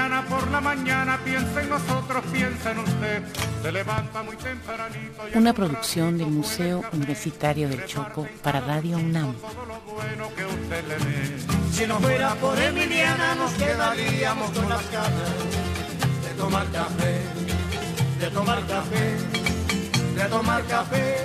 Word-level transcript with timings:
Emiliana 0.00 0.26
por 0.28 0.50
la 0.50 0.60
mañana 0.62 1.18
piensa 1.22 1.60
en 1.60 1.68
nosotros, 1.68 2.24
piensa 2.32 2.70
en 2.70 2.78
usted. 2.78 3.22
Se 3.62 3.70
levanta 3.70 4.22
muy 4.22 4.34
tempranito. 4.36 5.28
y 5.32 5.36
Una 5.36 5.52
producción 5.52 6.16
del 6.16 6.28
Museo 6.28 6.82
café 6.82 6.88
Universitario 6.94 7.68
del 7.68 7.84
Choco 7.84 8.26
para 8.42 8.60
Radio 8.60 8.96
UNAM. 8.96 9.34
todo 9.34 9.66
lo 9.66 9.80
bueno 9.92 10.28
que 10.34 10.46
usted 10.46 10.84
le 10.88 10.96
dé. 10.96 11.38
Si 11.72 11.86
no 11.86 11.98
fuera 12.00 12.34
por 12.36 12.58
Emiliana 12.58 13.34
nos 13.34 13.52
quedaríamos 13.52 14.50
con 14.52 14.68
las 14.70 14.90
ganas 14.90 15.34
de 16.24 16.34
tomar 16.38 16.66
café, 16.70 17.20
de 18.20 18.30
tomar 18.30 18.66
café, 18.66 19.16
de 20.14 20.24
tomar 20.30 20.64
café, 20.64 21.16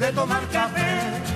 de 0.00 0.12
tomar 0.12 0.48
café. 0.48 1.35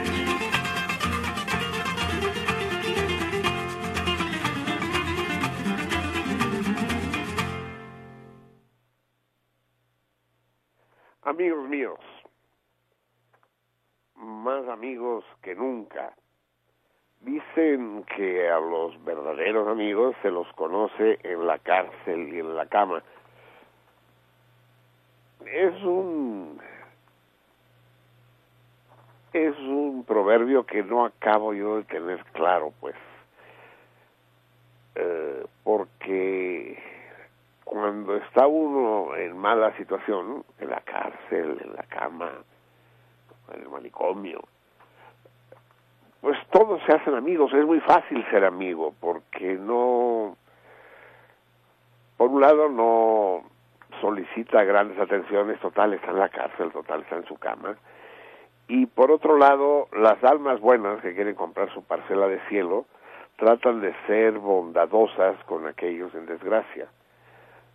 Amigos 11.23 11.69
míos, 11.69 11.99
más 14.15 14.67
amigos 14.67 15.23
que 15.43 15.53
nunca. 15.53 16.13
Dicen 17.19 18.03
que 18.15 18.49
a 18.49 18.59
los 18.59 19.03
verdaderos 19.05 19.67
amigos 19.67 20.15
se 20.23 20.31
los 20.31 20.51
conoce 20.53 21.19
en 21.21 21.45
la 21.45 21.59
cárcel 21.59 22.33
y 22.33 22.39
en 22.39 22.55
la 22.55 22.65
cama. 22.65 23.03
Es 25.45 25.83
un 25.83 26.59
es 29.33 29.57
un 29.59 30.03
proverbio 30.03 30.65
que 30.65 30.83
no 30.83 31.05
acabo 31.05 31.53
yo 31.53 31.77
de 31.77 31.83
tener 31.83 32.23
claro, 32.33 32.73
pues, 32.79 32.95
Eh, 34.95 35.45
porque 35.63 36.90
cuando 37.71 38.17
está 38.17 38.47
uno 38.47 39.15
en 39.15 39.37
mala 39.37 39.73
situación, 39.77 40.43
en 40.59 40.69
la 40.69 40.81
cárcel, 40.81 41.57
en 41.63 41.73
la 41.73 41.83
cama, 41.83 42.29
en 43.53 43.61
el 43.61 43.69
manicomio, 43.69 44.41
pues 46.19 46.37
todos 46.49 46.81
se 46.85 46.91
hacen 46.91 47.15
amigos, 47.15 47.53
es 47.53 47.65
muy 47.65 47.79
fácil 47.79 48.25
ser 48.29 48.43
amigo, 48.43 48.93
porque 48.99 49.53
no, 49.53 50.35
por 52.17 52.29
un 52.29 52.41
lado 52.41 52.67
no 52.67 53.43
solicita 54.01 54.65
grandes 54.65 54.99
atenciones, 54.99 55.57
total 55.61 55.93
está 55.93 56.11
en 56.11 56.19
la 56.19 56.27
cárcel, 56.27 56.73
total 56.73 57.03
está 57.03 57.15
en 57.15 57.25
su 57.25 57.37
cama, 57.37 57.77
y 58.67 58.85
por 58.85 59.11
otro 59.11 59.37
lado, 59.37 59.87
las 59.93 60.21
almas 60.25 60.59
buenas 60.59 61.01
que 61.01 61.15
quieren 61.15 61.35
comprar 61.35 61.73
su 61.73 61.85
parcela 61.85 62.27
de 62.27 62.41
cielo, 62.49 62.83
tratan 63.37 63.79
de 63.79 63.95
ser 64.07 64.39
bondadosas 64.39 65.41
con 65.45 65.67
aquellos 65.67 66.13
en 66.15 66.25
desgracia. 66.25 66.89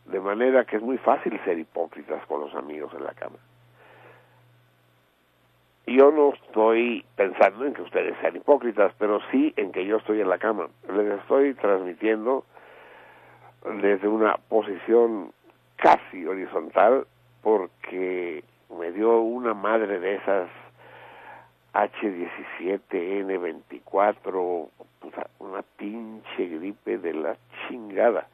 De 0.07 0.21
manera 0.21 0.65
que 0.65 0.77
es 0.77 0.83
muy 0.83 0.99
fácil 0.99 1.39
ser 1.45 1.59
hipócritas 1.59 2.25
con 2.27 2.41
los 2.41 2.55
amigos 2.55 2.93
en 2.95 3.05
la 3.05 3.15
cama. 3.15 3.39
Yo 5.87 6.11
no 6.11 6.33
estoy 6.33 7.05
pensando 7.15 7.65
en 7.65 7.73
que 7.73 7.83
ustedes 7.83 8.17
sean 8.21 8.37
hipócritas, 8.37 8.93
pero 8.99 9.21
sí 9.31 9.55
en 9.57 9.71
que 9.71 9.87
yo 9.87 9.99
estoy 9.99 10.21
en 10.21 10.29
la 10.29 10.39
cama. 10.39 10.69
Les 10.93 11.21
estoy 11.21 11.55
transmitiendo 11.55 12.45
desde 13.81 14.09
una 14.09 14.37
posición 14.49 15.33
casi 15.77 16.27
horizontal 16.27 17.07
porque 17.43 18.43
me 18.79 18.93
dio 18.93 19.21
una 19.21 19.55
madre 19.55 19.99
de 20.01 20.17
esas 20.17 20.51
H17N24, 21.73 24.69
puta, 25.01 25.31
una 25.39 25.63
pinche 25.77 26.47
gripe 26.47 26.99
de 26.99 27.15
la 27.15 27.37
chingada. 27.69 28.27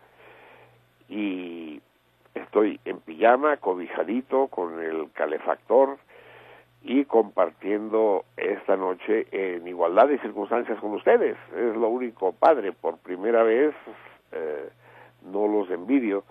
Y 1.14 1.81
estoy 2.35 2.81
en 2.85 3.00
pijama, 3.00 3.56
cobijadito, 3.59 4.49
con 4.49 4.82
el 4.82 5.11
calefactor 5.12 5.99
y 6.82 7.05
compartiendo 7.05 8.25
esta 8.37 8.76
noche 8.76 9.26
en 9.31 9.67
igualdad 9.69 10.09
de 10.09 10.19
circunstancias 10.19 10.79
con 10.81 10.93
ustedes. 10.94 11.37
Es 11.55 11.76
lo 11.76 11.88
único 11.88 12.32
padre. 12.32 12.73
Por 12.73 12.99
primera 12.99 13.43
vez, 13.43 13.75
eh, 14.32 14.70
no 15.31 15.47
los 15.47 15.70
envidio. 15.70 16.25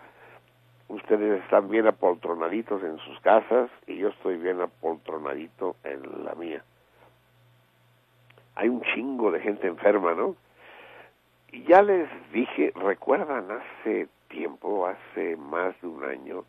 Ustedes 0.87 1.41
están 1.43 1.69
bien 1.69 1.87
apoltronaditos 1.87 2.83
en 2.83 2.97
sus 2.97 3.19
casas 3.21 3.69
y 3.87 3.97
yo 3.97 4.09
estoy 4.09 4.37
bien 4.37 4.59
apoltronadito 4.59 5.75
en 5.83 6.25
la 6.25 6.35
mía 6.35 6.63
hay 8.55 8.69
un 8.69 8.81
chingo 8.81 9.31
de 9.31 9.39
gente 9.39 9.67
enferma, 9.67 10.13
¿no? 10.13 10.35
Y 11.51 11.63
ya 11.63 11.81
les 11.81 12.07
dije, 12.31 12.71
recuerdan 12.75 13.47
hace 13.51 14.07
tiempo, 14.31 14.87
hace 14.87 15.35
más 15.37 15.79
de 15.81 15.87
un 15.87 16.03
año, 16.03 16.43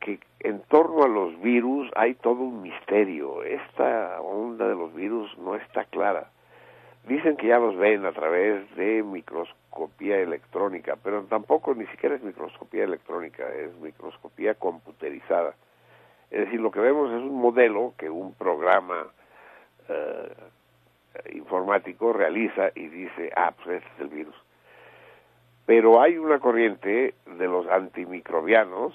que 0.00 0.18
en 0.40 0.60
torno 0.62 1.04
a 1.04 1.08
los 1.08 1.40
virus 1.40 1.90
hay 1.94 2.14
todo 2.14 2.40
un 2.40 2.62
misterio. 2.62 3.42
Esta 3.44 4.20
onda 4.20 4.66
de 4.68 4.74
los 4.74 4.92
virus 4.94 5.36
no 5.38 5.54
está 5.54 5.84
clara. 5.84 6.30
Dicen 7.06 7.36
que 7.36 7.48
ya 7.48 7.58
los 7.58 7.76
ven 7.76 8.04
a 8.04 8.12
través 8.12 8.74
de 8.76 9.02
microscopía 9.02 10.18
electrónica, 10.18 10.96
pero 11.02 11.22
tampoco 11.24 11.74
ni 11.74 11.86
siquiera 11.86 12.14
es 12.14 12.22
microscopía 12.22 12.84
electrónica, 12.84 13.48
es 13.54 13.74
microscopía 13.80 14.54
computerizada. 14.54 15.54
Es 16.30 16.44
decir, 16.44 16.60
lo 16.60 16.70
que 16.70 16.80
vemos 16.80 17.10
es 17.10 17.22
un 17.22 17.40
modelo 17.40 17.94
que 17.98 18.08
un 18.08 18.34
programa 18.34 19.06
eh, 19.88 20.34
informático 21.32 22.12
realiza 22.12 22.70
y 22.74 22.88
dice, 22.88 23.30
ah, 23.34 23.52
pues 23.52 23.82
este 23.82 23.94
es 23.94 24.00
el 24.00 24.08
virus. 24.08 24.36
Pero 25.70 26.02
hay 26.02 26.18
una 26.18 26.40
corriente 26.40 27.14
de 27.26 27.46
los 27.46 27.64
antimicrobianos 27.68 28.92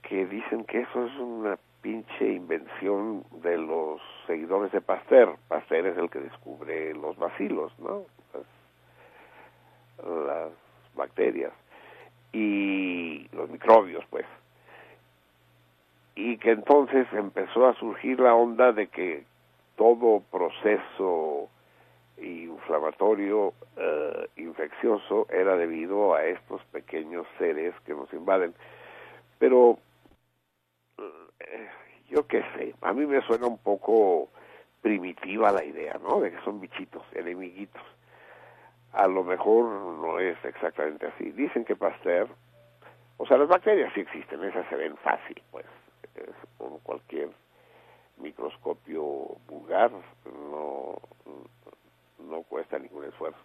que 0.00 0.24
dicen 0.24 0.64
que 0.64 0.80
eso 0.80 1.04
es 1.04 1.14
una 1.18 1.58
pinche 1.82 2.32
invención 2.32 3.24
de 3.42 3.58
los 3.58 4.00
seguidores 4.26 4.72
de 4.72 4.80
Pasteur. 4.80 5.36
Pasteur 5.48 5.88
es 5.88 5.98
el 5.98 6.08
que 6.08 6.20
descubre 6.20 6.94
los 6.94 7.18
bacilos, 7.18 7.78
¿no? 7.78 8.04
las 9.98 10.50
bacterias 10.94 11.52
y 12.32 13.28
los 13.34 13.50
microbios, 13.50 14.02
pues. 14.08 14.24
Y 16.14 16.38
que 16.38 16.52
entonces 16.52 17.06
empezó 17.12 17.66
a 17.66 17.74
surgir 17.74 18.18
la 18.18 18.34
onda 18.34 18.72
de 18.72 18.86
que 18.86 19.26
todo 19.76 20.22
proceso 20.32 21.50
inflamatorio 22.18 23.54
eh, 23.76 24.28
infeccioso 24.36 25.26
era 25.30 25.56
debido 25.56 26.14
a 26.14 26.24
estos 26.24 26.62
pequeños 26.66 27.26
seres 27.38 27.74
que 27.84 27.94
nos 27.94 28.12
invaden. 28.12 28.54
Pero 29.38 29.78
eh, 30.98 31.68
yo 32.08 32.26
qué 32.26 32.42
sé, 32.56 32.74
a 32.80 32.92
mí 32.92 33.06
me 33.06 33.20
suena 33.22 33.46
un 33.46 33.58
poco 33.58 34.28
primitiva 34.80 35.50
la 35.50 35.64
idea, 35.64 35.98
¿no? 36.02 36.20
De 36.20 36.30
que 36.30 36.40
son 36.44 36.60
bichitos, 36.60 37.02
enemiguitos. 37.12 37.82
A 38.92 39.08
lo 39.08 39.24
mejor 39.24 39.64
no 39.64 40.18
es 40.20 40.36
exactamente 40.44 41.06
así. 41.06 41.32
Dicen 41.32 41.64
que 41.64 41.74
Pasteur, 41.74 42.28
o 43.16 43.26
sea, 43.26 43.38
las 43.38 43.48
bacterias 43.48 43.92
sí 43.94 44.00
existen, 44.00 44.44
esas 44.44 44.68
se 44.68 44.76
ven 44.76 44.96
fácil, 44.98 45.42
pues, 45.50 45.66
es 46.14 46.34
con 46.58 46.78
cualquier 46.80 47.30
microscopio 48.18 49.02
vulgar, 49.48 49.90
no, 50.50 51.00
no 52.18 52.42
cuesta 52.42 52.78
ningún 52.78 53.04
esfuerzo. 53.04 53.38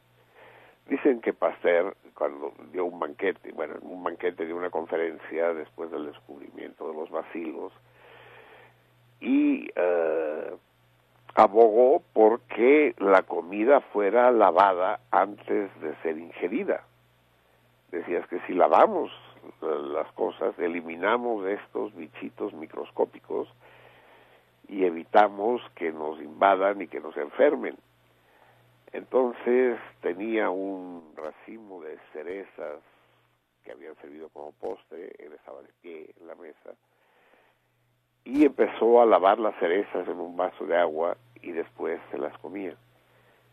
Dicen 0.88 1.22
que 1.22 1.34
Pasteur, 1.34 1.96
cuando 2.16 2.54
dio 2.72 2.86
un 2.86 3.00
banquete, 3.00 3.52
bueno, 3.52 3.76
un 3.82 4.04
banquete 4.04 4.46
de 4.46 4.54
una 4.54 4.70
conferencia 4.70 5.54
después 5.54 5.92
del 5.92 6.08
descubrimiento 6.08 6.88
de 6.88 6.96
los 6.96 7.10
bacilos, 7.12 7.72
y 9.20 9.70
eh, 9.76 10.56
abogó 11.36 12.02
porque 12.14 12.96
la 12.98 13.24
comida 13.24 13.82
fuera 13.82 14.32
lavada 14.32 15.00
antes 15.12 15.70
de 15.80 15.96
ser 16.02 16.18
ingerida. 16.18 16.84
Decías 17.92 18.28
que 18.28 18.40
si 18.42 18.54
lavamos 18.54 19.12
las 19.62 20.12
cosas, 20.14 20.58
eliminamos 20.60 21.46
estos 21.48 21.96
bichitos 21.96 22.54
microscópicos 22.54 23.48
y 24.68 24.86
evitamos 24.86 25.62
que 25.76 25.92
nos 25.92 26.20
invadan 26.22 26.82
y 26.82 26.88
que 26.88 27.00
nos 27.00 27.16
enfermen. 27.18 27.76
Entonces 28.92 29.80
tenía 30.02 30.50
un 30.50 31.14
racimo 31.16 31.82
de 31.82 31.98
cerezas 32.14 32.80
que 33.64 33.72
habían 33.72 33.96
servido 33.98 34.30
como 34.30 34.52
postre, 34.54 35.14
él 35.20 35.34
estaba 35.34 35.62
de 35.62 35.70
pie 35.82 36.14
en 36.20 36.28
la 36.28 36.36
mesa, 36.36 36.76
y 38.24 38.46
empezó 38.46 39.02
a 39.02 39.06
lavar 39.06 39.40
las 39.40 39.56
cerezas 39.60 40.08
en 40.08 40.20
un 40.20 40.36
vaso 40.36 40.66
de 40.66 40.78
agua 40.78 41.18
y 41.42 41.52
después 41.52 42.00
se 42.12 42.18
las 42.18 42.38
comía. 42.40 42.76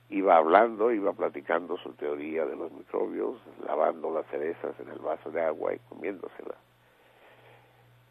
Iba 0.08 0.36
hablando, 0.36 0.92
iba 0.92 1.12
platicando 1.12 1.76
su 1.78 1.92
teoría 1.94 2.44
de 2.46 2.56
los 2.56 2.70
microbios, 2.72 3.40
lavando 3.66 4.12
las 4.12 4.26
cerezas 4.26 4.78
en 4.78 4.88
el 4.88 4.98
vaso 4.98 5.30
de 5.30 5.42
agua 5.42 5.74
y 5.74 5.78
comiéndoselas. 5.88 6.58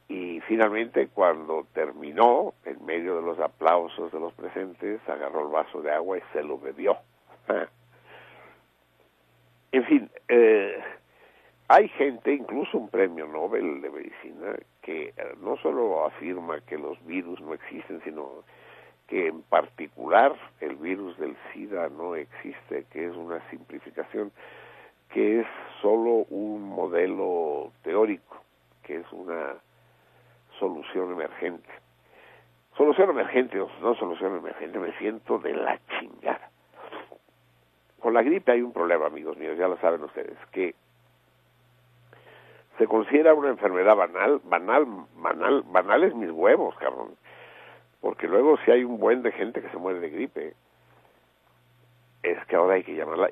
Y 0.08 0.42
finalmente, 0.42 1.08
cuando 1.08 1.66
terminó, 1.74 2.54
en 2.66 2.86
medio 2.86 3.16
de 3.16 3.22
los 3.22 3.40
aplausos 3.40 4.12
de 4.12 4.20
los 4.20 4.34
presentes, 4.34 5.00
agarró 5.08 5.42
el 5.48 5.54
vaso 5.54 5.82
de 5.82 5.92
agua 5.92 6.18
y 6.18 6.22
se 6.34 6.44
lo 6.44 6.60
bebió. 6.60 6.98
En 9.72 9.84
fin, 9.86 10.10
eh, 10.30 10.82
hay 11.68 11.90
gente, 11.90 12.34
incluso 12.34 12.78
un 12.78 12.90
premio 12.90 13.28
Nobel 13.28 13.82
de 13.82 13.90
Medicina, 13.90 14.56
que 14.82 15.08
eh, 15.08 15.14
no 15.42 15.58
solo 15.58 16.06
afirma 16.06 16.62
que 16.62 16.78
los 16.78 17.04
virus 17.06 17.42
no 17.42 17.54
existen, 17.54 18.02
sino 18.04 18.44
que 19.08 19.28
en 19.28 19.42
particular 19.44 20.36
el 20.62 20.76
virus 20.76 21.18
del 21.18 21.36
SIDA 21.52 21.90
no 21.90 22.16
existe, 22.16 22.86
que 22.92 23.06
es 23.06 23.16
una 23.16 23.40
simplificación, 23.50 24.32
que 25.10 25.42
es 25.42 25.48
solo 25.82 26.26
un 26.30 26.64
modelo 26.64 27.72
teórico, 27.84 28.44
que 28.84 28.98
es 28.98 29.12
una 29.12 29.56
solución 30.60 31.12
emergente. 31.12 31.70
Solución 32.78 33.10
emergente 33.10 33.60
o 33.60 33.70
no 33.82 33.96
solución 33.96 34.38
emergente, 34.38 34.80
me 34.80 34.98
siento 34.98 35.40
de 35.40 35.54
la 35.54 35.80
chingada. 36.00 36.50
Con 38.06 38.14
la 38.14 38.22
gripe 38.22 38.52
hay 38.52 38.62
un 38.62 38.72
problema, 38.72 39.08
amigos 39.08 39.36
míos, 39.36 39.58
ya 39.58 39.68
lo 39.68 39.78
saben 39.78 40.04
ustedes, 40.04 40.38
que 40.52 40.76
se 42.78 42.86
considera 42.86 43.34
una 43.34 43.50
enfermedad 43.50 43.96
banal, 43.96 44.42
banal, 44.44 44.86
banal, 45.16 45.64
banal 45.64 46.04
es 46.04 46.14
mis 46.14 46.30
huevos, 46.30 46.76
cabrón. 46.76 47.16
Porque 48.02 48.28
luego 48.28 48.58
si 48.58 48.70
hay 48.70 48.84
un 48.84 49.00
buen 49.00 49.24
de 49.24 49.32
gente 49.32 49.60
que 49.60 49.70
se 49.70 49.78
muere 49.78 50.00
de 50.02 50.12
gripe, 50.12 50.54
es 52.22 52.46
que 52.46 52.56
ahora 52.56 52.76
hay 52.76 52.84
que 52.84 52.94
llamarla 52.94 53.28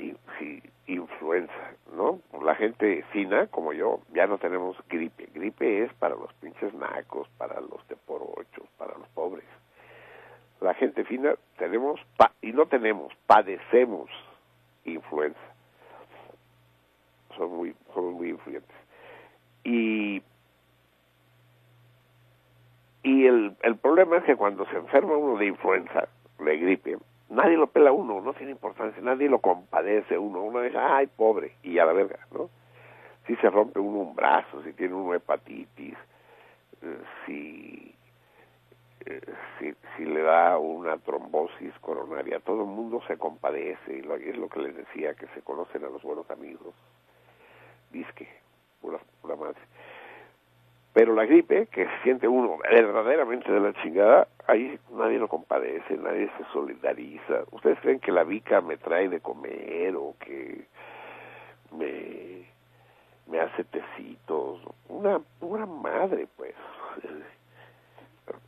influenza, 0.88 1.74
¿no? 1.96 2.22
La 2.42 2.56
gente 2.56 3.06
fina, 3.12 3.46
como 3.52 3.74
yo, 3.74 4.00
ya 4.12 4.25
no 4.25 4.40
tenemos 4.40 4.75
gripe. 4.90 5.30
Gripe 5.36 5.84
es 5.84 5.94
para 5.94 6.16
los 6.16 6.34
pinches 6.42 6.74
nacos, 6.74 7.30
para 7.38 7.62
los 7.62 7.86
teporochos, 7.86 8.68
para 8.80 8.98
los 8.98 9.08
pobres. 9.10 9.46
La 10.62 10.74
gente 10.74 11.06
fina 11.06 11.36
tenemos, 11.60 12.02
y 12.42 12.54
no 12.54 12.66
tenemos, 12.66 13.14
padecemos 13.28 14.10
influenza. 14.85 15.39
Son 17.38 17.56
muy, 17.56 17.75
son 17.94 18.13
muy 18.13 18.30
influyentes. 18.30 18.75
Y, 19.63 20.21
y 23.03 23.25
el, 23.25 23.56
el 23.62 23.75
problema 23.77 24.18
es 24.18 24.24
que 24.24 24.35
cuando 24.35 24.65
se 24.65 24.77
enferma 24.77 25.18
uno 25.18 25.38
de 25.38 25.47
influenza, 25.47 26.07
de 26.39 26.57
gripe, 26.57 26.97
nadie 27.30 27.57
lo 27.57 27.68
pela 27.68 27.91
uno, 27.91 28.21
no 28.21 28.33
tiene 28.33 28.51
importancia, 28.51 29.01
nadie 29.01 29.30
lo 29.30 29.39
compadece 29.39 30.18
uno, 30.18 30.41
uno 30.41 30.62
dice, 30.62 30.77
ay, 30.77 31.07
pobre, 31.07 31.56
y 31.63 31.79
a 31.79 31.86
la 31.86 31.94
verga, 31.94 32.19
¿no? 32.31 32.50
Si 33.25 33.36
se 33.38 33.50
rompe 33.50 33.79
uno 33.79 34.00
un 34.00 34.15
brazo, 34.15 34.62
si 34.63 34.74
tiene 34.74 34.93
uno 34.93 35.13
hepatitis, 35.13 35.96
eh, 36.81 36.98
si, 37.25 37.92
si, 39.60 39.74
si 39.95 40.05
le 40.05 40.22
da 40.22 40.57
una 40.57 40.98
trombosis 40.98 41.74
coronaria, 41.79 42.39
todo 42.39 42.62
el 42.62 42.67
mundo 42.67 43.01
se 43.07 43.17
compadece, 43.17 43.98
y 43.98 44.29
es 44.29 44.38
lo 44.38 44.50
que 44.50 44.60
les 44.60 44.75
decía, 44.75 45.13
que 45.13 45.27
se 45.27 45.41
conocen 45.41 45.83
a 45.83 45.89
los 45.89 46.01
buenos 46.01 46.29
amigos, 46.29 46.74
disque, 47.91 48.27
pura, 48.81 49.00
madre. 49.36 49.60
Pero 50.93 51.15
la 51.15 51.25
gripe, 51.25 51.67
que 51.67 51.88
siente 52.03 52.27
uno 52.27 52.57
verdaderamente 52.60 53.51
de 53.51 53.60
la 53.60 53.74
chingada, 53.81 54.27
ahí 54.48 54.79
nadie 54.91 55.17
lo 55.17 55.27
compadece, 55.27 55.98
nadie 55.98 56.29
se 56.38 56.43
solidariza. 56.53 57.43
¿Ustedes 57.51 57.79
creen 57.79 58.00
que 58.00 58.12
la 58.12 58.24
vica 58.24 58.62
me 58.62 58.77
trae 58.77 59.10
de 59.10 59.19
comer 59.19 59.95
o 59.95 60.15
que 60.19 60.67
me, 61.72 62.45
me 63.25 63.39
hace 63.39 63.63
tecitos? 63.63 64.62
Una 64.88 65.19
pura 65.39 65.65
madre, 65.65 66.27
pues. 66.38 66.53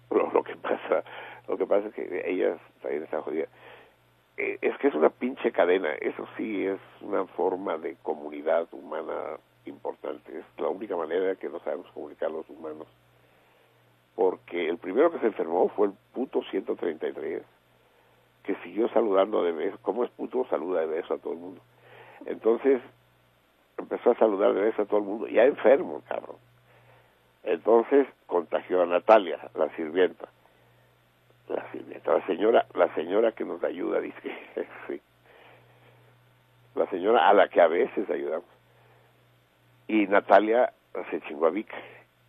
Lo, 0.09 0.31
lo 0.31 0.43
que 0.43 0.55
pasa, 0.55 1.03
lo 1.47 1.57
que 1.57 1.65
pasa 1.65 1.87
es 1.87 1.93
que 1.93 2.23
ellas 2.25 2.59
también 2.81 3.03
están 3.03 3.21
jodidas. 3.21 3.49
Eh, 4.37 4.57
es 4.61 4.77
que 4.77 4.87
es 4.87 4.95
una 4.95 5.09
pinche 5.09 5.51
cadena, 5.51 5.93
eso 5.93 6.27
sí 6.35 6.65
es 6.65 6.79
una 7.01 7.25
forma 7.25 7.77
de 7.77 7.95
comunidad 8.03 8.67
humana 8.73 9.37
importante. 9.65 10.39
Es 10.39 10.45
la 10.57 10.69
única 10.69 10.95
manera 10.95 11.35
que 11.35 11.49
nos 11.49 11.61
sabemos 11.63 11.89
comunicar 11.91 12.31
los 12.31 12.49
humanos. 12.49 12.87
Porque 14.15 14.69
el 14.69 14.77
primero 14.77 15.11
que 15.11 15.19
se 15.19 15.27
enfermó 15.27 15.69
fue 15.69 15.87
el 15.87 15.93
puto 16.13 16.41
133, 16.49 17.43
que 18.43 18.55
siguió 18.63 18.87
saludando 18.89 19.43
de 19.43 19.51
beso. 19.51 19.77
¿Cómo 19.81 20.03
es 20.03 20.11
puto? 20.11 20.45
Saluda 20.49 20.81
de 20.81 20.87
beso 20.87 21.13
a 21.13 21.17
todo 21.17 21.33
el 21.33 21.39
mundo. 21.39 21.61
Entonces 22.25 22.81
empezó 23.77 24.11
a 24.11 24.15
saludar 24.15 24.53
de 24.53 24.61
beso 24.61 24.81
a 24.81 24.85
todo 24.85 24.99
el 24.99 25.05
mundo, 25.05 25.27
ya 25.27 25.43
enfermo, 25.43 26.01
cabrón. 26.07 26.37
Entonces 27.45 28.07
contagió 28.27 28.81
a 28.81 28.85
Natalia, 28.85 29.39
la 29.55 29.69
sirvienta. 29.75 30.27
La 31.47 31.71
sirvienta, 31.71 32.13
la 32.17 32.25
señora, 32.25 32.65
la 32.73 32.93
señora 32.95 33.31
que 33.31 33.45
nos 33.45 33.63
ayuda, 33.63 34.01
dice. 34.01 34.35
La 36.75 36.85
señora 36.87 37.29
a 37.29 37.33
la 37.33 37.47
que 37.47 37.61
a 37.61 37.67
veces 37.67 38.09
ayudamos 38.09 38.49
y 39.87 40.07
Natalia 40.07 40.73
se 41.09 41.21
chingó 41.21 41.47
a 41.47 41.49
Vika 41.49 41.77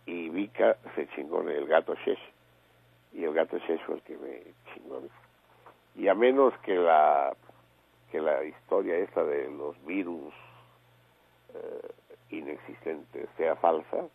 y 0.05 0.29
Vika 0.29 0.77
se 0.95 1.07
chingó 1.09 1.41
el 1.41 1.67
gato 1.67 1.95
Shesh 2.05 2.33
y 3.13 3.23
el 3.23 3.33
gato 3.33 3.57
Shesh 3.57 3.81
fue 3.85 3.95
el 3.95 4.01
que 4.03 4.17
me 4.17 4.41
chingó 4.73 4.97
a 4.97 4.99
mí. 5.01 5.09
y 5.95 6.07
a 6.07 6.13
menos 6.13 6.53
que 6.59 6.75
la 6.75 7.35
que 8.11 8.21
la 8.21 8.43
historia 8.43 8.95
esa 8.97 9.23
de 9.23 9.49
los 9.49 9.83
virus 9.85 10.33
eh, 11.53 11.89
inexistentes 12.29 13.27
sea 13.37 13.55
falsa 13.55 14.05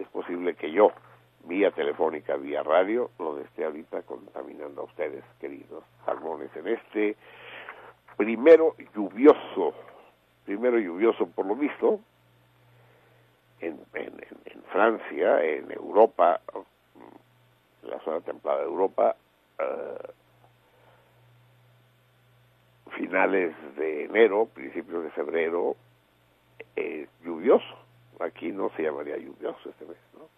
es 0.00 0.08
posible 0.08 0.54
que 0.54 0.70
yo 0.70 0.92
vía 1.44 1.70
telefónica, 1.72 2.36
vía 2.36 2.62
radio, 2.62 3.10
donde 3.18 3.42
esté 3.42 3.64
ahorita 3.64 4.02
contaminando 4.02 4.82
a 4.82 4.84
ustedes, 4.84 5.24
queridos 5.40 5.84
salmones, 6.04 6.54
en 6.56 6.68
este 6.68 7.16
primero 8.16 8.76
lluvioso, 8.94 9.74
primero 10.44 10.78
lluvioso 10.78 11.26
por 11.26 11.46
lo 11.46 11.56
visto, 11.56 12.00
en, 13.60 13.80
en, 13.94 14.20
en 14.44 14.62
Francia, 14.72 15.42
en 15.44 15.70
Europa, 15.70 16.40
en 17.82 17.90
la 17.90 17.98
zona 18.00 18.20
templada 18.20 18.58
de 18.58 18.64
Europa, 18.64 19.16
uh, 19.58 20.12
finales 22.92 23.54
de 23.76 24.04
enero, 24.04 24.46
principios 24.46 25.04
de 25.04 25.10
febrero, 25.10 25.76
es 26.76 27.08
lluvioso. 27.24 27.82
Aquí 28.20 28.52
no 28.52 28.70
se 28.76 28.82
llamaría 28.82 29.16
lluvioso 29.16 29.70
este 29.70 29.84
mes, 29.84 29.96
¿no? 30.14 30.28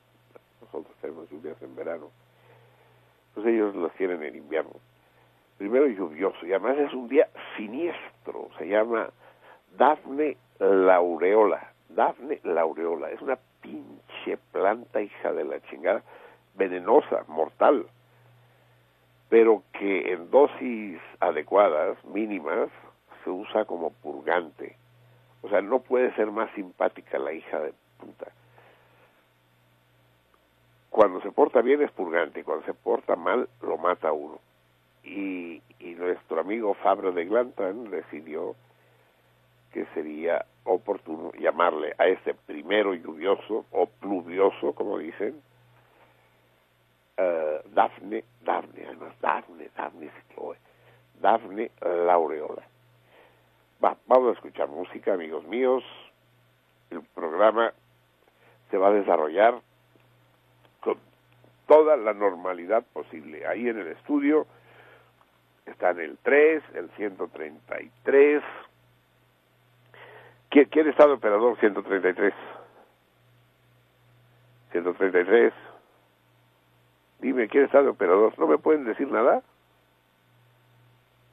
Nosotros 0.61 0.97
tenemos 1.01 1.29
lluvias 1.31 1.61
en 1.63 1.75
verano. 1.77 2.11
Pues 3.35 3.47
ellos 3.47 3.75
las 3.77 3.93
tienen 3.95 4.23
en 4.23 4.37
invierno. 4.37 4.73
Primero 5.59 5.87
lluvioso 5.87 6.47
y 6.47 6.53
además 6.53 6.79
es 6.79 6.93
un 6.93 7.09
día 7.09 7.29
siniestro. 7.57 8.49
Se 8.59 8.67
llama 8.67 9.11
Dafne 9.77 10.37
laureola. 10.59 11.73
Dafne 11.89 12.41
laureola. 12.45 13.11
Es 13.11 13.21
una 13.21 13.39
pinche 13.61 14.39
planta 14.53 15.01
hija 15.01 15.33
de 15.33 15.45
la 15.45 15.61
chingada, 15.63 16.03
venenosa, 16.55 17.25
mortal 17.29 17.87
pero 19.35 19.65
que 19.73 20.13
en 20.13 20.31
dosis 20.31 21.01
adecuadas, 21.19 21.97
mínimas, 22.05 22.69
se 23.25 23.31
usa 23.31 23.65
como 23.65 23.91
purgante. 23.91 24.77
O 25.45 25.49
sea, 25.51 25.61
no 25.61 25.81
puede 25.81 26.11
ser 26.15 26.31
más 26.31 26.51
simpática 26.55 27.19
la 27.19 27.35
hija 27.35 27.61
de 27.61 27.75
puta. 27.99 28.33
Cuando 30.89 31.21
se 31.21 31.31
porta 31.33 31.61
bien 31.61 31.83
es 31.83 31.91
purgante, 31.91 32.43
cuando 32.45 32.65
se 32.65 32.73
porta 32.73 33.15
mal 33.15 33.47
lo 33.61 33.77
mata 33.77 34.11
uno. 34.11 34.39
Y, 35.03 35.61
y 35.81 35.95
nuestro 35.97 36.41
amigo 36.41 36.73
Fabio 36.75 37.13
de 37.13 37.27
Glantan 37.27 37.91
decidió 37.91 38.57
que 39.71 39.85
sería 39.93 40.47
oportuno 40.65 41.31
llamarle 41.33 41.95
a 41.99 42.07
este 42.07 42.33
primero 42.33 42.95
lluvioso 42.95 43.67
o 43.71 43.87
pluvioso, 43.87 44.73
como 44.73 44.97
dicen, 44.97 45.43
uh, 47.19 47.69
Dafne, 47.75 48.25
Dafne, 48.43 48.87
además 48.87 49.13
Dafne, 49.21 49.69
Dafne, 49.77 50.11
Dafne 51.21 51.71
Laureola. 51.83 52.63
Va, 53.83 53.97
vamos 54.07 54.31
a 54.31 54.33
escuchar 54.33 54.69
música, 54.69 55.15
amigos 55.15 55.45
míos. 55.47 55.85
El 56.91 57.03
programa 57.15 57.73
se 58.71 58.79
va 58.79 58.89
a 58.89 58.93
desarrollar 58.93 59.61
con 60.81 60.99
toda 61.67 61.97
la 61.97 62.13
normalidad 62.13 62.85
posible. 62.93 63.47
Ahí 63.47 63.69
en 63.69 63.79
el 63.79 63.89
estudio 63.89 64.47
están 65.67 65.99
el 66.01 66.19
3, 66.23 66.63
el 66.75 66.91
133. 66.91 68.43
¿Quién, 70.51 70.67
quién 70.67 70.89
está 70.89 71.07
de 71.07 71.15
operador 71.15 71.59
133? 71.59 72.35
133. 74.73 75.53
Dime, 77.21 77.49
¿quién 77.49 77.65
está 77.65 77.83
de 77.83 77.89
operador? 77.89 78.39
¿No 78.39 78.47
me 78.47 78.59
pueden 78.59 78.85
decir 78.85 79.11
nada? 79.11 79.43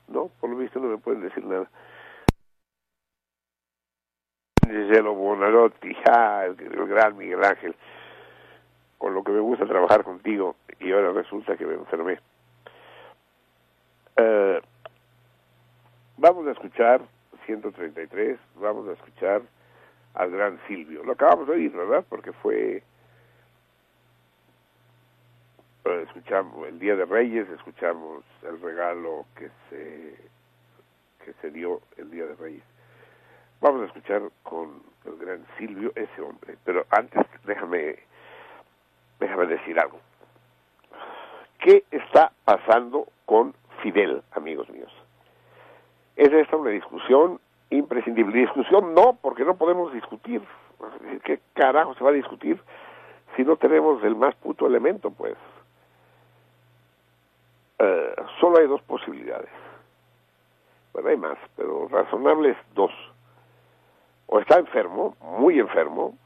No, 0.08 0.30
por 0.40 0.50
lo 0.50 0.58
visto 0.58 0.80
no 0.80 0.88
me 0.88 0.98
pueden 0.98 1.22
decir 1.22 1.44
nada. 1.46 1.70
Giselo 4.72 5.14
Bonarotti, 5.14 5.90
el, 6.46 6.56
gran 6.88 7.18
Miguel 7.18 7.44
Ángel, 7.44 7.76
con 8.98 9.14
lo 9.14 9.24
que 9.24 9.32
me 9.32 9.40
gusta 9.40 9.66
trabajar 9.66 10.04
contigo, 10.04 10.56
y 10.80 10.92
ahora 10.92 11.12
resulta 11.12 11.58
que 11.58 11.66
me 11.66 11.74
enfermé. 11.74 12.20
Uh, 14.18 14.60
vamos 16.18 16.48
a 16.48 16.52
escuchar 16.52 17.02
133, 17.46 18.40
vamos 18.56 18.88
a 18.88 18.94
escuchar 18.94 19.42
al 20.14 20.32
gran 20.32 20.60
Silvio. 20.68 21.04
Lo 21.04 21.14
acabamos 21.14 21.48
de 21.48 21.54
oír, 21.54 21.72
¿verdad? 21.72 22.06
Porque 22.10 22.32
fue 22.32 22.84
escuchamos 26.04 26.68
el 26.68 26.80
Día 26.80 26.96
de 26.96 27.06
Reyes, 27.06 27.50
escuchamos 27.50 28.24
el 28.44 28.62
regalo 28.62 29.26
que 29.36 29.50
se 29.70 30.16
que 31.26 31.34
se 31.42 31.52
dio 31.52 31.82
el 31.98 32.10
Día 32.10 32.26
de 32.26 32.36
Reyes. 32.36 32.64
Vamos 33.62 33.84
a 33.84 33.86
escuchar 33.86 34.24
con 34.42 34.82
el 35.06 35.18
gran 35.18 35.46
Silvio 35.58 35.92
ese 35.96 36.22
hombre, 36.22 36.58
pero 36.66 36.84
antes 36.90 37.24
déjame 37.46 38.00
déjame 39.20 39.46
decir 39.46 39.80
algo. 39.80 40.00
¿Qué 41.60 41.84
está 41.92 42.32
pasando 42.44 43.08
con 43.26 43.54
Fidel, 43.84 44.24
amigos 44.32 44.68
míos? 44.72 44.92
Es 46.16 46.34
esta 46.34 46.58
una 46.58 46.72
discusión 46.72 47.40
imprescindible. 47.70 48.40
Discusión 48.40 48.96
no, 48.96 49.18
porque 49.22 49.46
no 49.46 49.56
podemos 49.56 49.94
discutir. 49.94 50.42
¿Qué 51.24 51.40
carajo 51.54 51.94
se 51.94 52.04
va 52.04 52.10
a 52.10 52.14
discutir 52.14 52.60
si 53.36 53.44
no 53.44 53.58
tenemos 53.58 54.04
el 54.04 54.16
más 54.16 54.34
puto 54.36 54.66
elemento, 54.66 55.12
pues? 55.12 55.36
Eh, 57.78 58.16
solo 58.40 58.58
hay 58.58 58.66
dos 58.66 58.82
posibilidades. 58.82 59.50
Bueno, 60.94 61.10
hay 61.10 61.18
más, 61.18 61.38
pero 61.56 61.88
razonables 61.90 62.58
dos. 62.74 62.92
O 64.34 64.40
está 64.40 64.60
enfermo, 64.60 65.18
muy 65.20 65.60
enfermo, 65.60 66.18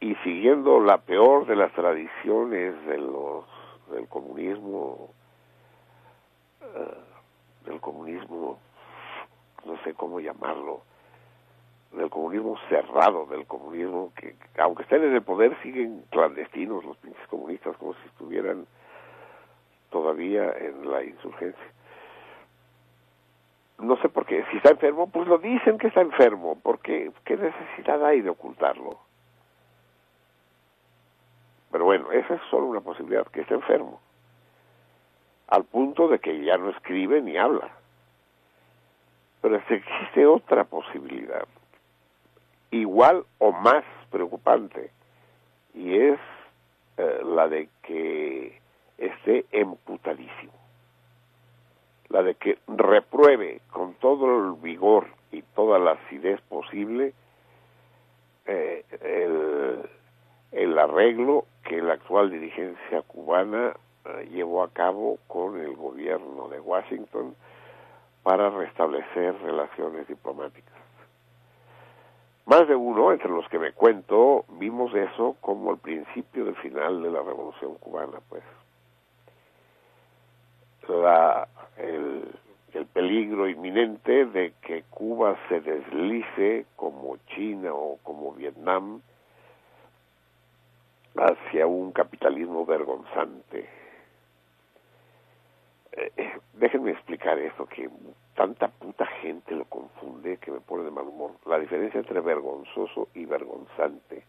y 0.00 0.16
siguiendo 0.16 0.80
la 0.80 0.98
peor 0.98 1.46
de 1.46 1.54
las 1.54 1.72
tradiciones 1.72 2.74
de 2.86 2.98
los, 2.98 3.44
del 3.92 4.08
comunismo, 4.08 5.10
uh, 6.62 7.64
del 7.70 7.80
comunismo, 7.80 8.58
no 9.64 9.76
sé 9.84 9.94
cómo 9.94 10.18
llamarlo, 10.18 10.82
del 11.92 12.10
comunismo 12.10 12.58
cerrado, 12.68 13.26
del 13.26 13.46
comunismo 13.46 14.12
que, 14.16 14.34
aunque 14.58 14.82
estén 14.82 15.04
en 15.04 15.14
el 15.14 15.22
poder, 15.22 15.56
siguen 15.62 16.02
clandestinos 16.10 16.84
los 16.84 16.96
pinches 16.96 17.26
comunistas, 17.28 17.76
como 17.76 17.94
si 17.94 18.06
estuvieran 18.08 18.66
todavía 19.90 20.50
en 20.58 20.90
la 20.90 21.04
insurgencia. 21.04 21.64
No 23.78 23.96
sé 23.96 24.08
por 24.08 24.26
qué. 24.26 24.44
Si 24.50 24.56
está 24.56 24.70
enfermo, 24.70 25.08
pues 25.10 25.26
lo 25.26 25.38
dicen 25.38 25.78
que 25.78 25.88
está 25.88 26.00
enfermo. 26.00 26.58
porque 26.62 27.10
¿Qué 27.24 27.36
necesidad 27.36 28.04
hay 28.04 28.20
de 28.20 28.30
ocultarlo? 28.30 28.98
Pero 31.70 31.84
bueno, 31.86 32.12
esa 32.12 32.34
es 32.34 32.40
solo 32.50 32.66
una 32.66 32.80
posibilidad, 32.80 33.26
que 33.26 33.40
esté 33.40 33.54
enfermo. 33.54 34.00
Al 35.48 35.64
punto 35.64 36.06
de 36.08 36.20
que 36.20 36.44
ya 36.44 36.56
no 36.56 36.70
escribe 36.70 37.20
ni 37.20 37.36
habla. 37.36 37.68
Pero 39.42 39.56
existe 39.56 40.24
otra 40.24 40.64
posibilidad, 40.64 41.46
igual 42.70 43.26
o 43.38 43.52
más 43.52 43.84
preocupante, 44.10 44.90
y 45.74 45.98
es 45.98 46.18
eh, 46.96 47.20
la 47.24 47.48
de 47.48 47.68
que 47.82 48.58
esté 48.96 49.44
emputadísimo. 49.50 50.63
La 52.08 52.22
de 52.22 52.34
que 52.34 52.58
repruebe 52.68 53.60
con 53.70 53.94
todo 53.94 54.36
el 54.36 54.60
vigor 54.60 55.06
y 55.32 55.42
toda 55.42 55.78
la 55.78 55.92
acidez 55.92 56.40
posible 56.42 57.12
eh, 58.46 58.84
el, 59.00 59.88
el, 60.52 60.78
arreglo 60.78 61.46
que 61.64 61.80
la 61.80 61.94
actual 61.94 62.30
dirigencia 62.30 63.02
cubana 63.02 63.74
eh, 64.04 64.28
llevó 64.30 64.62
a 64.62 64.70
cabo 64.70 65.18
con 65.26 65.58
el 65.58 65.74
gobierno 65.74 66.48
de 66.48 66.60
Washington 66.60 67.34
para 68.22 68.50
restablecer 68.50 69.34
relaciones 69.42 70.06
diplomáticas. 70.08 70.74
Más 72.46 72.68
de 72.68 72.74
uno, 72.74 73.12
entre 73.12 73.30
los 73.30 73.48
que 73.48 73.58
me 73.58 73.72
cuento, 73.72 74.44
vimos 74.58 74.94
eso 74.94 75.36
como 75.40 75.72
el 75.72 75.78
principio 75.78 76.44
del 76.44 76.56
final 76.56 77.02
de 77.02 77.10
la 77.10 77.22
revolución 77.22 77.76
cubana, 77.76 78.18
pues 78.28 78.42
la, 80.88 81.48
el, 81.76 82.24
el 82.72 82.86
peligro 82.86 83.48
inminente 83.48 84.26
de 84.26 84.54
que 84.62 84.82
Cuba 84.90 85.36
se 85.48 85.60
deslice 85.60 86.66
como 86.76 87.16
China 87.34 87.72
o 87.72 87.98
como 88.02 88.32
Vietnam 88.32 89.00
hacia 91.16 91.66
un 91.66 91.92
capitalismo 91.92 92.66
vergonzante. 92.66 93.68
Eh, 95.92 96.32
déjenme 96.54 96.90
explicar 96.90 97.38
esto, 97.38 97.66
que 97.66 97.88
tanta 98.34 98.68
puta 98.68 99.06
gente 99.22 99.54
lo 99.54 99.64
confunde 99.66 100.38
que 100.38 100.50
me 100.50 100.60
pone 100.60 100.84
de 100.84 100.90
mal 100.90 101.06
humor. 101.06 101.32
La 101.46 101.58
diferencia 101.58 102.00
entre 102.00 102.20
vergonzoso 102.20 103.08
y 103.14 103.24
vergonzante. 103.26 104.24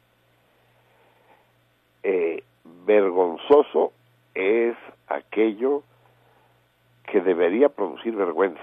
Eh, 2.04 2.44
vergonzoso 2.86 3.94
es 4.36 4.76
aquello 5.08 5.82
que 7.08 7.22
debería 7.22 7.70
producir 7.70 8.16
vergüenza. 8.16 8.62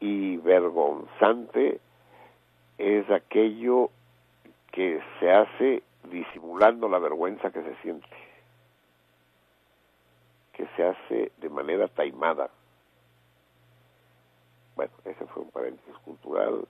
Y 0.00 0.36
vergonzante 0.38 1.80
es 2.78 3.08
aquello 3.10 3.90
que 4.72 5.00
se 5.20 5.30
hace 5.30 5.82
disimulando 6.10 6.88
la 6.88 6.98
vergüenza 6.98 7.50
que 7.50 7.62
se 7.62 7.74
siente, 7.76 8.08
que 10.52 10.66
se 10.76 10.84
hace 10.84 11.32
de 11.38 11.48
manera 11.48 11.88
taimada. 11.88 12.50
Bueno, 14.76 14.92
ese 15.04 15.24
fue 15.26 15.44
un 15.44 15.50
paréntesis 15.50 15.96
cultural, 15.98 16.66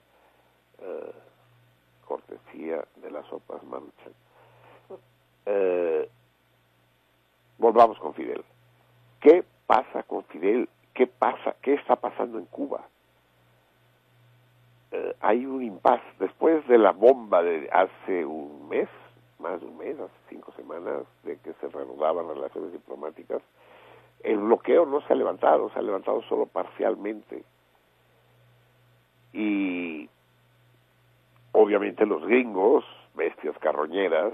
eh, 0.79 1.13
cortesía 2.05 2.85
de 2.97 3.11
las 3.11 3.25
sopas 3.27 3.63
manchan. 3.63 4.13
Eh, 5.47 6.09
volvamos 7.57 7.97
con 7.99 8.13
Fidel. 8.13 8.43
¿Qué 9.19 9.43
pasa 9.67 10.03
con 10.03 10.23
Fidel? 10.25 10.69
¿Qué 10.93 11.07
pasa? 11.07 11.55
¿Qué 11.61 11.73
está 11.73 11.95
pasando 11.95 12.37
en 12.37 12.45
Cuba? 12.45 12.87
Eh, 14.91 15.15
hay 15.19 15.45
un 15.45 15.63
impas. 15.63 16.01
Después 16.19 16.65
de 16.67 16.77
la 16.77 16.91
bomba 16.91 17.43
de 17.43 17.69
hace 17.71 18.25
un 18.25 18.69
mes, 18.69 18.87
más 19.39 19.59
de 19.59 19.67
un 19.67 19.77
mes, 19.77 19.99
hace 19.99 20.13
cinco 20.29 20.51
semanas, 20.53 21.03
de 21.23 21.37
que 21.39 21.53
se 21.53 21.67
reanudaban 21.67 22.27
relaciones 22.27 22.71
diplomáticas, 22.71 23.41
el 24.23 24.37
bloqueo 24.37 24.85
no 24.85 25.01
se 25.01 25.13
ha 25.13 25.15
levantado, 25.15 25.69
se 25.71 25.79
ha 25.79 25.81
levantado 25.81 26.21
solo 26.23 26.45
parcialmente. 26.45 27.43
Y 29.33 30.09
obviamente 31.51 32.05
los 32.05 32.25
gringos, 32.25 32.85
bestias 33.15 33.57
carroñeras, 33.59 34.33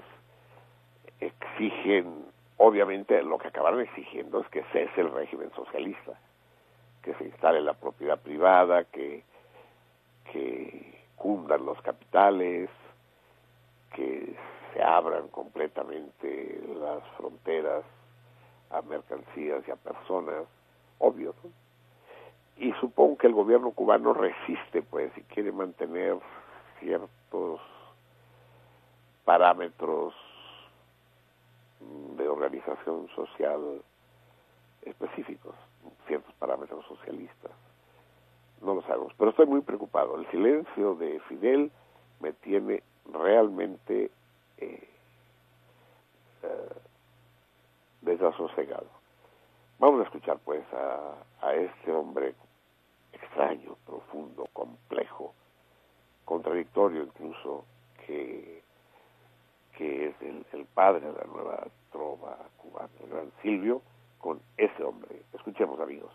exigen, 1.20 2.26
obviamente 2.64 3.22
lo 3.24 3.38
que 3.40 3.48
acabaron 3.48 3.82
exigiendo 3.82 4.40
es 4.42 4.48
que 4.50 4.64
cese 4.72 5.02
el 5.02 5.12
régimen 5.12 5.52
socialista, 5.56 6.14
que 7.02 7.16
se 7.16 7.26
instale 7.26 7.62
la 7.62 7.74
propiedad 7.74 8.20
privada, 8.20 8.84
que 8.86 9.24
que 10.32 11.04
cundan 11.16 11.66
los 11.66 11.82
capitales, 11.82 12.70
que 13.96 14.36
se 14.74 14.82
abran 14.82 15.28
completamente 15.30 16.62
las 16.80 17.04
fronteras 17.18 17.84
a 18.70 18.82
mercancías 18.84 19.68
y 19.68 19.72
a 19.72 19.76
personas, 19.76 20.46
obvio, 21.00 21.36
Y 22.58 22.72
supongo 22.74 23.18
que 23.18 23.28
el 23.28 23.34
gobierno 23.34 23.72
cubano 23.72 24.14
resiste, 24.14 24.84
pues, 24.84 25.12
y 25.18 25.22
quiere 25.24 25.52
mantener 25.52 26.18
ciertos 26.80 27.60
parámetros 29.26 30.14
de 32.18 32.28
organización 32.28 33.08
social 33.16 33.82
específicos, 34.84 35.56
ciertos 36.08 36.34
parámetros 36.36 36.86
socialistas 36.86 37.52
no 38.62 38.76
lo 38.76 38.82
sabemos, 38.84 39.14
pero 39.18 39.32
estoy 39.32 39.48
muy 39.48 39.62
preocupado. 39.62 40.18
El 40.20 40.30
silencio 40.30 40.96
de 40.96 41.20
Fidel 41.22 41.72
me 42.20 42.34
tiene 42.34 42.84
realmente 43.12 44.12
eh, 44.58 44.90
eh, 46.44 46.70
desasosegado. 48.02 48.88
Vamos 49.80 50.02
a 50.02 50.04
escuchar 50.04 50.38
pues 50.46 50.64
a, 50.74 51.48
a, 51.48 51.56
este 51.56 51.92
hombre 51.92 52.36
extraño, 53.14 53.76
profundo, 53.86 54.48
complejo, 54.54 55.34
contradictorio 56.26 57.04
incluso, 57.04 57.66
que, 58.06 58.64
que 59.78 60.10
es 60.10 60.16
el, 60.22 60.46
el 60.54 60.66
padre 60.66 61.08
de 61.08 61.14
la 61.14 61.26
nueva 61.26 61.68
trova 61.92 62.38
cubana, 62.58 62.90
el 63.04 63.10
gran 63.10 63.32
Silvio, 63.42 63.82
con 64.20 64.40
ese 64.58 64.84
hombre. 64.84 65.22
Escuchemos 65.34 65.80
amigos. 65.80 66.12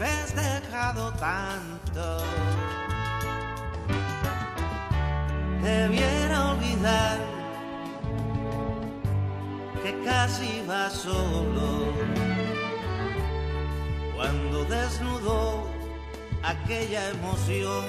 Festejado 0.00 1.12
tanto. 1.20 2.06
Debiera 5.62 6.52
olvidar 6.52 7.18
que 9.82 9.92
casi 10.02 10.64
va 10.66 10.88
solo. 10.88 11.92
Cuando 14.16 14.64
desnudó 14.64 15.66
aquella 16.42 17.10
emoción 17.10 17.84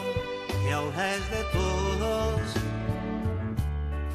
que 0.64 0.74
ahora 0.74 1.16
es 1.16 1.26
de 1.36 1.44
todos, 1.60 2.42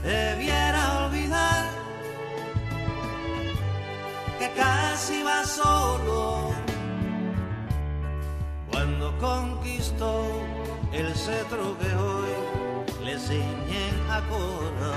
debiera 0.02 1.06
olvidar 1.06 1.64
que 4.38 4.50
casi 4.52 5.22
va 5.22 5.44
solo 5.44 6.55
cetro 11.26 11.76
que 11.78 11.90
hoy 11.94 12.32
le 13.04 13.18
ciñen 13.18 13.96
a 14.10 14.20
coro. 14.30 14.92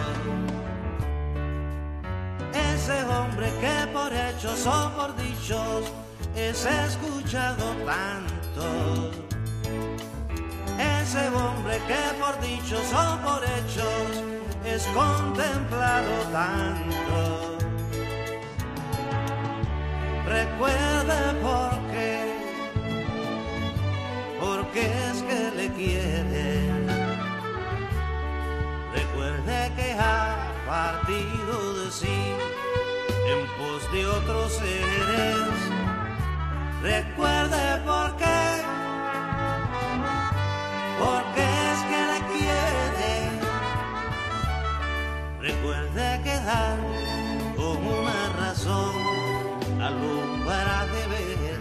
Ese 2.54 3.04
hombre 3.06 3.48
que 3.62 3.78
por 3.92 4.12
hechos 4.14 4.68
o 4.68 4.92
por 4.96 5.16
dichos 5.16 5.92
es 6.36 6.66
escuchado 6.66 7.66
tanto 7.86 9.30
ese 10.80 11.28
hombre 11.30 11.78
que 11.88 12.04
por 12.22 12.40
dichos 12.42 12.88
o 12.94 13.18
por 13.26 13.42
hechos 13.44 14.10
es 14.66 14.84
contemplado 14.88 16.14
tanto. 16.32 17.58
Recuerde 20.26 20.89
Recuerde 28.94 29.72
que 29.78 29.94
ha 29.98 30.36
partido 30.68 31.74
de 31.76 31.92
sí 31.92 32.36
en 33.32 33.48
pos 33.58 33.90
de 33.94 34.06
otros 34.06 34.52
seres. 34.54 35.38
Recuerde 36.82 37.82
por 37.86 38.18
qué 38.18 38.62
porque 41.00 41.44
es 41.72 41.80
que 41.90 42.00
le 42.12 42.20
quiere. 42.34 43.14
Recuerde 45.40 46.22
quedar 46.26 46.78
con 47.56 47.78
una 47.88 48.30
razón 48.38 48.96
alumbra 49.82 50.86
de 50.88 51.08
veres. 51.08 51.59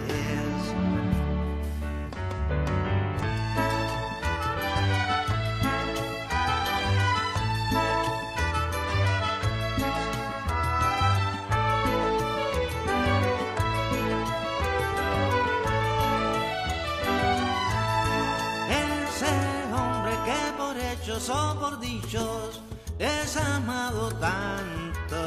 O 21.27 21.59
por 21.59 21.79
dichos 21.81 22.61
es 22.97 23.35
amado 23.35 24.09
tanto. 24.11 25.21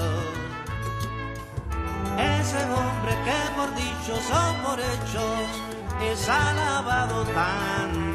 Ese 2.16 2.64
hombre 2.64 3.14
que 3.26 3.40
por 3.54 3.74
dichos 3.74 4.24
o 4.30 4.66
por 4.66 4.80
hechos 4.80 5.48
es 6.00 6.28
alabado 6.28 7.24
tanto. 7.24 8.11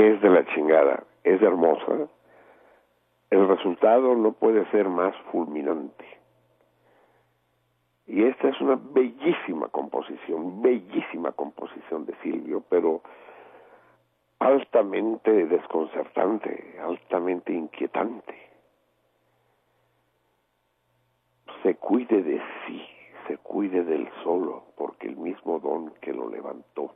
Una 0.00 0.08
hijez 0.08 0.22
de 0.22 0.30
la 0.30 0.46
chingada, 0.46 1.04
es 1.24 1.42
hermosa, 1.42 2.08
el 3.30 3.48
resultado 3.48 4.14
no 4.14 4.32
puede 4.32 4.64
ser 4.70 4.88
más 4.88 5.14
fulminante. 5.30 6.04
Y 8.06 8.24
esta 8.24 8.48
es 8.48 8.60
una 8.60 8.76
bellísima 8.76 9.68
composición, 9.68 10.62
bellísima 10.62 11.32
composición 11.32 12.06
de 12.06 12.14
Silvio, 12.22 12.64
pero 12.68 13.02
altamente 14.38 15.46
desconcertante, 15.46 16.76
altamente 16.82 17.52
inquietante. 17.52 18.34
Se 21.62 21.76
cuide 21.76 22.22
de 22.22 22.40
sí, 22.66 22.82
se 23.28 23.36
cuide 23.36 23.84
del 23.84 24.08
solo, 24.24 24.64
porque 24.76 25.08
el 25.08 25.16
mismo 25.18 25.60
don 25.60 25.92
que 26.00 26.12
lo 26.12 26.28
levantó 26.28 26.94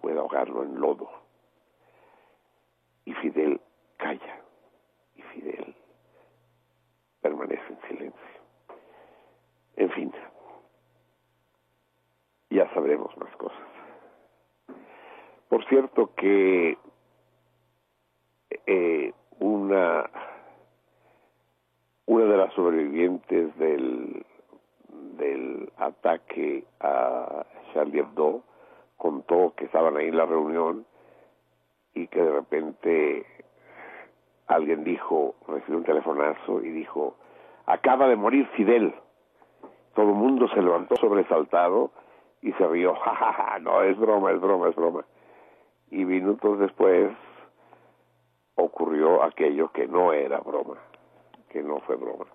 puede 0.00 0.18
ahogarlo 0.18 0.64
en 0.64 0.80
lodo. 0.80 1.23
Y 3.04 3.12
Fidel 3.14 3.60
calla, 3.98 4.40
y 5.16 5.22
Fidel 5.22 5.74
permanece 7.20 7.62
en 7.68 7.88
silencio. 7.88 8.40
En 9.76 9.90
fin, 9.90 10.12
ya 12.50 12.72
sabremos 12.72 13.16
más 13.18 13.34
cosas. 13.36 13.58
Por 15.48 15.64
cierto 15.68 16.14
que 16.14 16.78
eh, 18.66 19.12
una 19.40 20.10
una 22.06 22.24
de 22.24 22.36
las 22.36 22.52
sobrevivientes 22.54 23.56
del 23.58 24.24
del 25.16 25.72
ataque 25.76 26.64
a 26.80 27.44
Charlie 27.72 28.00
Hebdo 28.00 28.42
contó 28.96 29.54
que 29.56 29.64
estaban 29.64 29.96
ahí 29.96 30.08
en 30.08 30.16
la 30.16 30.26
reunión 30.26 30.86
y 31.94 32.06
que 32.08 32.22
de 32.22 32.30
repente 32.30 33.26
alguien 34.46 34.84
dijo, 34.84 35.34
recibió 35.48 35.78
un 35.78 35.84
telefonazo 35.84 36.62
y 36.62 36.70
dijo, 36.70 37.16
acaba 37.66 38.08
de 38.08 38.16
morir 38.16 38.46
Fidel. 38.56 38.94
Todo 39.94 40.10
el 40.10 40.16
mundo 40.16 40.48
se 40.48 40.60
levantó 40.60 40.96
sobresaltado 40.96 41.90
y 42.42 42.52
se 42.52 42.66
rió, 42.66 42.94
jajaja, 43.00 43.58
no, 43.60 43.82
es 43.82 43.96
broma, 43.98 44.32
es 44.32 44.40
broma, 44.40 44.68
es 44.68 44.74
broma 44.74 45.04
y 45.94 46.04
minutos 46.04 46.58
después 46.58 47.12
ocurrió 48.56 49.22
aquello 49.22 49.70
que 49.70 49.86
no 49.86 50.12
era 50.12 50.40
broma, 50.40 50.76
que 51.50 51.62
no 51.62 51.78
fue 51.80 51.96
broma. 51.96 52.26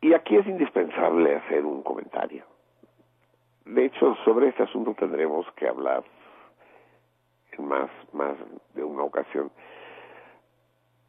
Y 0.00 0.14
aquí 0.14 0.36
es 0.36 0.46
indispensable 0.46 1.36
hacer 1.36 1.64
un 1.64 1.82
comentario. 1.82 2.44
De 3.64 3.86
hecho, 3.86 4.14
sobre 4.24 4.48
este 4.48 4.62
asunto 4.62 4.94
tendremos 4.94 5.44
que 5.56 5.68
hablar 5.68 6.04
más, 7.62 7.90
más 8.12 8.36
de 8.74 8.84
una 8.84 9.02
ocasión. 9.02 9.50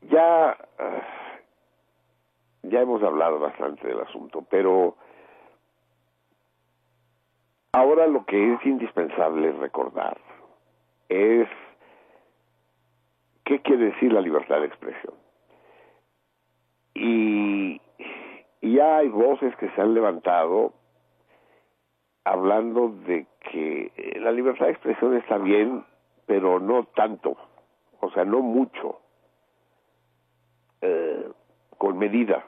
Ya, 0.01 0.57
uh, 0.79 2.67
ya 2.67 2.81
hemos 2.81 3.03
hablado 3.03 3.39
bastante 3.39 3.87
del 3.87 3.99
asunto, 3.99 4.45
pero 4.49 4.95
ahora 7.71 8.07
lo 8.07 8.25
que 8.25 8.53
es 8.53 8.65
indispensable 8.65 9.51
recordar 9.53 10.17
es 11.09 11.47
qué 13.43 13.61
quiere 13.61 13.85
decir 13.85 14.13
la 14.13 14.21
libertad 14.21 14.59
de 14.59 14.67
expresión. 14.67 15.13
Y, 16.93 17.81
y 18.61 18.75
ya 18.75 18.97
hay 18.97 19.09
voces 19.09 19.55
que 19.57 19.69
se 19.69 19.81
han 19.81 19.93
levantado 19.93 20.73
hablando 22.23 22.89
de 23.07 23.25
que 23.51 23.91
la 24.19 24.31
libertad 24.31 24.65
de 24.65 24.71
expresión 24.71 25.15
está 25.15 25.37
bien, 25.37 25.83
pero 26.29 26.59
no 26.59 26.83
tanto, 26.83 27.35
o 28.01 28.11
sea, 28.11 28.23
no 28.23 28.41
mucho, 28.41 28.99
eh, 30.79 31.27
con 31.75 31.97
medida, 31.97 32.45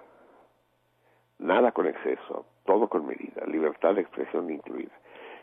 nada 1.40 1.72
con 1.72 1.88
exceso, 1.88 2.46
todo 2.64 2.88
con 2.90 3.08
medida, 3.08 3.44
libertad 3.48 3.96
de 3.96 4.02
expresión 4.02 4.52
incluida. 4.52 4.92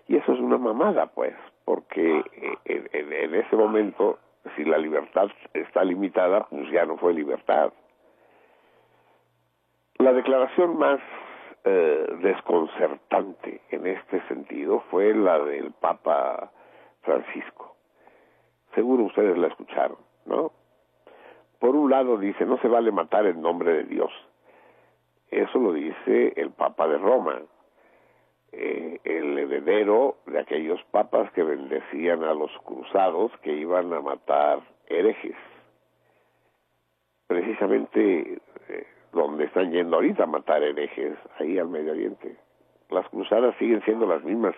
Y 0.07 0.15
eso 0.15 0.35
es 0.35 0.39
una 0.39 0.57
mamada, 0.57 1.07
pues, 1.07 1.35
porque 1.65 2.23
en, 2.65 2.89
en, 2.93 3.13
en, 3.13 3.35
ese 3.35 3.57
momento, 3.57 4.21
si 4.55 4.65
la 4.65 4.79
libertad 4.79 5.27
está 5.53 5.83
limitada, 5.83 6.47
pues 6.49 6.71
ya 6.71 6.87
no 6.87 6.97
fue 6.97 7.15
libertad. 7.15 7.73
La 9.97 10.13
declaración 10.13 10.79
más 10.79 11.01
eh, 11.65 12.07
desconcertante 12.21 13.63
en 13.71 13.89
este 13.89 14.21
sentido 14.29 14.85
fue 14.93 15.13
la 15.13 15.41
del 15.41 15.73
Papa 15.73 16.53
Francisco. 17.03 17.68
Seguro 18.79 19.07
ustedes 19.07 19.37
la 19.37 19.49
escucharon, 19.49 19.97
¿no? 20.25 20.53
Por 21.59 21.75
un 21.75 21.91
lado 21.91 22.17
dice, 22.17 22.47
no 22.47 22.59
se 22.59 22.69
vale 22.69 22.93
matar 22.93 23.27
en 23.27 23.43
nombre 23.43 23.73
de 23.73 23.83
Dios. 23.83 24.13
Eso 25.33 25.59
lo 25.59 25.73
dice 25.73 26.33
el 26.37 26.53
Papa 26.53 26.87
de 26.87 26.97
Roma, 26.97 27.43
eh, 28.53 29.01
el 29.03 29.37
heredero 29.37 30.19
de 30.27 30.39
aquellos 30.39 30.81
papas 30.93 31.29
que 31.33 31.43
bendecían 31.43 32.23
a 32.23 32.35
los 32.35 32.53
cruzados 32.59 33.33
que 33.43 33.53
iban 33.53 33.93
a 33.93 34.01
matar 34.01 34.61
herejes. 34.87 35.35
Precisamente 37.27 38.39
eh, 38.69 38.87
donde 39.13 39.47
están 39.47 39.73
yendo 39.73 39.97
ahorita 39.97 40.23
a 40.23 40.27
matar 40.27 40.63
herejes, 40.63 41.19
ahí 41.41 41.59
al 41.59 41.67
Medio 41.67 41.91
Oriente. 41.91 42.37
Las 42.91 43.09
cruzadas 43.09 43.57
siguen 43.59 43.83
siendo 43.83 44.07
las 44.07 44.23
mismas. 44.23 44.55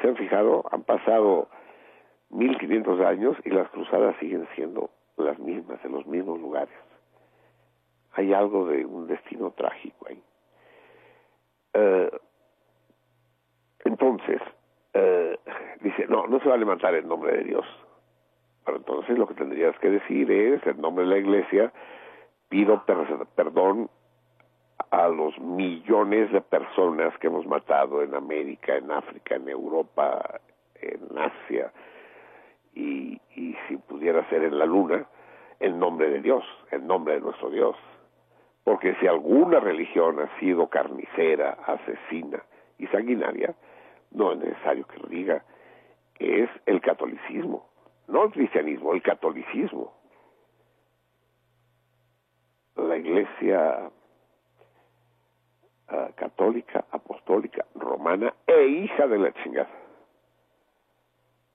¿Se 0.00 0.06
han 0.06 0.14
fijado? 0.14 0.64
Han 0.70 0.84
pasado 0.84 1.48
1500 2.30 3.00
años 3.00 3.36
y 3.44 3.50
las 3.50 3.68
cruzadas 3.70 4.16
siguen 4.18 4.46
siendo 4.54 4.90
las 5.16 5.38
mismas, 5.38 5.82
en 5.84 5.92
los 5.92 6.06
mismos 6.06 6.40
lugares. 6.40 6.74
Hay 8.12 8.32
algo 8.32 8.66
de 8.66 8.84
un 8.84 9.06
destino 9.06 9.50
trágico 9.52 10.06
ahí. 10.08 10.22
Uh, 11.74 12.16
entonces, 13.84 14.40
eh, 14.94 15.38
dice, 15.80 16.06
no, 16.08 16.26
no 16.26 16.40
se 16.40 16.48
vale 16.48 16.64
matar 16.64 16.94
en 16.94 17.08
nombre 17.08 17.36
de 17.36 17.44
Dios. 17.44 17.66
Pero 18.64 18.78
entonces 18.78 19.16
lo 19.16 19.26
que 19.26 19.34
tendrías 19.34 19.78
que 19.78 19.90
decir 19.90 20.30
es, 20.30 20.66
en 20.66 20.80
nombre 20.80 21.04
de 21.04 21.10
la 21.10 21.18
iglesia, 21.18 21.72
pido 22.48 22.84
per 22.84 22.98
perdón 23.34 23.88
a 24.90 25.08
los 25.08 25.38
millones 25.38 26.30
de 26.32 26.40
personas 26.40 27.16
que 27.18 27.28
hemos 27.28 27.46
matado 27.46 28.02
en 28.02 28.14
América, 28.14 28.76
en 28.76 28.90
África, 28.90 29.36
en 29.36 29.48
Europa, 29.48 30.40
en 30.80 31.18
Asia, 31.18 31.72
y, 32.78 33.20
y 33.34 33.56
si 33.66 33.76
pudiera 33.76 34.26
ser 34.28 34.44
en 34.44 34.56
la 34.56 34.64
Luna, 34.64 35.06
en 35.58 35.78
nombre 35.80 36.08
de 36.08 36.20
Dios, 36.20 36.44
en 36.70 36.86
nombre 36.86 37.14
de 37.14 37.20
nuestro 37.20 37.50
Dios. 37.50 37.76
Porque 38.62 38.94
si 39.00 39.06
alguna 39.06 39.58
religión 39.58 40.20
ha 40.20 40.38
sido 40.38 40.68
carnicera, 40.68 41.58
asesina 41.66 42.42
y 42.78 42.86
sanguinaria, 42.86 43.54
no 44.12 44.32
es 44.32 44.38
necesario 44.38 44.86
que 44.86 44.98
lo 44.98 45.08
diga, 45.08 45.44
es 46.18 46.48
el 46.66 46.80
catolicismo, 46.80 47.68
no 48.06 48.24
el 48.24 48.30
cristianismo, 48.30 48.92
el 48.92 49.02
catolicismo. 49.02 49.92
La 52.76 52.96
iglesia 52.96 53.90
uh, 55.90 56.14
católica, 56.14 56.84
apostólica, 56.92 57.66
romana 57.74 58.32
e 58.46 58.66
hija 58.66 59.08
de 59.08 59.18
la 59.18 59.32
chingada. 59.42 59.70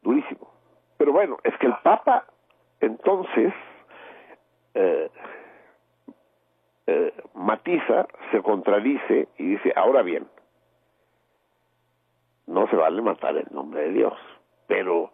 Durísimo. 0.02 0.53
Pero 1.04 1.12
bueno, 1.12 1.38
es 1.44 1.54
que 1.58 1.68
el 1.68 1.76
Papa 1.84 2.24
entonces 2.80 3.54
eh, 4.74 5.12
eh, 6.88 7.14
matiza, 7.34 8.08
se 8.32 8.42
contradice 8.42 9.28
y 9.38 9.44
dice, 9.44 9.74
ahora 9.76 10.02
bien, 10.02 10.26
no 12.48 12.70
se 12.70 12.78
vale 12.78 13.02
matar 13.02 13.36
en 13.36 13.48
nombre 13.52 13.82
de 13.82 13.90
Dios, 13.92 14.14
pero 14.66 15.12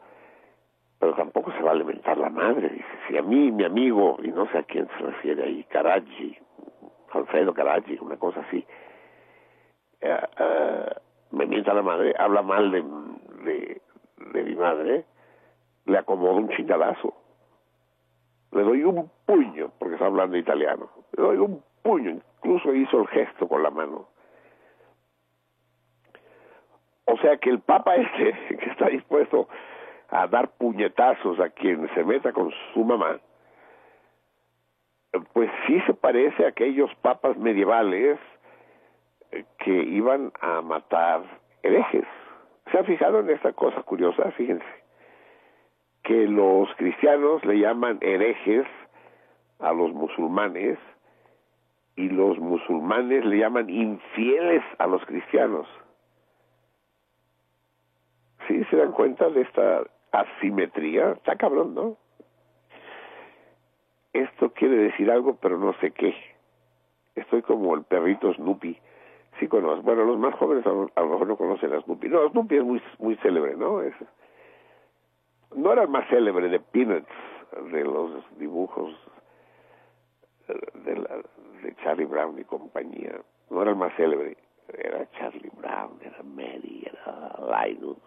pero 1.00 1.16
tampoco 1.16 1.52
se 1.54 1.64
va 1.64 1.72
a 1.72 1.74
alimentar 1.74 2.20
la 2.20 2.30
madre. 2.30 2.70
Dice, 2.70 3.00
si 3.08 3.18
a 3.18 3.24
mí, 3.24 3.52
mi 3.52 3.64
amigo, 3.64 4.20
y 4.22 4.28
no 4.28 4.46
sé 4.52 4.60
a 4.60 4.64
quién 4.64 4.88
se 4.90 5.04
refiere 5.04 5.44
ahí, 5.44 5.64
Karachi, 5.64 6.38
Alfredo 7.14 7.52
Karachi, 7.56 7.98
una 8.00 8.18
cosa 8.18 8.42
así, 8.42 8.64
eh, 10.02 10.20
eh, 10.38 10.90
me 11.32 11.48
mienta 11.48 11.74
la 11.74 11.82
madre, 11.82 12.14
habla 12.16 12.44
mal 12.44 12.70
de, 12.72 12.84
de, 13.44 13.82
de 14.34 14.44
mi 14.44 14.54
madre, 14.54 15.06
le 15.90 15.98
acomodo 15.98 16.36
un 16.36 16.50
chingadazo. 16.50 17.14
Le 18.52 18.64
doy 18.64 18.84
un 18.84 19.12
puño, 19.26 19.72
porque 19.78 19.96
está 19.96 20.06
hablando 20.06 20.38
italiano. 20.38 20.90
Le 21.16 21.24
doy 21.24 21.38
un 21.38 21.64
puño, 21.82 22.12
incluso 22.12 22.74
hizo 22.74 23.00
el 23.02 23.08
gesto 23.08 23.48
con 23.48 23.64
la 23.64 23.70
mano. 23.70 24.08
O 27.06 27.18
sea 27.18 27.38
que 27.38 27.50
el 27.50 27.60
Papa 27.60 27.96
este, 27.96 28.58
que 28.58 28.70
está 28.70 28.88
dispuesto 28.88 29.48
a 30.10 30.28
dar 30.28 30.50
puñetazos 30.50 31.40
a 31.40 31.50
quien 31.50 31.90
se 31.94 32.04
meta 32.04 32.32
con 32.34 32.52
su 32.74 32.84
mamá, 32.84 33.20
pues 35.34 35.50
sí 35.66 35.82
se 35.88 35.94
parece 35.94 36.46
a 36.46 36.50
aquellos 36.50 36.94
papas 37.02 37.36
medievales 37.38 38.20
eh, 39.32 39.46
que 39.58 39.72
iban 39.72 40.32
a 40.40 40.62
matar 40.62 41.22
herejes. 41.64 42.06
¿Se 42.72 42.78
ha 42.78 42.84
fijado 42.84 43.20
en 43.20 43.32
esta 43.32 43.54
cosa 43.54 43.82
curiosa? 43.82 44.32
Fíjense, 44.32 44.66
que 46.10 46.26
los 46.28 46.68
cristianos 46.78 47.46
le 47.46 47.60
llaman 47.60 48.00
herejes 48.02 48.66
a 49.60 49.72
los 49.74 49.94
musulmanes 49.94 50.80
y 51.96 52.10
los 52.10 52.40
musulmanes 52.40 53.24
le 53.26 53.38
llaman 53.38 53.70
infieles 53.70 54.64
a 54.80 54.88
los 54.88 55.06
cristianos. 55.06 55.68
¿Sí 58.48 58.64
se 58.72 58.78
dan 58.78 58.92
cuenta 58.92 59.30
de 59.30 59.42
esta 59.42 59.84
asimetría? 60.12 61.12
Está 61.12 61.36
cabrón, 61.36 61.76
¿no? 61.76 61.96
Esto 64.12 64.52
quiere 64.54 64.78
decir 64.78 65.12
algo, 65.12 65.36
pero 65.36 65.60
no 65.60 65.74
sé 65.74 65.92
qué. 65.92 66.16
Estoy 67.14 67.44
como 67.44 67.76
el 67.76 67.84
perrito 67.84 68.34
Snoopy. 68.34 68.76
Sí 69.40 69.48
conozco. 69.48 69.84
Bueno, 69.84 70.06
los 70.06 70.18
más 70.18 70.34
jóvenes 70.34 70.66
a 70.66 70.70
lo, 70.70 71.08
mejor 71.08 71.28
no 71.28 71.38
conocen 71.38 71.72
a 71.72 71.82
Snoopy. 71.82 72.10
No, 72.10 72.28
Snoopy 72.30 72.56
es 72.58 72.64
muy, 72.64 72.82
muy 72.98 73.16
célebre, 73.18 73.56
¿no? 73.56 73.84
Es, 73.84 73.94
no 75.56 75.74
era 75.74 75.84
el 75.84 75.90
más 75.90 76.08
célebre 76.10 76.50
de 76.50 76.60
Peanuts, 76.60 77.08
de 77.72 77.84
los 77.84 78.12
dibujos 78.38 78.96
de, 80.48 81.76
Charlie 81.84 82.06
Brown 82.06 82.40
y 82.40 82.44
compañía. 82.44 83.20
No 83.50 83.62
era 83.62 83.72
el 83.72 83.78
más 83.78 83.94
célebre. 83.96 84.38
Era 84.68 85.10
Charlie 85.12 85.52
Brown, 85.58 86.00
era 86.02 86.22
Mary, 86.24 86.86
era 86.86 87.66
Linus. 87.68 87.98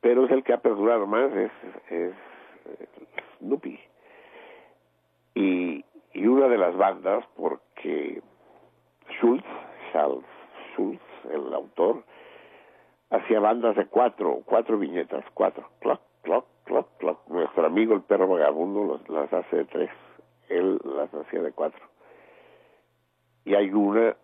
Pero 0.00 0.24
es 0.24 0.30
el 0.30 0.44
que 0.44 0.52
ha 0.52 0.58
perdurado 0.58 1.06
más, 1.06 1.32
es, 1.32 1.50
es 1.90 2.14
Snoopy. 3.38 3.78
Y, 5.34 5.84
y 6.12 6.26
una 6.26 6.46
de 6.48 6.58
las 6.58 6.76
bandas, 6.76 7.24
porque 7.36 8.22
Schultz, 9.18 9.46
Charles 9.92 10.24
Schultz, 10.72 11.02
el 11.30 11.52
autor, 11.52 12.04
hacía 13.10 13.40
bandas 13.40 13.76
de 13.76 13.86
cuatro, 13.86 14.42
cuatro 14.44 14.78
viñetas, 14.78 15.24
cuatro, 15.34 15.68
clock, 15.80 16.00
clock, 16.22 16.46
clock, 16.64 16.88
clock. 16.98 17.28
Nuestro 17.28 17.66
amigo 17.66 17.94
el 17.94 18.02
perro 18.02 18.28
vagabundo 18.28 19.00
las 19.08 19.32
hace 19.32 19.56
de 19.56 19.64
tres, 19.64 19.90
él 20.48 20.78
las 20.84 21.12
hacía 21.14 21.42
de 21.42 21.52
cuatro. 21.52 21.84
Y 23.44 23.54
hay 23.54 23.70
una 23.70 24.16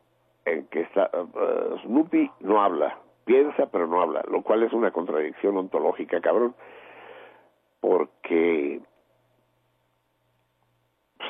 en 0.45 0.67
que 0.67 0.81
está, 0.81 1.11
uh, 1.13 1.79
Snoopy 1.85 2.31
no 2.41 2.63
habla, 2.63 2.99
piensa 3.25 3.67
pero 3.67 3.87
no 3.87 4.03
habla, 4.03 4.25
lo 4.29 4.43
cual 4.43 4.65
es 4.65 4.73
una 4.73 4.91
contradicción 4.91 5.57
ontológica, 5.57 6.21
cabrón, 6.21 6.55
porque 7.81 8.81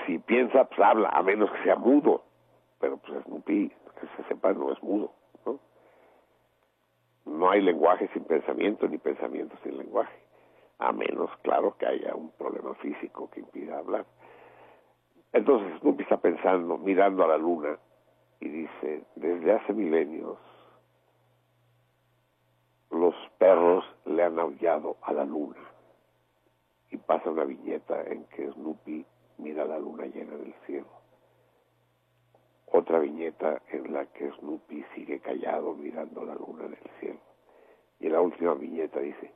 si 0.07 0.19
piensa, 0.19 0.65
pues 0.65 0.81
habla, 0.81 1.11
a 1.11 1.23
menos 1.23 1.51
que 1.51 1.63
sea 1.65 1.77
mudo, 1.77 2.23
pero 2.81 2.97
pues 2.97 3.23
Snoopy, 3.25 3.69
que 3.69 4.07
se 4.17 4.29
sepa, 4.29 4.53
no 4.53 4.73
es 4.73 4.83
mudo, 4.83 5.13
¿no? 7.25 7.51
Hay 7.51 7.61
lenguaje 7.61 8.09
sin 8.13 8.25
pensamiento, 8.25 8.89
ni 8.89 8.99
pensamiento 8.99 9.57
sin 9.63 9.79
lenguaje, 9.79 10.17
a 10.79 10.93
menos, 10.93 11.31
claro, 11.43 11.77
que 11.79 11.87
haya 11.87 12.15
un 12.15 12.31
problema 12.33 12.75
físico 12.77 13.31
que 13.31 13.41
impida 13.41 13.79
hablar. 13.79 14.05
Entonces 15.33 15.79
Snoopy 15.81 16.03
está 16.03 16.19
pensando, 16.19 16.77
mirando 16.79 17.25
a 17.25 17.29
la 17.29 17.39
luna, 17.39 17.79
y 18.41 18.49
dice, 18.49 19.05
desde 19.15 19.53
hace 19.53 19.73
milenios, 19.73 20.37
los 22.91 23.15
perros 23.39 23.85
le 24.05 24.23
han 24.25 24.39
aullado 24.39 24.97
a 25.03 25.13
la 25.13 25.25
luna. 25.25 25.61
Y 26.91 26.99
pasa 26.99 27.31
una 27.31 27.45
viñeta 27.45 28.03
en 28.03 28.25
que 28.25 28.51
Snoopy 28.51 29.07
mira 29.39 29.65
la 29.65 29.79
luna 29.79 30.07
llena 30.07 30.37
del 30.37 30.53
cielo. 30.67 31.02
Otra 32.75 32.99
viñeta 33.01 33.61
en 33.71 33.93
la 33.93 34.07
que 34.07 34.31
Snoopy 34.31 34.83
sigue 34.95 35.21
callado 35.21 35.75
mirando 35.75 36.25
la 36.25 36.35
luna 36.35 36.65
del 36.65 36.91
cielo. 36.99 37.21
Y 38.01 38.07
en 38.07 38.13
la 38.13 38.23
última 38.23 38.55
viñeta 38.55 38.99
dice, 38.99 39.31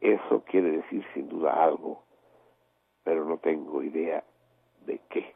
eso 0.00 0.42
quiere 0.44 0.72
decir 0.72 1.04
sin 1.14 1.28
duda 1.28 1.62
algo, 1.62 2.02
pero 3.04 3.24
no 3.24 3.38
tengo 3.38 3.84
idea 3.84 4.24
de 4.84 5.00
qué. 5.10 5.32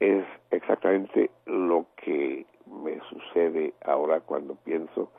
Es 0.00 0.24
exactamente 0.50 1.30
lo 1.44 1.86
que 1.96 2.46
me 2.64 2.98
sucede 3.10 3.74
ahora 3.84 4.20
cuando 4.20 4.54
pienso 4.56 5.12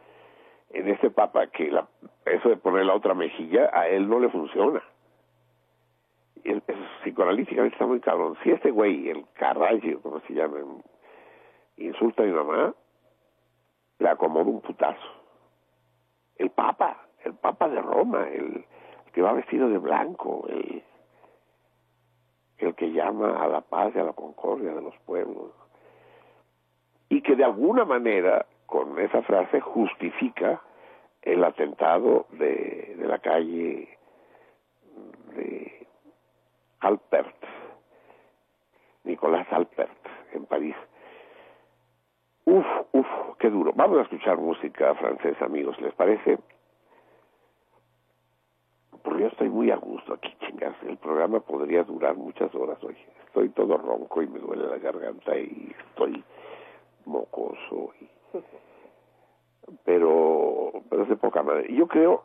en 0.72 0.90
este 0.90 1.12
papa 1.12 1.48
que 1.48 1.70
la, 1.70 1.88
eso 2.26 2.50
de 2.50 2.58
poner 2.58 2.88
la 2.88 2.96
otra 2.96 3.14
mejilla 3.14 3.70
a 3.72 3.88
él 3.88 4.10
no 4.10 4.20
le 4.20 4.30
funciona. 4.30 4.84
El, 6.44 6.62
el, 6.68 6.88
psicoanalíticamente 7.02 7.76
está 7.76 7.86
muy 7.86 8.00
cabrón. 8.00 8.38
Si 8.44 8.52
este 8.52 8.72
güey, 8.72 9.10
el 9.10 9.26
carrayo, 9.34 10.02
como 10.02 10.20
se 10.22 10.34
llama, 10.34 10.60
insulta 11.78 12.24
a 12.24 12.26
mi 12.26 12.32
mamá, 12.32 12.74
le 14.00 14.10
acomoda 14.10 14.46
un 14.46 14.62
putazo. 14.62 15.24
El 16.36 16.50
papa, 16.50 17.08
el 17.24 17.34
papa 17.36 17.70
de 17.70 17.82
Roma, 17.82 18.28
el, 18.30 18.66
el 19.06 19.12
que 19.14 19.22
va 19.22 19.34
vestido 19.34 19.70
de 19.70 19.78
blanco, 19.78 20.46
el, 20.50 20.84
el 22.58 22.76
que 22.76 22.92
llama 22.92 23.42
a 23.42 23.48
la 23.48 23.62
paz 23.62 23.94
y 23.96 24.00
a 24.00 24.04
la 24.04 24.14
concordia 24.14 24.74
de 24.74 24.82
los 24.82 24.98
pueblos. 25.06 25.52
Y 27.10 27.22
que 27.22 27.36
de 27.36 27.44
alguna 27.44 27.86
manera 27.86 28.46
con 28.66 29.00
esa 29.00 29.22
frase 29.22 29.62
justifica 29.62 30.62
el 31.22 31.44
atentado 31.44 32.26
de, 32.32 32.96
de 32.98 33.08
la 33.08 33.20
calle 33.20 33.98
de 35.36 35.83
Alpert, 36.84 37.36
Nicolás 39.04 39.48
Alpert, 39.52 39.98
en 40.34 40.46
París. 40.46 40.76
Uf, 42.46 42.65
uf, 42.91 43.08
qué 43.39 43.50
duro. 43.50 43.72
Vamos 43.76 44.00
a 44.00 44.02
escuchar 44.04 44.38
música 44.38 44.93
francesa, 44.96 45.46
amigos, 45.46 45.80
¿les 45.82 45.93
parece? 45.93 46.39
Porque 49.02 49.22
yo 49.22 49.28
estoy 49.28 49.50
muy 49.50 49.72
a 49.72 49.78
gusto 49.78 50.13
aquí, 50.13 50.34
chingas. 50.46 50.76
El 50.84 50.98
programa 50.98 51.39
podría 51.39 51.84
durar 51.84 52.15
muchas 52.15 52.54
horas 52.56 52.82
hoy. 52.84 52.98
Estoy 53.26 53.50
todo 53.50 53.78
ronco 53.78 54.22
y 54.22 54.28
me 54.28 54.39
duele 54.39 54.67
la 54.67 54.78
garganta 54.78 55.38
y 55.38 55.74
estoy 55.89 56.24
mocoso 57.06 57.91
pero 59.84 60.72
pero 60.89 61.04
es 61.04 61.10
de 61.10 61.15
poca 61.15 61.43
madre. 61.43 61.74
Yo 61.74 61.88
creo, 61.88 62.24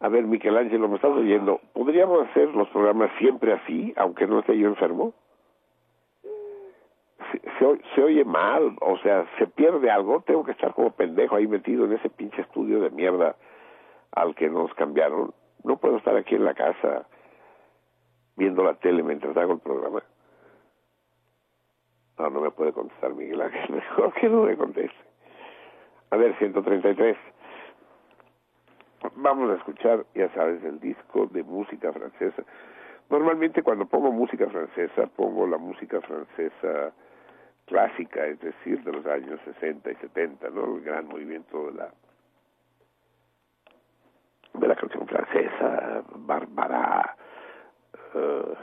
a 0.00 0.08
ver, 0.08 0.24
Michelangelo, 0.24 0.88
me 0.88 0.96
estás 0.96 1.10
oyendo, 1.10 1.60
¿podríamos 1.72 2.28
hacer 2.28 2.48
los 2.48 2.68
programas 2.68 3.10
siempre 3.18 3.52
así, 3.54 3.94
aunque 3.96 4.26
no 4.26 4.40
esté 4.40 4.58
yo 4.58 4.68
enfermo? 4.68 5.14
Se, 7.32 7.40
se, 7.94 8.02
oye 8.02 8.24
mal, 8.24 8.76
o 8.80 8.98
sea, 8.98 9.26
se 9.38 9.46
pierde 9.46 9.90
algo, 9.90 10.20
tengo 10.20 10.44
que 10.44 10.52
estar 10.52 10.74
como 10.74 10.90
pendejo 10.90 11.36
ahí 11.36 11.46
metido 11.46 11.86
en 11.86 11.94
ese 11.94 12.10
pinche 12.10 12.42
estudio 12.42 12.80
de 12.80 12.90
mierda 12.90 13.36
al 14.12 14.34
que 14.34 14.48
nos 14.50 14.72
cambiaron. 14.74 15.32
No 15.64 15.78
puedo 15.78 15.96
estar 15.96 16.14
aquí 16.14 16.34
en 16.34 16.44
la 16.44 16.54
casa 16.54 17.06
viendo 18.36 18.62
la 18.62 18.74
tele 18.74 19.02
mientras 19.02 19.36
hago 19.36 19.54
el 19.54 19.60
programa. 19.60 20.02
No, 22.18 22.30
no 22.30 22.40
me 22.42 22.50
puede 22.50 22.72
contestar 22.72 23.14
Miguel 23.14 23.40
Ángel, 23.40 23.70
mejor 23.74 24.12
que 24.14 24.28
no 24.28 24.42
me 24.42 24.56
conteste. 24.56 24.96
A 26.10 26.16
ver, 26.16 26.36
133. 26.38 27.16
Vamos 29.16 29.50
a 29.50 29.54
escuchar, 29.54 30.04
ya 30.14 30.28
sabes, 30.34 30.62
el 30.64 30.80
disco 30.80 31.26
de 31.26 31.42
música 31.42 31.92
francesa. 31.92 32.42
Normalmente 33.10 33.62
cuando 33.62 33.86
pongo 33.86 34.10
música 34.10 34.48
francesa, 34.48 35.06
pongo 35.06 35.46
la 35.46 35.58
música 35.58 36.00
francesa 36.00 36.92
clásica, 37.66 38.26
es 38.26 38.40
decir, 38.40 38.82
de 38.82 38.92
los 38.92 39.06
años 39.06 39.40
60 39.44 39.90
y 39.90 39.94
70, 39.96 40.50
¿no? 40.50 40.76
El 40.76 40.82
gran 40.82 41.06
movimiento 41.06 41.66
de 41.66 41.74
la 41.74 41.90
de 44.54 44.68
la 44.68 44.74
canción 44.74 45.06
francesa, 45.06 46.02
Barbara, 46.14 47.14
uh, 48.14 48.54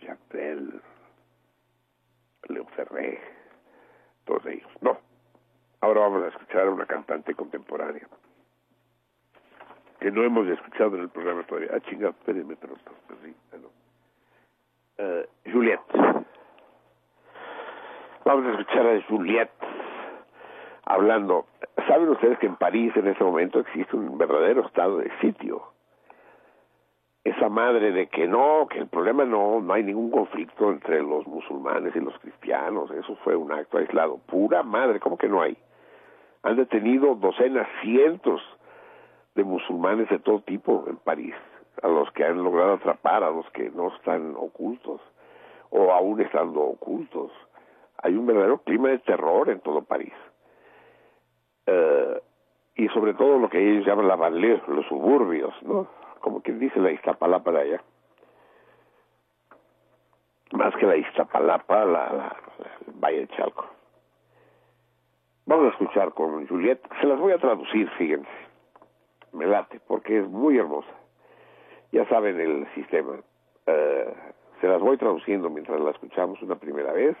Jacques 0.00 0.58
Léo 2.48 2.64
Ferré, 2.74 3.20
todos 4.24 4.44
ellos. 4.46 4.68
No. 4.80 5.07
Ahora 5.80 6.00
vamos 6.00 6.24
a 6.24 6.28
escuchar 6.28 6.66
a 6.66 6.70
una 6.70 6.86
cantante 6.86 7.34
contemporánea. 7.34 8.06
que 10.00 10.10
no 10.12 10.22
hemos 10.22 10.46
escuchado 10.48 10.94
en 10.96 11.02
el 11.02 11.08
programa 11.08 11.42
todavía. 11.42 11.70
Ah, 11.74 11.80
chingado, 11.80 12.10
espérenme, 12.10 12.56
pero, 12.56 12.76
sí, 13.22 13.34
bueno. 13.50 13.68
Eh, 14.98 15.28
Juliette. 15.52 15.92
Vamos 18.24 18.46
a 18.46 18.50
escuchar 18.50 18.86
a 18.86 19.02
Juliette 19.08 19.50
hablando. 20.84 21.46
¿Saben 21.88 22.08
ustedes 22.10 22.38
que 22.38 22.46
en 22.46 22.56
París 22.56 22.92
en 22.96 23.08
este 23.08 23.24
momento 23.24 23.60
existe 23.60 23.96
un 23.96 24.18
verdadero 24.18 24.66
estado 24.66 24.98
de 24.98 25.10
sitio? 25.20 25.62
Esa 27.24 27.48
madre 27.48 27.92
de 27.92 28.08
que 28.08 28.26
no, 28.26 28.66
que 28.68 28.78
el 28.78 28.88
problema 28.88 29.24
no, 29.24 29.60
no 29.60 29.72
hay 29.72 29.82
ningún 29.82 30.10
conflicto 30.10 30.70
entre 30.70 31.02
los 31.02 31.26
musulmanes 31.26 31.94
y 31.96 32.00
los 32.00 32.18
cristianos, 32.20 32.90
eso 32.90 33.16
fue 33.24 33.36
un 33.36 33.52
acto 33.52 33.78
aislado. 33.78 34.18
Pura 34.26 34.62
madre, 34.62 35.00
¿cómo 35.00 35.18
que 35.18 35.28
no 35.28 35.42
hay? 35.42 35.56
Han 36.42 36.56
detenido 36.56 37.14
docenas, 37.14 37.68
cientos 37.82 38.40
de 39.34 39.44
musulmanes 39.44 40.08
de 40.08 40.18
todo 40.18 40.40
tipo 40.40 40.84
en 40.88 40.96
París, 40.96 41.34
a 41.82 41.88
los 41.88 42.10
que 42.12 42.24
han 42.24 42.42
logrado 42.42 42.74
atrapar, 42.74 43.22
a 43.22 43.30
los 43.30 43.48
que 43.50 43.70
no 43.70 43.88
están 43.94 44.34
ocultos 44.36 45.00
o 45.70 45.92
aún 45.92 46.20
estando 46.20 46.60
ocultos. 46.60 47.30
Hay 48.02 48.14
un 48.14 48.26
verdadero 48.26 48.58
clima 48.58 48.88
de 48.88 48.98
terror 49.00 49.50
en 49.50 49.60
todo 49.60 49.82
París. 49.82 50.12
Eh, 51.66 52.22
y 52.76 52.88
sobre 52.88 53.14
todo 53.14 53.38
lo 53.38 53.48
que 53.48 53.58
ellos 53.58 53.86
llaman 53.86 54.08
la 54.08 54.16
banlieue, 54.16 54.62
los 54.68 54.86
suburbios, 54.86 55.52
¿no? 55.62 55.88
Como 56.20 56.42
quien 56.42 56.58
dice 56.58 56.78
la 56.80 56.92
Iztapalapa 56.92 57.50
de 57.52 57.60
allá. 57.60 57.82
Más 60.52 60.74
que 60.76 60.86
la 60.86 60.96
Iztapalapa, 60.96 61.84
la, 61.84 62.36
Valle 63.00 63.20
de 63.20 63.28
Chalco. 63.28 63.66
Vamos 65.48 65.68
a 65.68 65.70
escuchar 65.70 66.12
con 66.12 66.46
Juliette. 66.46 66.86
Se 67.00 67.06
las 67.06 67.18
voy 67.18 67.32
a 67.32 67.38
traducir, 67.38 67.88
fíjense. 67.96 68.28
Me 69.32 69.46
late, 69.46 69.80
porque 69.80 70.18
es 70.18 70.28
muy 70.28 70.58
hermosa. 70.58 70.92
Ya 71.90 72.06
saben 72.10 72.38
el 72.38 72.70
sistema. 72.74 73.18
Eh, 73.64 74.14
se 74.60 74.68
las 74.68 74.78
voy 74.78 74.98
traduciendo 74.98 75.48
mientras 75.48 75.80
la 75.80 75.92
escuchamos 75.92 76.42
una 76.42 76.56
primera 76.56 76.92
vez 76.92 77.16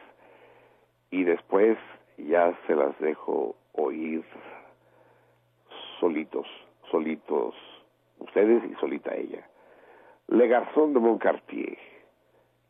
y 1.10 1.24
después 1.24 1.78
ya 2.18 2.54
se 2.66 2.76
las 2.76 2.98
dejo 2.98 3.56
oír 3.72 4.22
solitos, 5.98 6.46
solitos 6.90 7.54
ustedes 8.18 8.62
y 8.70 8.74
solita 8.74 9.14
ella. 9.16 9.48
Le 10.26 10.48
Garzón 10.48 10.92
de 10.92 11.00
Moncartier, 11.00 11.78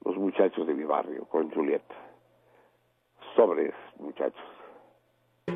los 0.05 0.17
muchachos 0.17 0.69
de 0.69 0.75
mi 0.75 0.85
barrio, 0.85 1.25
con 1.25 1.51
Julieta. 1.51 1.97
Sobres, 3.35 3.75
muchachos. 3.99 4.58
Ils 5.51 5.55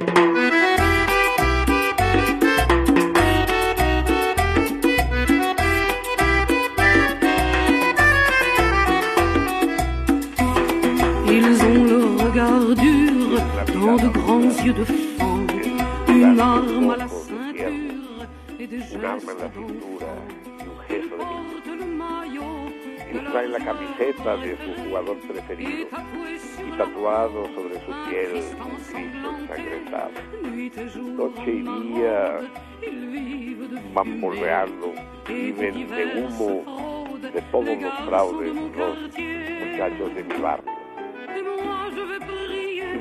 ont 11.65 11.85
le 11.85 12.25
regard 12.25 12.75
dur 12.75 13.41
dans 13.75 13.97
de 13.97 14.09
grands 14.09 14.65
yeux 14.65 14.73
de 14.73 14.85
fan, 14.85 15.47
une 16.09 16.41
arme 16.41 16.91
à 16.91 16.97
la 16.97 17.09
ceinture 17.09 18.27
et 18.59 18.67
des 18.67 18.79
gestes 18.79 18.99
d'enfant. 18.99 19.67
Trae 23.21 23.49
la 23.49 23.59
camiseta 23.59 24.37
de 24.37 24.57
su 24.57 24.83
jugador 24.83 25.19
preferido 25.21 25.89
y 26.67 26.77
tatuado 26.77 27.47
sobre 27.55 27.75
su 27.75 27.93
piel 28.09 28.43
un 28.61 28.77
Cristo 28.77 29.35
ensangrentado. 29.39 30.11
Noche 31.17 31.51
y 31.51 31.63
día 31.63 32.41
van 33.95 34.21
viven 35.29 35.89
de 35.89 36.05
humo 36.21 37.19
de 37.21 37.43
todos 37.51 37.81
los 37.81 37.95
fraudes 38.07 38.55
los 38.55 38.99
muchachos 38.99 40.15
de 40.15 40.25
mi 40.25 40.41
barrio. 40.41 40.72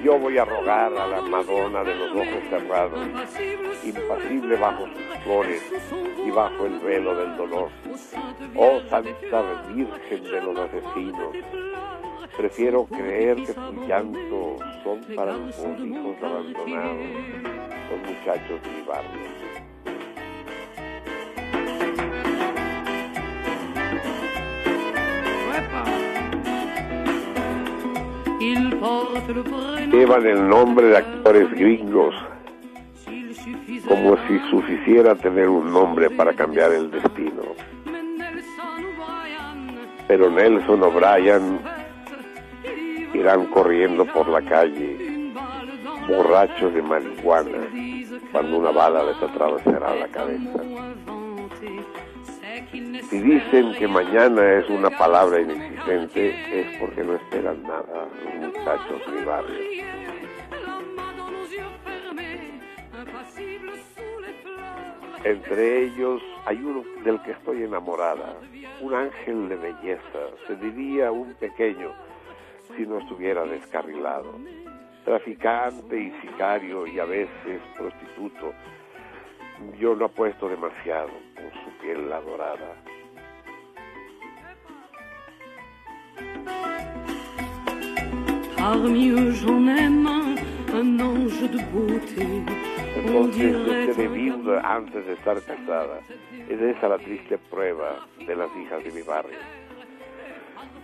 Yo 0.03 0.17
voy 0.17 0.35
a 0.37 0.45
rogar 0.45 0.91
a 0.97 1.05
la 1.05 1.21
Madonna 1.21 1.83
de 1.83 1.93
los 1.93 2.11
ojos 2.11 2.43
cerrados, 2.49 3.07
impasible 3.83 4.55
bajo 4.55 4.87
sus 4.87 5.23
flores 5.23 5.61
y 6.25 6.31
bajo 6.31 6.65
el 6.65 6.79
velo 6.79 7.15
del 7.15 7.37
dolor. 7.37 7.69
Oh 8.55 8.79
Santa 8.89 9.63
Virgen 9.73 10.23
de 10.23 10.41
los 10.41 10.57
asesinos, 10.57 11.35
prefiero 12.35 12.85
creer 12.85 13.37
que 13.43 13.53
tu 13.53 13.87
llanto 13.87 14.57
son 14.83 15.01
para 15.15 15.33
los 15.33 15.55
hijos 15.59 16.17
abandonados, 16.23 17.05
los 17.91 18.09
muchachos 18.09 18.61
de 18.63 18.69
mi 18.69 18.81
barrio. 18.87 19.50
Llevan 29.91 30.25
el 30.25 30.49
nombre 30.49 30.87
de 30.87 30.97
actores 30.97 31.51
gringos, 31.51 32.15
como 33.87 34.17
si 34.27 34.39
suficiera 34.49 35.13
tener 35.13 35.47
un 35.47 35.71
nombre 35.71 36.09
para 36.09 36.33
cambiar 36.33 36.71
el 36.71 36.89
destino. 36.89 37.43
Pero 40.07 40.31
Nelson 40.31 40.81
O'Brien 40.81 41.59
irán 43.13 43.45
corriendo 43.47 44.05
por 44.07 44.27
la 44.27 44.41
calle, 44.41 45.31
borrachos 46.07 46.73
de 46.73 46.81
marihuana, 46.81 47.59
cuando 48.31 48.57
una 48.57 48.71
bala 48.71 49.03
les 49.03 49.21
atravesará 49.21 49.93
la 49.95 50.07
cabeza. 50.07 50.63
Si 52.71 53.19
dicen 53.19 53.73
que 53.73 53.85
mañana 53.85 54.59
es 54.59 54.69
una 54.69 54.89
palabra 54.89 55.41
inexistente, 55.41 56.61
es 56.61 56.77
porque 56.79 57.03
no 57.03 57.15
esperan 57.15 57.61
nada 57.63 58.07
los 58.23 58.35
muchachos 58.35 59.05
de 59.05 59.11
mi 59.11 59.25
barrio. 59.25 59.59
La 60.51 60.77
main 60.95 61.17
dans 61.17 61.31
nos 61.31 61.51
yeux 61.51 61.69
fermés, 61.83 62.39
impassible 62.97 63.71
sous 63.93 64.19
les 64.21 64.33
fleurs. 64.41 65.25
Entre 65.25 65.83
ellos 65.83 66.21
hay 66.45 66.57
uno 66.63 66.85
del 67.03 67.21
que 67.23 67.31
estoy 67.31 67.63
enamorada, 67.63 68.37
un 68.79 68.93
ángel 68.93 69.49
de 69.49 69.57
belleza, 69.57 70.21
se 70.47 70.55
diría 70.55 71.11
un 71.11 71.33
pequeño 71.33 71.91
si 72.77 72.85
no 72.85 72.99
estuviera 72.99 73.43
descarrilado, 73.43 74.39
traficante 75.03 75.99
y 75.99 76.11
sicario 76.21 76.87
y 76.87 76.99
a 76.99 77.05
veces 77.05 77.61
prostituto. 77.77 78.53
Yo 79.79 79.95
no 79.95 80.05
apuesto 80.05 80.47
demasiado 80.47 81.09
por 81.35 81.51
su 81.63 81.71
piel 81.81 82.11
adorada. 82.11 82.75
De 91.41 91.57
Entonces 92.95 93.53
yo 93.65 93.65
quedé 93.65 94.07
viuda 94.07 94.61
antes 94.61 95.05
de 95.05 95.13
estar 95.13 95.41
casada. 95.43 95.99
Es 96.47 96.61
esa 96.61 96.87
la 96.87 96.97
triste 96.97 97.37
prueba 97.37 98.05
de 98.19 98.35
las 98.35 98.49
hijas 98.55 98.83
de 98.83 98.91
mi 98.91 99.01
barrio. 99.01 99.39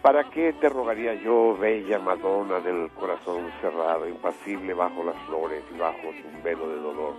¿Para 0.01 0.23
qué 0.31 0.53
te 0.53 0.69
rogaría 0.69 1.13
yo, 1.15 1.55
bella 1.57 1.99
Madonna 1.99 2.59
del 2.59 2.89
corazón 2.91 3.51
cerrado, 3.61 4.07
impasible 4.07 4.73
bajo 4.73 5.03
las 5.03 5.15
flores 5.27 5.63
y 5.73 5.77
bajo 5.77 5.97
tu 5.97 6.43
velo 6.43 6.69
de 6.69 6.75
dolor? 6.77 7.13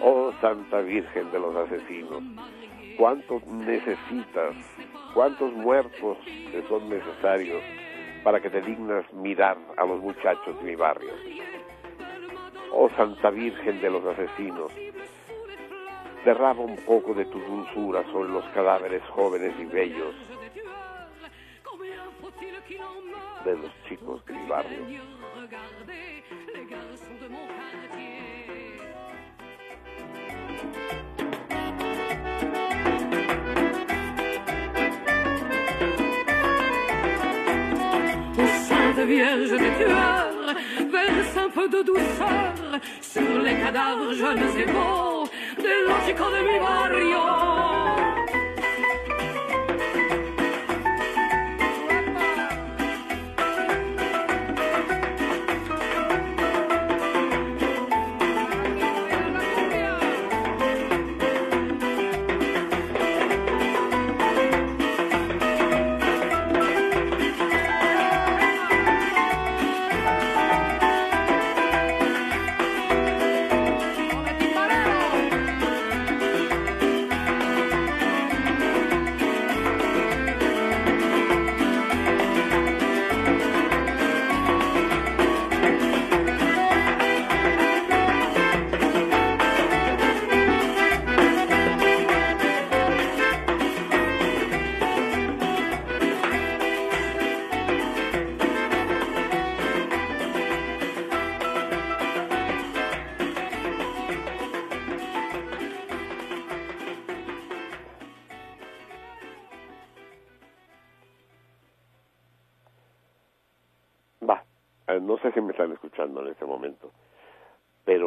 Oh 0.00 0.32
Santa 0.40 0.80
Virgen 0.80 1.30
de 1.30 1.38
los 1.38 1.54
asesinos, 1.54 2.22
¿cuántos 2.96 3.46
necesitas? 3.46 4.54
¿Cuántos 5.14 5.52
muertos 5.52 6.18
te 6.50 6.66
son 6.68 6.88
necesarios 6.88 7.62
para 8.24 8.40
que 8.40 8.50
te 8.50 8.62
dignas 8.62 9.04
mirar 9.12 9.58
a 9.76 9.84
los 9.84 10.00
muchachos 10.00 10.58
de 10.58 10.64
mi 10.64 10.74
barrio? 10.74 11.12
Oh 12.72 12.88
Santa 12.96 13.30
Virgen 13.30 13.80
de 13.80 13.90
los 13.90 14.04
asesinos, 14.04 14.72
derrama 16.24 16.62
un 16.62 16.76
poco 16.76 17.14
de 17.14 17.24
tu 17.26 17.38
dulzura 17.38 18.02
sobre 18.12 18.30
los 18.30 18.44
cadáveres 18.54 19.02
jóvenes 19.10 19.52
y 19.58 19.64
bellos 19.66 20.14
de 23.44 23.56
los 23.56 23.70
chicos 23.88 24.24
de 24.26 24.32
mi 24.34 24.46
barrio. 24.48 24.78
Vierge 39.04 39.50
des 39.50 39.72
tueurs, 39.78 40.54
verse 40.90 41.36
un 41.36 41.50
peu 41.50 41.68
de 41.68 41.82
douceur 41.82 42.80
sur 43.00 43.42
les 43.42 43.56
cadavres 43.56 44.12
jeunes 44.12 44.38
et 44.56 44.64
beaux 44.66 45.24
de 45.58 45.88
los 45.88 46.06
chicos 46.06 46.30
de 46.30 46.44
mi. 46.44 46.52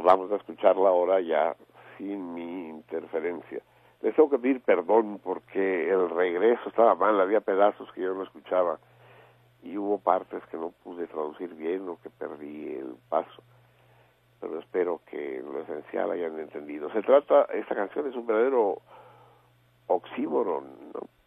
Vamos 0.06 0.32
a 0.32 0.36
escucharla 0.36 0.90
ahora 0.90 1.20
ya 1.20 1.56
sin 1.98 2.34
mi 2.34 2.70
interferencia. 2.70 3.62
Les 4.02 4.16
tengo 4.16 4.30
que 4.30 4.38
pedir 4.38 4.62
perdón 4.62 5.20
porque 5.24 5.90
el 5.90 6.10
regreso 6.12 6.70
estaba 6.70 6.94
mal, 6.94 7.20
había 7.20 7.42
pedazos 7.42 7.92
que 7.92 8.02
yo 8.02 8.14
no 8.14 8.24
escuchaba 8.24 8.78
y 9.64 9.78
hubo 9.78 9.98
partes 9.98 10.46
que 10.52 10.58
no 10.58 10.72
pude 10.84 11.08
traducir 11.08 11.56
bien 11.56 11.90
o 11.90 11.98
que 12.02 12.12
perdí 12.12 12.76
el 12.76 12.96
paso. 13.10 13.42
Pero 14.40 14.60
espero 14.60 15.02
que 15.10 15.42
lo 15.44 15.62
esencial 15.62 16.12
hayan 16.12 16.40
entendido. 16.40 16.92
Se 16.92 17.02
trata, 17.02 17.46
esta 17.46 17.74
canción 17.74 18.08
es 18.08 18.16
un 18.16 18.28
verdadero 18.28 18.78
oxímoron, 19.88 20.66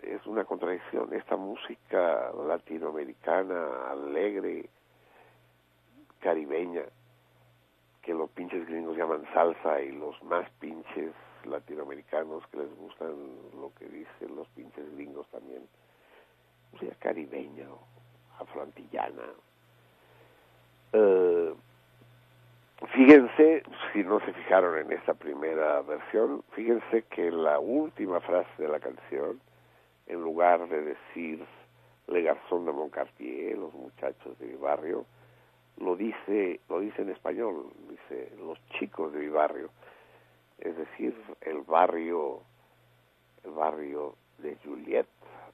es 0.02 0.24
una 0.26 0.44
contradicción. 0.44 1.12
Esta 1.12 1.36
música 1.36 2.30
latinoamericana, 2.46 3.90
alegre, 3.90 4.68
caribeña, 6.20 6.82
que 8.02 8.14
los 8.14 8.30
pinches 8.30 8.66
gringos 8.66 8.96
llaman 8.96 9.24
salsa 9.32 9.80
y 9.80 9.92
los 9.92 10.22
más 10.24 10.48
pinches 10.60 11.12
latinoamericanos 11.44 12.46
que 12.48 12.58
les 12.58 12.76
gustan 12.76 13.14
lo 13.60 13.72
que 13.78 13.86
dicen 13.86 14.36
los 14.36 14.48
pinches 14.48 14.90
gringos 14.94 15.26
también, 15.28 15.62
música 16.72 16.94
caribeña 17.00 17.66
afroantillana. 18.38 19.24
Eh, 20.92 21.54
fíjense, 22.94 23.62
si 23.92 24.02
no 24.04 24.20
se 24.20 24.32
fijaron 24.32 24.78
en 24.78 24.92
esta 24.92 25.14
primera 25.14 25.82
versión, 25.82 26.42
fíjense 26.52 27.02
que 27.10 27.30
la 27.30 27.58
última 27.58 28.20
frase 28.20 28.50
de 28.58 28.68
la 28.68 28.80
canción, 28.80 29.40
en 30.06 30.22
lugar 30.22 30.68
de 30.68 30.82
decir 30.82 31.44
Le 32.06 32.22
Garzón 32.22 32.64
de 32.64 32.72
Moncartier, 32.72 33.58
los 33.58 33.74
muchachos 33.74 34.38
de 34.38 34.46
mi 34.46 34.56
barrio, 34.56 35.04
lo 35.80 35.96
dice, 35.96 36.60
lo 36.68 36.80
dice 36.80 37.02
en 37.02 37.10
español, 37.10 37.72
dice 37.88 38.32
los 38.38 38.58
chicos 38.78 39.12
de 39.12 39.20
mi 39.20 39.28
barrio, 39.28 39.70
es 40.58 40.76
decir, 40.76 41.14
el 41.40 41.60
barrio, 41.62 42.42
el 43.44 43.50
barrio 43.52 44.16
de 44.38 44.56
Juliet 44.64 45.06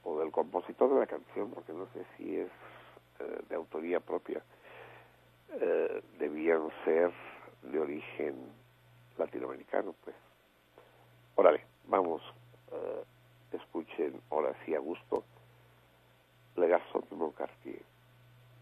o 0.03 0.19
del 0.19 0.31
compositor 0.31 0.93
de 0.93 0.99
la 0.99 1.07
canción, 1.07 1.51
porque 1.51 1.73
no 1.73 1.87
sé 1.93 2.05
si 2.17 2.39
es 2.39 2.49
eh, 3.19 3.41
de 3.49 3.55
autoría 3.55 3.99
propia, 3.99 4.41
eh, 5.53 6.01
debían 6.17 6.69
ser 6.83 7.11
de 7.63 7.79
origen 7.79 8.35
latinoamericano, 9.17 9.93
pues. 10.03 10.15
Órale, 11.35 11.65
vamos, 11.87 12.21
eh, 12.71 13.03
escuchen 13.51 14.21
ahora 14.31 14.55
sí 14.65 14.73
a 14.73 14.79
gusto, 14.79 15.23
Le 16.55 16.67
Garçon 16.67 17.03
de 17.09 17.15
Moncartier, 17.15 17.81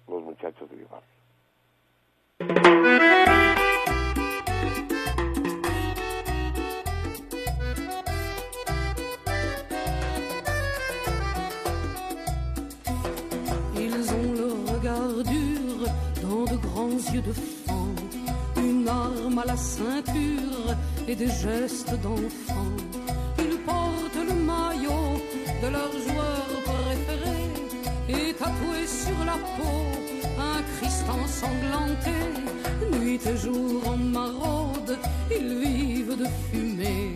los 0.07 0.23
muchachos 0.23 0.69
de 0.69 0.75
mi 0.75 0.83
barrio. 0.83 1.12
Yeux 17.11 17.21
de 17.21 17.33
fan, 17.33 17.95
une 18.57 18.87
arme 18.87 19.39
à 19.39 19.45
la 19.45 19.57
ceinture 19.57 20.75
et 21.07 21.15
des 21.15 21.27
gestes 21.27 21.95
d'enfant. 22.01 22.71
Ils 23.39 23.57
portent 23.59 24.23
le 24.29 24.35
maillot 24.51 25.09
de 25.61 25.67
leur 25.67 25.91
joueur 25.91 26.45
préféré 26.69 27.39
et 28.09 28.33
tatoué 28.33 28.87
sur 28.87 29.25
la 29.25 29.37
peau 29.55 29.79
un 30.39 30.61
Christ 30.73 31.05
ensanglanté. 31.09 32.17
Nuit 32.91 33.19
et 33.25 33.37
jour 33.37 33.87
en 33.87 33.97
maraude, 33.97 34.97
ils 35.31 35.57
vivent 35.59 36.17
de 36.17 36.27
fumée 36.51 37.13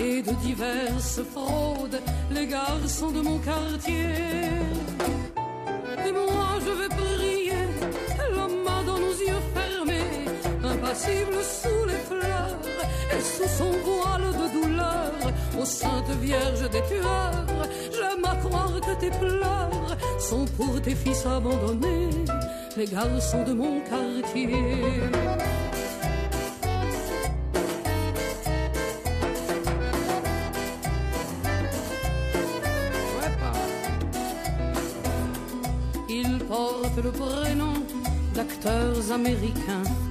et 0.00 0.22
de 0.22 0.32
diverses 0.42 1.20
fraudes, 1.32 2.00
les 2.30 2.46
garçons 2.46 3.10
de 3.10 3.20
mon 3.20 3.38
quartier. 3.38 4.08
Et 6.06 6.12
moi 6.12 6.58
je 6.64 6.70
vais 6.70 6.94
impassible 10.94 11.42
sous 11.42 11.84
les 11.86 12.02
fleurs, 12.08 12.58
et 13.10 13.20
sous 13.20 13.48
son 13.58 13.70
voile 13.84 14.32
de 14.32 14.60
douleur, 14.60 15.12
ô 15.60 15.64
Sainte 15.64 16.10
Vierge 16.20 16.70
des 16.70 16.82
tueurs, 16.82 17.46
j'aime 17.90 18.24
à 18.24 18.36
croire 18.36 18.80
que 18.80 19.00
tes 19.00 19.10
pleurs 19.10 19.96
sont 20.18 20.44
pour 20.56 20.80
tes 20.80 20.94
fils 20.94 21.26
abandonnés, 21.26 22.10
les 22.76 22.86
garçons 22.86 23.42
de 23.44 23.52
mon 23.52 23.80
quartier. 23.80 24.48
Ils 36.08 36.38
portent 36.44 37.02
le 37.02 37.10
prénom 37.10 37.74
d'acteurs 38.34 39.12
américains. 39.12 40.03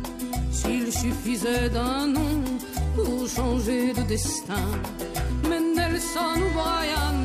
Suffisait 1.03 1.69
d'un 1.69 2.07
nom 2.07 2.39
pour 2.95 3.27
changer 3.27 3.91
de 3.91 4.03
destin. 4.03 4.69
Mais 5.49 5.59
Nelson 5.59 6.37
ou 6.37 6.49
Brian 6.57 7.23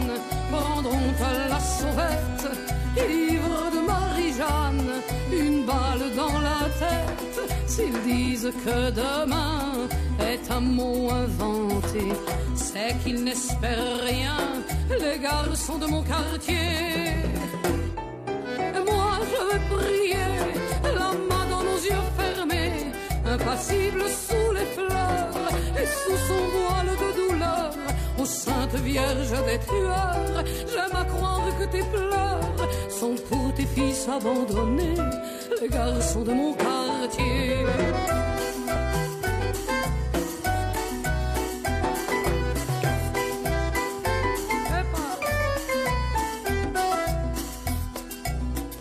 prendront 0.51 1.15
à 1.23 1.49
la 1.49 1.61
sauvette, 1.61 2.45
ivres 2.97 3.71
de 3.77 3.81
Marie-Jeanne, 3.87 4.91
une 5.33 5.65
balle 5.65 6.13
dans 6.17 6.41
la 6.41 6.63
tête. 6.83 7.41
S'ils 7.69 8.03
disent 8.03 8.53
que 8.65 8.91
demain 8.91 9.87
est 10.33 10.51
un 10.51 10.61
mot 10.61 11.11
inventé, 11.13 12.05
c'est 12.57 12.97
qu'ils 13.05 13.23
n'espèrent 13.23 14.01
rien, 14.03 14.39
les 14.91 15.21
garçons 15.21 15.79
de 15.79 15.87
mon 15.87 16.03
quartier. 16.03 17.15
Et 18.77 18.83
moi 18.91 19.21
je 19.31 19.41
vais 19.49 19.63
prier, 19.73 20.58
impassible 23.41 24.03
sous 24.09 24.53
les 24.53 24.67
fleurs 24.67 25.49
et 25.81 25.87
sous 25.87 26.17
son 26.29 26.43
voile 26.57 26.97
de 27.03 27.09
douleur. 27.21 27.71
Ô 28.19 28.25
Sainte 28.25 28.75
Vierge 28.77 29.31
des 29.31 29.59
tueurs, 29.67 30.45
j'aime 30.67 30.97
à 30.97 31.05
croire 31.05 31.49
que 31.59 31.65
tes 31.65 31.85
pleurs 31.85 32.41
sont 32.91 33.15
pour 33.29 33.55
tes 33.55 33.67
fils 33.67 34.09
abandonnés, 34.09 34.95
les 35.61 35.69
garçons 35.69 36.23
de 36.23 36.33
mon 36.33 36.53
quartier. 36.55 37.65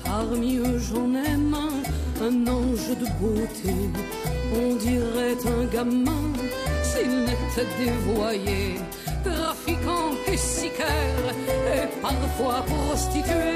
Parmi 0.04 0.58
eux 0.58 0.80
j'en 0.80 1.14
aime 1.14 1.54
un, 1.54 2.26
un 2.26 2.48
ange 2.48 2.90
de 2.90 3.06
beauté. 3.20 4.17
On 4.56 4.76
dirait 4.76 5.38
un 5.46 5.66
gamin 5.66 6.34
s'il 6.84 7.26
n'était 7.26 7.68
dévoyé. 7.80 8.76
Trafiquant 9.24 10.12
et 10.32 10.38
sicaire 10.38 11.28
et 11.76 11.88
parfois 12.02 12.64
prostitué. 12.66 13.56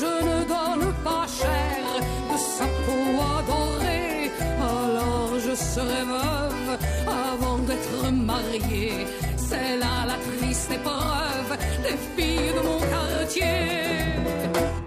Je 0.00 0.12
ne 0.28 0.38
donne 0.44 0.92
pas 1.02 1.26
cher 1.26 1.82
de 2.30 2.36
sa 2.38 2.66
peau 2.84 3.06
adorée. 3.38 4.30
Alors 4.60 5.32
je 5.40 5.54
serai 5.54 6.04
veuve 6.14 6.78
avant 7.08 7.58
d'être 7.58 8.12
mariée. 8.12 9.06
C'est 9.36 9.76
là 9.78 10.06
la 10.06 10.18
triste 10.38 10.70
épreuve 10.70 11.58
des 11.82 11.98
filles 12.14 12.52
de 12.56 12.62
mon 12.68 12.78
quartier. 12.78 14.81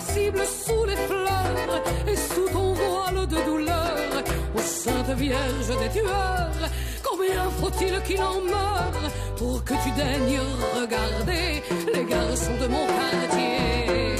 Impassible 0.00 0.40
sous 0.46 0.84
les 0.84 0.96
fleurs 0.96 1.82
et 2.06 2.16
sous 2.16 2.48
ton 2.52 2.72
voile 2.72 3.26
de 3.26 3.36
douleur, 3.44 4.22
ô 4.56 4.60
Sainte 4.60 5.16
Vierge 5.16 5.68
des 5.80 6.00
tueurs, 6.00 6.70
combien 7.02 7.50
faut-il 7.60 8.00
qu'il 8.02 8.22
en 8.22 8.40
meure 8.40 9.10
pour 9.36 9.62
que 9.64 9.74
tu 9.74 9.90
daignes 9.92 10.40
regarder 10.80 11.62
les 11.92 12.04
garçons 12.04 12.56
de 12.60 12.66
mon 12.68 12.86
quartier? 12.86 14.16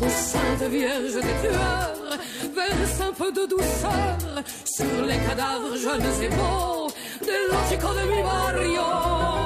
Ô 0.00 0.08
Sainte 0.08 0.70
Vierge 0.70 1.14
des 1.14 1.48
tueurs, 1.48 1.93
un 3.00 3.12
peu 3.12 3.30
de 3.32 3.46
douceur 3.46 4.18
sur 4.64 5.04
les 5.06 5.18
cadavres 5.18 5.76
jeunes 5.76 6.02
et 6.22 6.28
beaux 6.28 6.88
de 7.20 7.68
chicos 7.68 7.94
de 7.94 8.08
mi. 8.08 9.43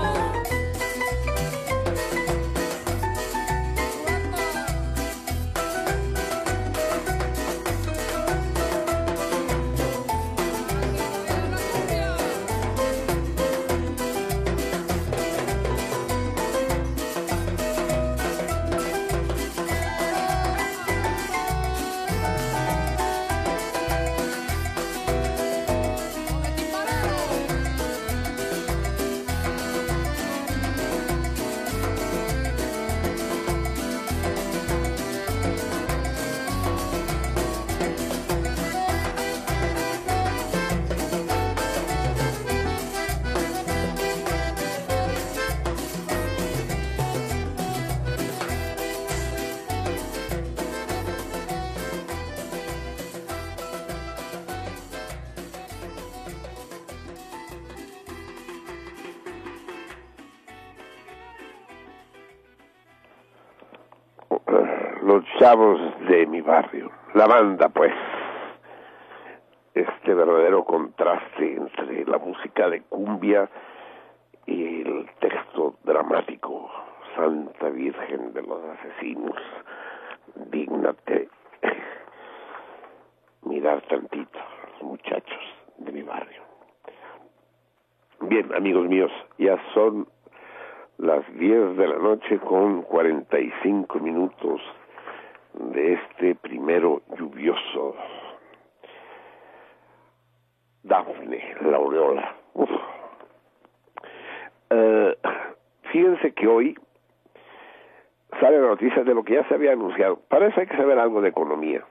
Barrio, 66.49 66.90
la 67.12 67.26
banda 67.26 67.68
pues, 67.68 67.92
este 69.74 70.14
verdadero 70.14 70.64
contraste 70.64 71.57
entre 71.57 72.07
la 72.07 72.16
música 72.16 72.70
de 72.70 72.80
cumbia 72.88 73.51
y 74.46 74.80
el 74.80 75.11
texto 75.20 75.74
dramático, 75.84 76.70
Santa 77.14 77.68
Virgen 77.68 78.32
de 78.32 78.40
los 78.40 78.64
Asesinos, 78.64 79.36
dígnate 80.51 81.28
mirar 83.42 83.82
tantito 83.82 84.38
los 84.72 84.82
muchachos 84.84 85.42
de 85.76 85.92
mi 85.92 86.03
barrio. 86.03 86.42
Bien, 88.22 88.55
amigos 88.55 88.88
míos, 88.88 89.12
ya 89.36 89.59
son 89.74 90.09
las 90.96 91.30
10 91.34 91.76
de 91.76 91.88
la 91.88 91.99
noche 91.99 92.38
con 92.38 92.84
45 92.84 93.99
minutos 93.99 94.62
de 95.59 95.94
este 95.94 96.34
primero 96.36 97.02
lluvioso. 97.18 97.96
Dafne, 100.82 101.56
la 101.62 101.76
aureola. 101.76 102.34
Eh, 104.70 105.16
fíjense 105.92 106.32
que 106.32 106.46
hoy 106.46 106.78
sale 108.40 108.61
la 108.61 108.68
noticia 108.68 109.02
de 109.02 109.14
lo 109.14 109.24
que 109.24 109.34
ya 109.34 109.48
se 109.48 109.54
había 109.54 109.72
anunciado. 109.72 110.20
Para 110.28 110.46
eso 110.46 110.61
hay 110.61 110.66
que 110.66 110.76
saber 110.76 110.98
algo 110.98 111.20
de 111.20 111.28
economía. 111.28 111.84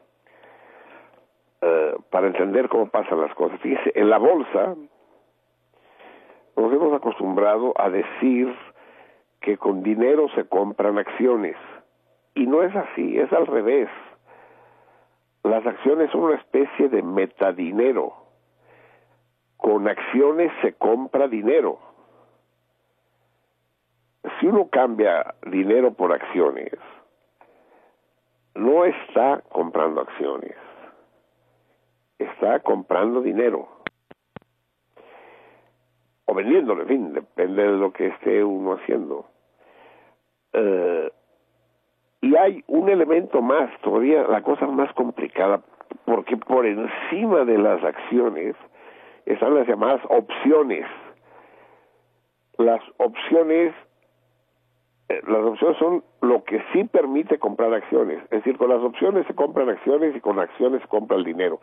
Eh, 1.62 1.96
para 2.12 2.28
entender 2.28 2.70
cómo 2.70 2.88
pasan 2.88 3.20
las 3.20 3.34
cosas. 3.34 3.60
Fíjense, 3.62 3.92
en 3.96 4.10
la 4.10 4.18
bolsa 4.18 4.76
nos 6.56 6.74
hemos 6.74 6.94
acostumbrado 6.94 7.74
a 7.78 7.90
decir 7.90 8.54
que 9.42 9.58
con 9.58 9.84
dinero 9.84 10.28
se 10.36 10.48
compran 10.48 10.98
acciones. 10.98 11.56
Y 12.38 12.46
no 12.46 12.62
es 12.62 12.76
así, 12.76 13.18
es 13.18 13.34
al 13.34 13.48
revés. 13.48 13.90
Las 15.44 15.66
acciones 15.66 16.12
son 16.12 16.22
una 16.22 16.36
especie 16.36 16.88
de 16.88 17.02
metadinero. 17.02 18.14
Con 19.58 19.88
acciones 19.88 20.52
se 20.62 20.74
compra 20.74 21.28
dinero. 21.28 21.80
Si 24.40 24.46
uno 24.46 24.70
cambia 24.70 25.34
dinero 25.48 25.94
por 25.94 26.14
acciones, 26.14 26.74
no 28.54 28.86
está 28.86 29.42
comprando 29.50 30.02
acciones, 30.02 30.56
está 32.20 32.60
comprando 32.60 33.22
dinero. 33.22 33.68
O 36.26 36.36
vendiéndolo, 36.36 36.84
en 36.84 36.88
fin, 36.88 37.14
depende 37.14 37.64
de 37.64 37.78
lo 37.80 37.92
que 37.92 38.08
esté 38.08 38.44
uno 38.44 38.74
haciendo. 38.74 39.26
Eh, 40.54 41.12
y 42.22 42.36
hay 42.36 42.64
un 42.68 42.90
elemento 42.90 43.42
más, 43.42 43.70
todavía 43.82 44.24
la 44.24 44.42
cosa 44.42 44.66
más 44.68 44.92
complicada, 44.94 45.62
porque 46.06 46.36
por 46.38 46.66
encima 46.66 47.46
de 47.46 47.58
las 47.58 47.84
acciones 47.84 48.56
están 49.26 49.54
las 49.54 49.68
llamadas 49.68 50.02
opciones. 50.10 50.86
Las 52.58 52.82
opciones, 52.98 53.74
eh, 55.10 55.22
las 55.28 55.44
opciones 55.44 55.78
son 55.78 56.04
lo 56.22 56.44
que 56.44 56.64
sí 56.74 56.86
permite 56.86 57.38
comprar 57.38 57.74
acciones. 57.74 58.24
Es 58.24 58.44
decir, 58.44 58.58
con 58.58 58.70
las 58.70 58.82
opciones 58.82 59.28
se 59.28 59.36
compran 59.36 59.70
acciones 59.70 60.16
y 60.16 60.20
con 60.20 60.40
acciones 60.40 60.82
se 60.82 60.88
compra 60.88 61.18
el 61.18 61.24
dinero. 61.24 61.60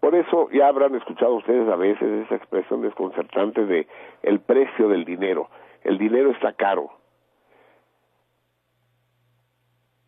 Por 0.00 0.14
eso 0.14 0.48
ya 0.50 0.68
habrán 0.68 0.94
escuchado 0.94 1.34
ustedes 1.34 1.68
a 1.68 1.76
veces 1.76 2.24
esa 2.24 2.36
expresión 2.36 2.80
desconcertante 2.80 3.66
de 3.66 3.86
el 4.22 4.40
precio 4.40 4.88
del 4.88 5.04
dinero. 5.04 5.48
El 5.84 5.98
dinero 5.98 6.30
está 6.30 6.54
caro 6.54 7.01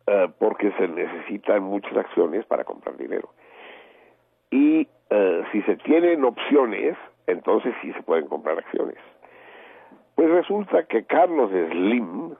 Eh, 0.07 0.27
porque 0.37 0.71
se 0.73 0.87
necesitan 0.87 1.63
muchas 1.63 1.97
acciones 1.97 2.45
para 2.45 2.63
comprar 2.63 2.95
dinero. 2.95 3.29
Y 4.51 4.87
eh, 5.09 5.43
si 5.51 5.63
se 5.63 5.77
tienen 5.77 6.23
opciones, 6.23 6.95
entonces 7.25 7.73
sí 7.81 7.91
se 7.93 8.03
pueden 8.03 8.27
comprar 8.27 8.59
acciones. 8.59 8.97
Pues 10.13 10.29
resulta 10.29 10.83
que 10.83 11.05
Carlos 11.05 11.49
Slim, 11.49 12.35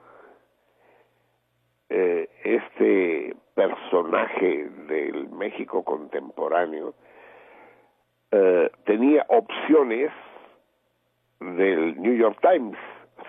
eh, 1.88 2.28
este 2.44 3.34
personaje 3.54 4.68
del 4.86 5.28
México 5.30 5.82
contemporáneo, 5.82 6.94
tenía 8.84 9.24
opciones 9.28 10.10
del 11.40 11.98
New 11.98 12.14
York 12.16 12.38
Times. 12.42 12.76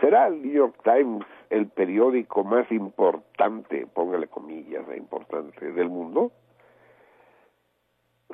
¿Será 0.01 0.27
el 0.27 0.41
New 0.41 0.51
York 0.51 0.75
Times 0.83 1.25
el 1.49 1.67
periódico 1.67 2.43
más 2.43 2.71
importante, 2.71 3.87
póngale 3.87 4.27
comillas, 4.27 4.87
e 4.89 4.97
importante 4.97 5.71
del 5.71 5.89
mundo? 5.89 6.31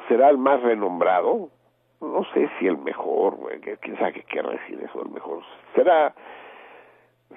¿Será 0.07 0.29
el 0.29 0.37
más 0.37 0.61
renombrado? 0.61 1.49
No 2.01 2.23
sé 2.33 2.49
si 2.59 2.67
el 2.67 2.77
mejor, 2.77 3.37
quién 3.79 3.97
sabe 3.97 4.13
qué 4.13 4.23
quiere 4.23 4.51
decir 4.51 4.81
eso, 4.83 5.01
el 5.01 5.09
mejor. 5.09 5.41
¿Será, 5.75 6.13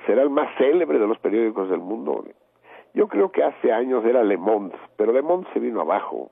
será 0.06 0.22
el 0.22 0.30
más 0.30 0.48
célebre 0.58 0.98
de 0.98 1.06
los 1.06 1.18
periódicos 1.18 1.68
del 1.70 1.80
mundo? 1.80 2.24
Yo 2.94 3.08
creo 3.08 3.30
que 3.30 3.44
hace 3.44 3.72
años 3.72 4.04
era 4.04 4.24
Le 4.24 4.36
Monde, 4.36 4.76
pero 4.96 5.12
Le 5.12 5.22
Monde 5.22 5.48
se 5.52 5.60
vino 5.60 5.82
abajo, 5.82 6.30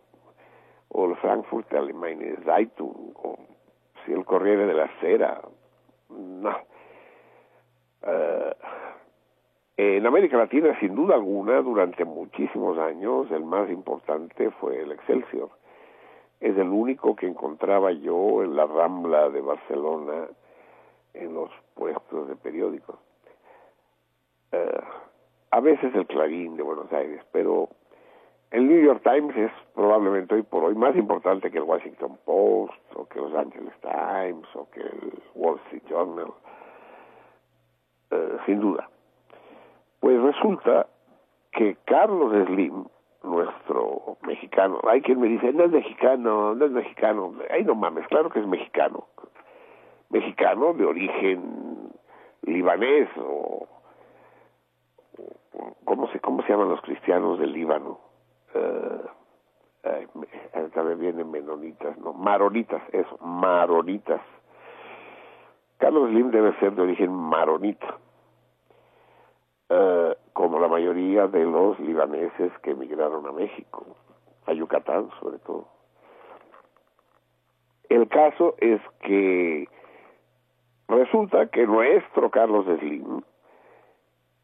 o 0.89 1.07
el 1.07 1.17
Frankfurt 1.17 1.73
Allgemeine 1.75 2.37
Zeitung, 2.45 3.13
o 3.23 3.39
si 4.05 4.13
el 4.13 4.25
Corriere 4.25 4.67
de 4.67 4.75
la 4.75 4.89
Cera, 5.01 5.41
no. 6.09 6.57
Uh, 8.03 8.53
en 9.77 10.07
América 10.07 10.37
Latina, 10.37 10.79
sin 10.79 10.95
duda 10.95 11.17
alguna, 11.17 11.61
durante 11.61 12.05
muchísimos 12.05 12.79
años, 12.79 13.29
el 13.33 13.45
más 13.45 13.69
importante 13.71 14.51
fue 14.53 14.81
el 14.81 14.93
Excelsior. 14.93 15.51
Es 16.41 16.57
el 16.57 16.69
único 16.69 17.17
que 17.17 17.27
encontraba 17.27 17.91
yo 17.91 18.43
en 18.45 18.55
la 18.55 18.67
Rambla 18.67 19.31
de 19.31 19.41
Barcelona, 19.41 20.29
en 21.15 21.35
los 21.35 21.51
puestos 21.75 22.29
de 22.29 22.37
periódicos. 22.37 22.97
Eh, 24.53 24.81
a 25.51 25.61
veces 25.61 25.93
el 25.95 26.07
Clarín 26.07 26.57
de 26.57 26.63
Buenos 26.63 26.93
Aires, 26.93 27.25
pero 27.33 27.69
el 28.53 28.69
New 28.69 28.81
York 28.81 29.03
Times 29.03 29.37
es 29.37 29.53
probablemente 29.75 30.37
hoy 30.37 30.43
por 30.43 30.63
hoy 30.63 30.77
más 30.77 30.95
importante 30.95 31.51
que 31.51 31.59
el 31.59 31.65
Washington 31.65 32.19
Post, 32.25 32.75
o 32.95 33.07
que 33.07 33.19
Los 33.19 33.35
Angeles 33.35 33.75
Times, 33.81 34.47
o 34.55 34.71
que 34.71 34.81
el 34.81 35.23
Wall 35.35 35.59
Street 35.65 35.83
Journal, 35.89 36.33
eh, 38.13 38.37
sin 38.47 38.61
duda. 38.61 38.89
Pues 40.05 40.21
resulta 40.21 40.87
que 41.51 41.79
Carlos 41.87 42.31
Slim, 42.49 42.85
nuestro 43.23 44.19
mexicano, 44.27 44.79
hay 44.87 45.01
quien 45.01 45.19
me 45.19 45.29
dice, 45.29 45.51
no 45.55 45.65
es 45.65 45.71
mexicano, 45.71 46.55
no 46.55 46.67
es 46.67 46.73
mexicano, 46.73 47.33
ay 47.51 47.65
no 47.65 47.75
mames, 47.75 48.07
claro 48.09 48.29
que 48.29 48.41
es 48.41 48.47
mexicano, 48.47 49.07
mexicano 50.11 50.75
de 50.75 50.85
origen 50.85 51.91
libanés 52.43 53.09
o, 53.17 53.67
¿cómo 55.87 56.09
se, 56.09 56.21
cómo 56.21 56.43
se 56.43 56.51
llaman 56.51 56.69
los 56.69 56.83
cristianos 56.83 57.39
del 57.39 57.53
Líbano? 57.53 57.99
Uh, 58.55 59.09
también 60.75 61.01
vienen 61.01 61.31
menonitas, 61.31 61.97
no, 61.97 62.13
maronitas, 62.13 62.83
eso, 62.93 63.17
maronitas. 63.25 64.21
Carlos 65.79 66.11
Slim 66.11 66.31
debe 66.31 66.53
ser 66.59 66.75
de 66.75 66.83
origen 66.83 67.11
maronita 67.11 68.04
eh, 69.71 70.17
como 70.35 70.59
la 70.59 70.69
mayoría 70.69 71.27
de 71.27 71.45
los 71.45 71.79
libaneses 71.81 72.53
que 72.63 72.73
emigraron 72.73 73.27
a 73.27 73.33
México, 73.33 73.87
a 74.47 74.53
Yucatán 74.53 75.09
sobre 75.21 75.39
todo. 75.39 75.67
El 77.89 78.09
caso 78.09 78.55
es 78.59 78.81
que 79.01 79.69
resulta 80.89 81.47
que 81.47 81.67
nuestro 81.67 82.31
Carlos 82.31 82.67
Slim 82.79 83.23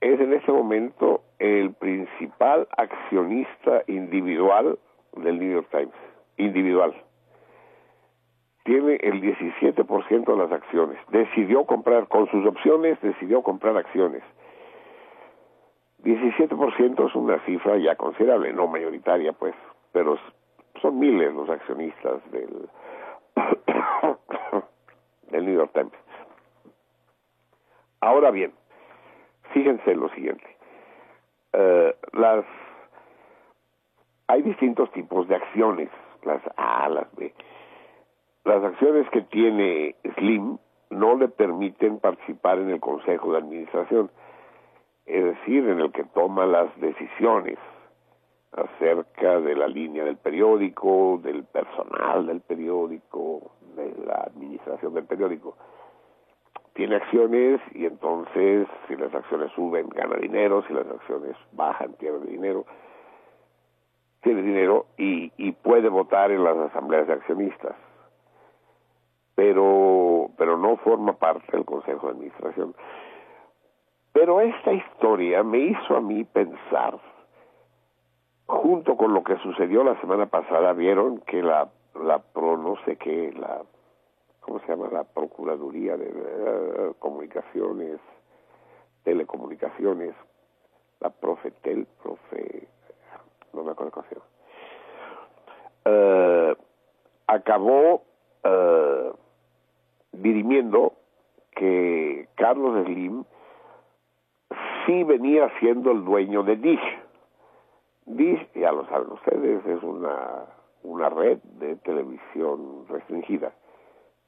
es 0.01 0.21
en 0.21 0.33
este 0.33 0.53
momento 0.53 1.23
el 1.39 1.75
principal 1.75 2.66
accionista 2.77 3.83
individual 3.87 4.79
del 5.16 5.39
New 5.39 5.53
York 5.53 5.68
Times, 5.71 5.95
individual. 6.39 6.95
Tiene 8.64 8.97
el 9.03 9.21
17% 9.21 10.25
de 10.25 10.37
las 10.37 10.53
acciones. 10.53 10.99
Decidió 11.09 11.64
comprar, 11.64 12.09
con 12.09 12.31
sus 12.31 12.47
opciones, 12.47 12.99
decidió 13.03 13.43
comprar 13.43 13.77
acciones 13.77 14.23
17% 16.03 17.09
es 17.09 17.15
una 17.15 17.39
cifra 17.45 17.77
ya 17.79 17.97
considerable, 17.97 18.53
no 18.53 18.67
mayoritaria, 18.67 19.33
pues, 19.33 19.55
pero 19.93 20.19
son 20.81 20.99
miles 20.99 21.33
los 21.35 21.49
accionistas 21.49 22.21
del, 22.31 22.69
del 25.31 25.47
New 25.47 25.55
York 25.55 25.73
Times. 25.75 25.93
Ahora 28.01 28.31
bien, 28.31 28.53
fíjense 29.53 29.95
lo 29.95 30.09
siguiente. 30.11 30.57
Eh, 31.53 31.95
las 32.13 32.45
hay 34.29 34.43
distintos 34.43 34.91
tipos 34.93 35.27
de 35.27 35.35
acciones, 35.35 35.91
las 36.23 36.41
A, 36.57 36.89
las 36.89 37.13
B. 37.17 37.35
Las 38.45 38.63
acciones 38.63 39.11
que 39.11 39.23
tiene 39.23 39.97
Slim 40.17 40.57
no 40.91 41.17
le 41.17 41.29
permiten 41.29 41.99
participar 41.99 42.59
en 42.59 42.71
el 42.71 42.81
consejo 42.81 43.33
de 43.33 43.39
administración 43.39 44.11
es 45.11 45.25
decir, 45.25 45.69
en 45.69 45.81
el 45.81 45.93
que 45.93 46.05
toma 46.05 46.47
las 46.47 46.69
decisiones. 46.81 47.59
acerca 48.53 49.41
de 49.41 49.55
la 49.55 49.69
línea 49.69 50.05
del 50.05 50.17
periódico, 50.17 51.21
del 51.23 51.45
personal 51.45 52.27
del 52.27 52.41
periódico, 52.41 53.53
de 53.77 53.95
la 54.05 54.25
administración 54.27 54.93
del 54.93 55.05
periódico. 55.05 55.57
Tiene 56.75 56.97
acciones 56.97 57.61
y 57.75 57.87
entonces 57.87 58.67
si 58.89 58.97
las 58.97 59.15
acciones 59.15 59.53
suben 59.53 59.89
gana 59.91 60.17
dinero, 60.17 60.65
si 60.67 60.73
las 60.75 60.87
acciones 60.87 61.37
bajan 61.53 61.93
pierde 61.93 62.27
dinero, 62.27 62.65
tiene 64.23 64.43
dinero 64.43 64.87
y, 64.97 65.33
y 65.37 65.53
puede 65.53 65.89
votar 65.89 66.31
en 66.31 66.45
las 66.45 66.57
asambleas 66.57 67.07
de 67.07 67.15
accionistas, 67.15 67.77
pero, 69.35 70.31
pero 70.37 70.57
no 70.59 70.77
forma 70.79 71.15
parte 71.15 71.53
del 71.53 71.65
Consejo 71.65 72.09
de 72.09 72.13
Administración. 72.13 72.75
Pero 74.13 74.41
esta 74.41 74.73
historia 74.73 75.43
me 75.43 75.59
hizo 75.59 75.97
a 75.97 76.01
mí 76.01 76.25
pensar 76.25 76.99
junto 78.47 78.97
con 78.97 79.15
lo 79.15 79.23
que 79.23 79.37
sucedió 79.39 79.85
la 79.85 79.99
semana 80.01 80.27
pasada, 80.27 80.73
vieron 80.73 81.21
que 81.21 81.43
la, 81.43 81.69
la 81.95 82.19
pro, 82.19 82.57
no 82.57 82.77
sé 82.85 82.97
qué, 82.97 83.33
la, 83.33 83.63
¿cómo 84.41 84.59
se 84.61 84.67
llama? 84.67 84.89
La 84.91 85.05
Procuraduría 85.05 85.97
de 85.97 86.93
Comunicaciones, 86.99 88.01
Telecomunicaciones, 89.05 90.15
la 90.99 91.11
Profetel, 91.11 91.87
Profe, 92.03 92.67
no 93.53 93.63
me 93.63 93.71
acuerdo 93.71 93.93
cómo 93.93 94.07
se 94.09 94.17
eh, 95.85 96.57
acabó 97.27 98.03
eh, 98.45 99.13
dirimiendo 100.13 100.95
que 101.53 102.29
Carlos 102.35 102.85
Slim 102.85 103.25
sí 104.91 105.05
venía 105.05 105.49
siendo 105.61 105.93
el 105.93 106.05
dueño 106.05 106.43
de 106.43 106.57
Dish 106.57 106.99
Dish, 108.07 108.45
ya 108.55 108.72
lo 108.72 108.84
saben 108.86 109.12
ustedes, 109.12 109.64
es 109.64 109.82
una, 109.84 110.47
una 110.82 111.09
red 111.11 111.38
de 111.61 111.76
televisión 111.76 112.86
restringida 112.88 113.53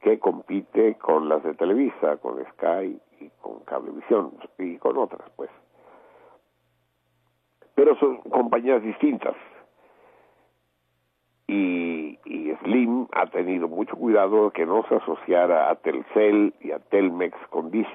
que 0.00 0.18
compite 0.20 0.94
con 0.94 1.28
las 1.28 1.42
de 1.42 1.54
Televisa, 1.54 2.16
con 2.18 2.44
Sky 2.52 3.00
y 3.20 3.28
con 3.40 3.60
Cablevisión 3.64 4.32
y 4.58 4.76
con 4.78 4.98
otras, 4.98 5.28
pues. 5.36 5.50
Pero 7.74 7.96
son 7.96 8.18
compañías 8.18 8.82
distintas. 8.82 9.34
Y, 11.46 12.18
y 12.24 12.54
Slim 12.62 13.08
ha 13.12 13.26
tenido 13.26 13.68
mucho 13.68 13.96
cuidado 13.96 14.46
de 14.46 14.50
que 14.52 14.66
no 14.66 14.84
se 14.88 14.96
asociara 14.96 15.70
a 15.70 15.76
Telcel 15.76 16.54
y 16.60 16.72
a 16.72 16.78
Telmex 16.78 17.36
con 17.48 17.70
Dish. 17.70 17.88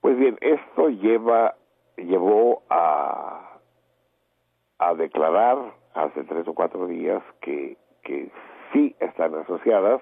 Pues 0.00 0.16
bien, 0.16 0.38
esto 0.40 0.88
lleva 0.88 1.54
llevó 1.96 2.62
a 2.70 3.58
declarar 4.96 5.58
hace 5.94 6.24
tres 6.24 6.46
o 6.48 6.54
cuatro 6.54 6.86
días 6.86 7.22
que, 7.40 7.76
que 8.02 8.30
sí 8.72 8.96
están 9.00 9.34
asociadas 9.34 10.00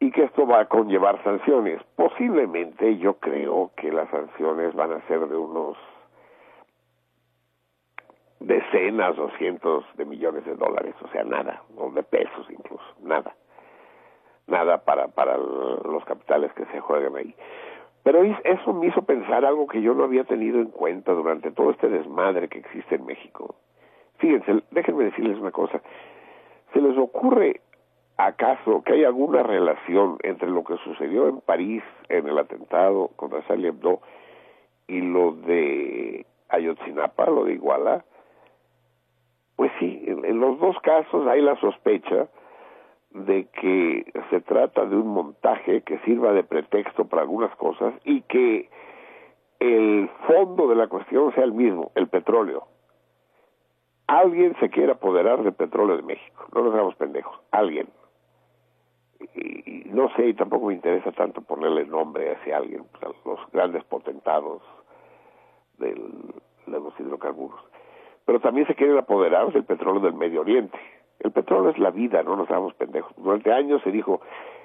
y 0.00 0.10
que 0.12 0.24
esto 0.24 0.46
va 0.46 0.60
a 0.60 0.68
conllevar 0.68 1.22
sanciones. 1.24 1.82
Posiblemente 1.96 2.98
yo 2.98 3.14
creo 3.14 3.72
que 3.76 3.90
las 3.90 4.08
sanciones 4.10 4.74
van 4.74 4.92
a 4.92 5.06
ser 5.08 5.26
de 5.26 5.36
unos 5.36 5.76
decenas 8.40 9.18
o 9.18 9.30
cientos 9.38 9.84
de 9.96 10.04
millones 10.04 10.44
de 10.44 10.54
dólares, 10.54 10.94
o 11.02 11.08
sea, 11.08 11.24
nada, 11.24 11.62
o 11.76 11.90
de 11.90 12.04
pesos 12.04 12.48
incluso, 12.50 12.84
nada, 13.02 13.34
nada 14.46 14.78
para, 14.84 15.08
para 15.08 15.36
los 15.36 16.04
capitales 16.04 16.52
que 16.52 16.64
se 16.66 16.78
juegan 16.78 17.16
ahí. 17.16 17.34
Pero 18.08 18.22
eso 18.22 18.72
me 18.72 18.86
hizo 18.86 19.02
pensar 19.02 19.44
algo 19.44 19.66
que 19.66 19.82
yo 19.82 19.92
no 19.92 20.04
había 20.04 20.24
tenido 20.24 20.60
en 20.60 20.70
cuenta 20.70 21.12
durante 21.12 21.50
todo 21.50 21.72
este 21.72 21.90
desmadre 21.90 22.48
que 22.48 22.60
existe 22.60 22.94
en 22.94 23.04
México. 23.04 23.54
Fíjense, 24.16 24.62
déjenme 24.70 25.04
decirles 25.04 25.36
una 25.36 25.50
cosa. 25.50 25.82
¿Se 26.72 26.80
les 26.80 26.96
ocurre 26.96 27.60
acaso 28.16 28.82
que 28.82 28.94
hay 28.94 29.04
alguna 29.04 29.42
relación 29.42 30.16
entre 30.22 30.48
lo 30.48 30.64
que 30.64 30.78
sucedió 30.78 31.28
en 31.28 31.42
París 31.42 31.82
en 32.08 32.26
el 32.26 32.38
atentado 32.38 33.10
contra 33.14 33.46
Charlie 33.46 33.68
Hebdo 33.68 34.00
y 34.86 35.02
lo 35.02 35.32
de 35.32 36.24
Ayotzinapa, 36.48 37.26
lo 37.26 37.44
de 37.44 37.52
Iguala? 37.52 38.06
Pues 39.56 39.70
sí, 39.78 40.02
en 40.06 40.40
los 40.40 40.58
dos 40.58 40.80
casos 40.80 41.26
hay 41.26 41.42
la 41.42 41.56
sospecha 41.56 42.28
de 43.26 43.46
que 43.60 44.12
se 44.30 44.40
trata 44.40 44.84
de 44.84 44.96
un 44.96 45.08
montaje 45.08 45.82
que 45.82 45.98
sirva 46.00 46.32
de 46.32 46.44
pretexto 46.44 47.06
para 47.06 47.22
algunas 47.22 47.54
cosas 47.56 47.94
y 48.04 48.22
que 48.22 48.68
el 49.60 50.08
fondo 50.26 50.68
de 50.68 50.76
la 50.76 50.88
cuestión 50.88 51.34
sea 51.34 51.44
el 51.44 51.52
mismo, 51.52 51.90
el 51.94 52.08
petróleo. 52.08 52.64
Alguien 54.06 54.56
se 54.60 54.70
quiere 54.70 54.92
apoderar 54.92 55.42
del 55.42 55.52
petróleo 55.52 55.96
de 55.96 56.02
México, 56.02 56.46
no 56.54 56.62
nos 56.62 56.74
hagamos 56.74 56.94
pendejos, 56.94 57.38
alguien. 57.50 57.88
Y, 59.34 59.82
no 59.86 60.08
sé, 60.14 60.28
y 60.28 60.34
tampoco 60.34 60.66
me 60.66 60.74
interesa 60.74 61.10
tanto 61.12 61.42
ponerle 61.42 61.84
nombre 61.86 62.30
a 62.30 62.32
ese 62.34 62.54
alguien, 62.54 62.84
pues, 62.92 63.04
a 63.04 63.28
los 63.28 63.50
grandes 63.52 63.84
potentados 63.84 64.62
del, 65.78 65.98
de 66.66 66.80
los 66.80 66.98
hidrocarburos. 66.98 67.60
Pero 68.24 68.40
también 68.40 68.66
se 68.66 68.74
quieren 68.74 68.96
apoderar 68.96 69.52
del 69.52 69.64
petróleo 69.64 70.00
del 70.00 70.14
Medio 70.14 70.42
Oriente 70.42 70.78
el 71.20 71.32
petróleo 71.32 71.70
es 71.70 71.78
la 71.78 71.90
vida, 71.90 72.22
no 72.22 72.36
nos 72.36 72.48
damos 72.48 72.74
pendejos. 72.74 73.12
Durante 73.16 73.52
años 73.52 73.82
se 73.82 73.90
dijo, 73.90 74.20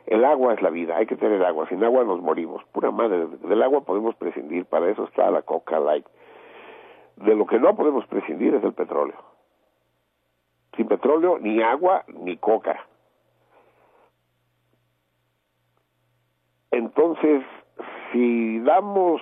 el 0.06 0.24
agua 0.24 0.54
es 0.54 0.62
la 0.62 0.70
vida, 0.70 0.98
hay 0.98 1.06
que 1.06 1.16
tener 1.16 1.44
agua, 1.44 1.68
sin 1.68 1.84
agua 1.84 2.04
nos 2.04 2.22
morimos. 2.22 2.64
Pura 2.66 2.92
madre, 2.92 3.28
del 3.28 3.64
agua 3.64 3.82
podemos 3.82 4.16
prescindir, 4.16 4.66
para 4.66 4.90
eso 4.90 5.06
está 5.06 5.32
la 5.32 5.42
Coca 5.42 5.80
Light. 5.80 6.06
De 7.16 7.36
lo 7.36 7.46
que 7.46 7.60
no 7.60 7.76
podemos 7.76 8.06
prescindir 8.08 8.54
es 8.56 8.62
del 8.62 8.74
petróleo. 8.74 9.16
Sin 10.76 10.88
petróleo, 10.88 11.38
ni 11.40 11.62
agua, 11.62 12.04
ni 12.08 12.38
coca. 12.38 12.88
Entonces, 16.72 17.44
si 18.12 18.60
damos 18.60 19.22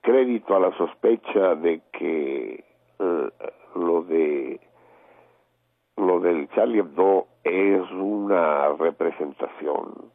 crédito 0.00 0.56
a 0.56 0.60
la 0.60 0.76
sospecha 0.76 1.54
de 1.54 1.80
que 1.92 2.64
eh, 2.98 3.30
lo 3.76 4.02
de 4.02 4.60
lo 5.96 6.20
del 6.20 6.48
Charlie 6.50 6.80
Hebdo 6.80 7.26
es 7.42 7.90
una 7.92 8.68
representación, 8.74 10.12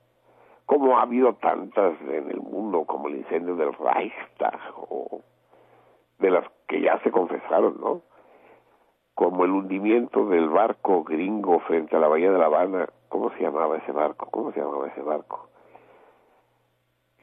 como 0.66 0.98
ha 0.98 1.04
habido 1.04 1.34
tantas 1.36 2.00
en 2.02 2.30
el 2.30 2.40
mundo, 2.40 2.86
como 2.86 3.08
el 3.08 3.16
incendio 3.18 3.56
del 3.56 3.74
Reichstag, 3.74 4.60
o 4.90 5.22
de 6.20 6.30
las 6.30 6.46
que 6.68 6.82
ya 6.82 7.00
se 7.00 7.12
confesaron, 7.12 7.80
¿no? 7.82 8.02
Como 9.16 9.44
el 9.44 9.52
hundimiento 9.52 10.28
del 10.28 10.50
barco 10.50 11.04
gringo 11.04 11.60
frente 11.62 11.96
a 11.96 12.00
la 12.00 12.08
bahía 12.08 12.32
de 12.32 12.38
La 12.38 12.46
Habana. 12.46 12.88
¿Cómo 13.10 13.30
se 13.32 13.42
llamaba 13.42 13.78
ese 13.78 13.92
barco? 13.92 14.28
¿Cómo 14.32 14.52
se 14.54 14.62
llamaba 14.62 14.88
ese 14.88 15.02
barco? 15.02 15.50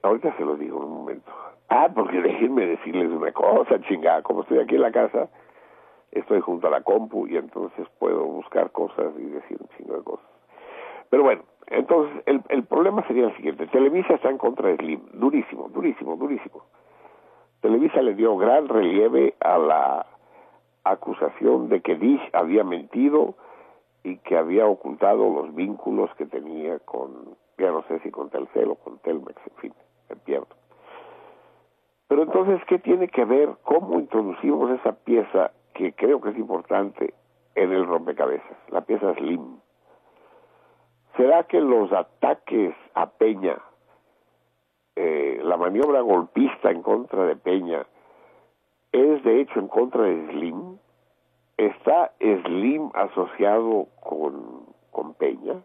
Ahorita 0.03 0.37
se 0.37 0.45
lo 0.45 0.57
digo 0.57 0.79
en 0.79 0.85
un 0.85 0.99
momento. 0.99 1.33
Ah, 1.69 1.89
porque 1.95 2.21
déjenme 2.21 2.67
decirles 2.67 3.11
una 3.11 3.33
cosa, 3.33 3.81
chingada. 3.81 4.23
Como 4.23 4.43
estoy 4.43 4.59
aquí 4.59 4.75
en 4.75 4.83
la 4.83 4.93
casa, 4.93 5.29
estoy 6.13 6.41
junto 6.41 6.69
a 6.69 6.71
la 6.71 6.83
compu 6.83 7.27
y 7.27 7.37
entonces 7.37 7.87
puedo 7.99 8.25
buscar 8.25 8.71
cosas 8.73 9.13
y 9.19 9.25
decir 9.25 9.59
un 9.61 9.69
chingo 9.77 9.97
de 9.97 10.05
cosas. 10.05 10.27
Pero 11.11 11.23
bueno, 11.23 11.43
entonces 11.67 12.23
el, 12.27 12.43
el 12.49 12.65
problema 12.65 13.07
sería 13.07 13.27
el 13.27 13.37
siguiente. 13.37 13.67
Televisa 13.69 14.15
está 14.15 14.31
en 14.31 14.39
contra 14.39 14.69
de 14.69 14.77
Slim, 14.77 15.01
durísimo, 15.13 15.69
durísimo, 15.69 16.17
durísimo. 16.17 16.63
Televisa 17.61 18.03
le 18.03 18.15
dio 18.15 18.37
gran 18.37 18.69
relieve 18.69 19.35
a 19.41 19.59
la 19.59 20.07
acusación 20.85 21.69
de 21.69 21.81
que 21.81 21.97
Dish 21.97 22.23
había 22.33 22.65
mentido 22.65 23.35
y 24.05 24.17
que 24.19 24.37
había 24.37 24.67
ocultado 24.67 25.29
los 25.29 25.55
vínculos 25.55 26.11
que 26.17 26.27
tenía 26.27 26.79
con, 26.81 27.37
ya 27.59 27.71
no 27.71 27.83
sé 27.85 27.99
si 28.01 28.11
con 28.11 28.31
Telcel 28.31 28.71
o 28.71 28.77
con 28.77 28.99
Telmex, 28.99 29.37
en 29.47 29.57
fin, 29.57 29.75
me 30.09 30.17
pierdo. 30.17 30.49
Pero 32.07 32.23
entonces, 32.23 32.61
¿qué 32.69 32.79
tiene 32.79 33.09
que 33.09 33.25
ver 33.25 33.51
cómo 33.65 33.99
introducimos 33.99 34.71
esa 34.81 34.93
pieza 34.93 35.51
que 35.79 35.93
creo 35.93 36.21
que 36.21 36.31
es 36.31 36.37
importante 36.37 37.15
en 37.55 37.73
el 37.73 37.87
rompecabezas, 37.87 38.59
la 38.71 38.81
pieza 38.81 39.15
Slim. 39.15 39.61
¿Será 41.17 41.45
que 41.45 41.61
los 41.61 41.93
ataques 41.93 42.75
a 42.95 43.07
Peña, 43.11 43.57
eh, 44.97 45.41
la 45.45 45.57
maniobra 45.57 46.01
golpista 46.01 46.73
en 46.73 46.83
contra 46.83 47.27
de 47.27 47.37
Peña, 47.37 47.87
es 48.91 49.23
de 49.23 49.41
hecho 49.41 49.61
en 49.61 49.69
contra 49.69 50.03
de 50.03 50.27
Slim? 50.33 50.79
¿Está 51.57 52.13
Slim 52.19 52.91
asociado 52.95 53.87
con, 54.01 54.67
con 54.91 55.15
Peña? 55.15 55.63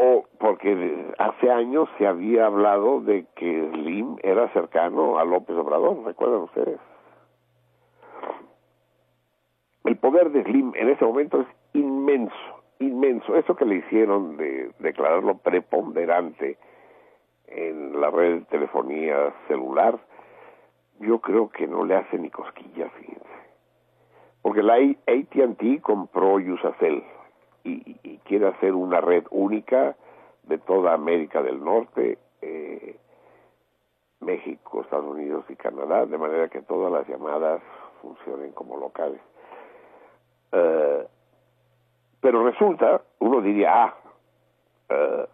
o 0.00 0.24
porque 0.58 1.14
hace 1.18 1.50
años 1.52 1.88
se 1.98 2.06
había 2.06 2.46
hablado 2.46 3.00
de 3.00 3.26
que 3.36 3.70
Slim 3.72 4.16
era 4.24 4.48
cercano 4.52 5.18
a 5.18 5.24
López 5.24 5.56
Obrador, 5.56 6.04
recuerdan 6.04 6.42
ustedes. 6.42 6.80
El 9.84 9.96
poder 9.98 10.30
de 10.30 10.42
Slim 10.42 10.72
en 10.74 10.88
ese 10.88 11.04
momento 11.04 11.40
es 11.42 11.46
inmenso, 11.74 12.34
inmenso. 12.80 13.36
Eso 13.36 13.54
que 13.54 13.66
le 13.66 13.76
hicieron 13.76 14.36
de 14.36 14.72
declararlo 14.80 15.38
preponderante 15.38 16.58
en 17.46 18.00
la 18.00 18.10
red 18.10 18.40
de 18.40 18.44
telefonía 18.46 19.32
celular, 19.46 19.96
yo 20.98 21.20
creo 21.20 21.50
que 21.50 21.68
no 21.68 21.84
le 21.84 21.94
hace 21.94 22.18
ni 22.18 22.30
cosquillas, 22.30 22.90
fíjense. 22.94 23.24
Porque 24.42 24.62
la 24.62 24.74
AT&T 24.74 25.80
compró 25.82 26.34
Usacell 26.34 27.04
y, 27.62 27.96
y, 28.02 28.18
quiere 28.24 28.48
hacer 28.48 28.74
una 28.74 29.00
red 29.00 29.24
única 29.30 29.96
de 30.48 30.58
toda 30.58 30.94
América 30.94 31.42
del 31.42 31.62
Norte, 31.62 32.18
eh, 32.40 32.96
México, 34.20 34.80
Estados 34.80 35.06
Unidos 35.06 35.44
y 35.48 35.56
Canadá, 35.56 36.06
de 36.06 36.18
manera 36.18 36.48
que 36.48 36.62
todas 36.62 36.90
las 36.90 37.06
llamadas 37.06 37.62
funcionen 38.02 38.52
como 38.52 38.76
locales. 38.76 39.20
Eh, 40.52 41.06
pero 42.20 42.44
resulta, 42.44 43.02
uno 43.20 43.40
diría, 43.40 43.84
ah, 43.84 43.94
uh, 44.90 45.26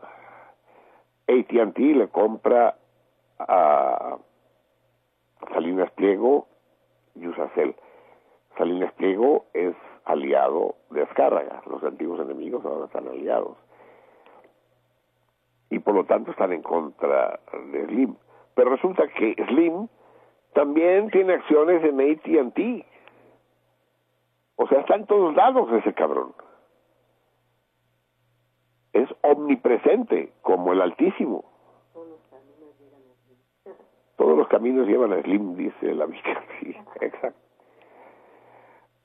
eh, 1.26 1.40
ATT 1.40 1.78
le 1.78 2.08
compra 2.08 2.76
a 3.38 4.18
Salinas 5.52 5.90
Pliego 5.92 6.46
y 7.14 7.26
Usacel. 7.26 7.74
Salinas 8.58 8.92
Pliego 8.94 9.46
es 9.54 9.74
aliado 10.04 10.74
de 10.90 11.02
Azcárraga, 11.02 11.62
los 11.66 11.82
antiguos 11.82 12.20
enemigos 12.20 12.64
ahora 12.64 12.86
están 12.86 13.08
aliados. 13.08 13.56
Y 15.74 15.80
por 15.80 15.92
lo 15.92 16.04
tanto 16.04 16.30
están 16.30 16.52
en 16.52 16.62
contra 16.62 17.40
de 17.72 17.86
Slim. 17.86 18.14
Pero 18.54 18.70
resulta 18.70 19.08
que 19.08 19.34
Slim 19.48 19.88
también 20.52 21.10
tiene 21.10 21.34
acciones 21.34 21.82
en 21.82 22.00
ATT. 22.00 22.86
O 24.54 24.68
sea, 24.68 24.78
está 24.78 24.94
en 24.94 25.06
todos 25.06 25.34
lados 25.34 25.68
ese 25.72 25.92
cabrón. 25.92 26.32
Es 28.92 29.08
omnipresente, 29.22 30.32
como 30.42 30.72
el 30.72 30.80
Altísimo. 30.80 31.44
Todos 34.16 34.38
los 34.38 34.46
caminos 34.46 34.86
llevan 34.86 35.12
a 35.12 35.20
Slim, 35.22 35.56
dice 35.56 35.92
la 35.92 36.06
Biblia. 36.06 36.44
Sí, 36.60 36.76
exacto. 37.00 37.40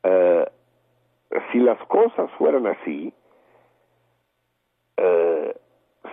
Eh, 0.04 0.46
si 1.52 1.58
las 1.62 1.80
cosas 1.88 2.30
fueran 2.38 2.68
así, 2.68 3.12
eh, 4.98 5.59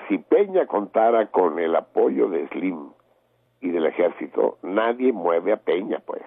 si 0.09 0.19
Peña 0.19 0.67
contara 0.67 1.27
con 1.27 1.59
el 1.59 1.75
apoyo 1.75 2.29
de 2.29 2.47
Slim 2.49 2.93
y 3.61 3.71
del 3.71 3.87
ejército, 3.87 4.59
nadie 4.63 5.13
mueve 5.13 5.53
a 5.53 5.57
Peña, 5.57 6.01
pues. 6.05 6.23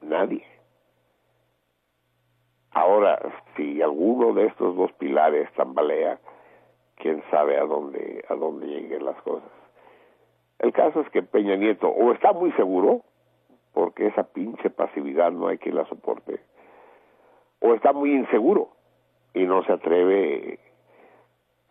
Nadie. 0.00 0.44
Ahora, 2.72 3.20
si 3.56 3.80
alguno 3.82 4.32
de 4.32 4.46
estos 4.46 4.76
dos 4.76 4.92
pilares 4.92 5.50
tambalea, 5.52 6.18
quién 6.96 7.22
sabe 7.30 7.58
a 7.58 7.64
dónde, 7.64 8.24
a 8.28 8.34
dónde 8.34 8.66
lleguen 8.66 9.04
las 9.04 9.20
cosas. 9.22 9.48
El 10.58 10.72
caso 10.72 11.00
es 11.00 11.10
que 11.10 11.22
Peña 11.22 11.56
Nieto 11.56 11.88
o 11.88 12.12
está 12.12 12.32
muy 12.32 12.50
seguro, 12.52 13.02
porque 13.72 14.06
esa 14.06 14.24
pinche 14.24 14.70
pasividad 14.70 15.32
no 15.32 15.48
hay 15.48 15.58
quien 15.58 15.74
la 15.74 15.84
soporte, 15.86 16.40
o 17.60 17.74
está 17.74 17.92
muy 17.92 18.12
inseguro 18.12 18.70
y 19.34 19.44
no 19.44 19.62
se 19.64 19.72
atreve 19.72 20.58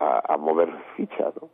a, 0.04 0.36
mover 0.36 0.70
ficha, 0.96 1.32
¿no? 1.40 1.48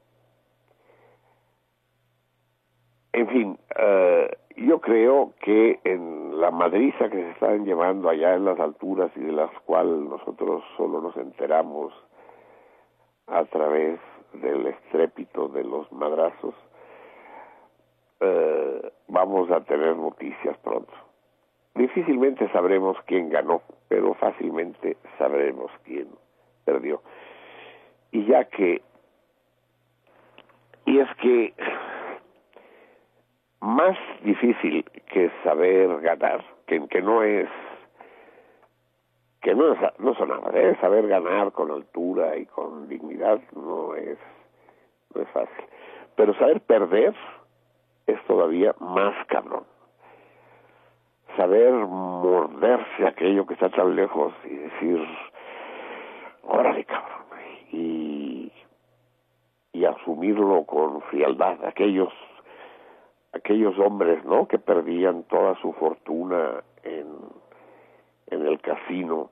En 3.13 3.29
fin, 3.29 3.59
eh, 3.77 4.31
yo 4.57 4.81
creo 4.81 5.33
que 5.41 5.81
en 5.85 6.41
la 6.41 6.51
madriza 6.51 7.09
que 7.09 7.17
se 7.17 7.31
están 7.31 7.65
llevando 7.65 8.09
allá 8.09 8.35
en 8.35 8.45
las 8.45 8.59
alturas 8.61 9.11
y 9.17 9.21
de 9.21 9.33
las 9.33 9.51
cuales 9.67 9.99
nosotros 10.09 10.63
solo 10.77 11.01
nos 11.01 11.17
enteramos 11.17 11.93
a 13.27 13.45
través 13.45 13.99
del 14.33 14.67
estrépito 14.67 15.49
de 15.49 15.65
los 15.65 15.91
madrazos, 15.93 16.55
eh, 18.21 18.93
vamos 19.09 19.51
a 19.51 19.61
tener 19.63 19.97
noticias 19.97 20.57
pronto. 20.59 20.93
Difícilmente 21.75 22.51
sabremos 22.53 22.97
quién 23.07 23.31
ganó, 23.31 23.63
pero 23.89 24.15
fácilmente 24.15 24.97
sabremos 25.19 25.71
quién 25.85 26.09
perdió. 26.65 27.01
Y 28.13 28.27
ya 28.27 28.45
que, 28.45 28.83
y 30.87 30.99
es 30.99 31.09
que 31.17 31.55
más 33.61 33.97
difícil 34.23 34.85
que 35.13 35.31
saber 35.45 36.01
ganar, 36.01 36.45
que, 36.67 36.87
que 36.89 37.03
no 37.03 37.23
es 37.23 37.49
que 39.41 39.55
no, 39.55 39.73
es, 39.73 39.79
no 39.99 40.15
son 40.15 40.29
nada, 40.29 40.51
¿eh? 40.55 40.77
saber 40.81 41.09
ganar 41.09 41.53
con 41.53 41.71
altura 41.71 42.37
y 42.37 42.47
con 42.47 42.89
dignidad 42.89 43.41
no 43.55 43.95
es, 43.95 44.19
no 45.15 45.23
es 45.23 45.29
fácil. 45.31 45.65
Pero 46.15 46.35
saber 46.35 46.61
perder 46.61 47.15
es 48.07 48.23
todavía 48.25 48.75
más 48.81 49.15
cabrón. 49.27 49.65
Saber 51.37 51.73
morderse 51.73 53.07
aquello 53.07 53.47
que 53.47 53.55
está 53.55 53.71
tan 53.71 53.97
lejos 53.97 54.35
y 54.45 54.55
decir, 54.55 55.07
órale 56.43 56.85
cabrón, 56.85 57.10
asumirlo 59.91 60.65
con 60.65 61.03
frialdad, 61.03 61.65
aquellos 61.65 62.13
aquellos 63.33 63.79
hombres, 63.79 64.25
¿no? 64.25 64.47
Que 64.49 64.59
perdían 64.59 65.25
toda 65.25 65.55
su 65.61 65.73
fortuna 65.75 66.63
en, 66.83 67.07
en 68.27 68.47
el 68.47 68.61
casino, 68.61 69.31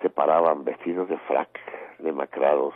se 0.00 0.10
paraban 0.10 0.64
vestidos 0.64 1.08
de 1.08 1.18
frac, 1.18 1.58
demacrados, 1.98 2.74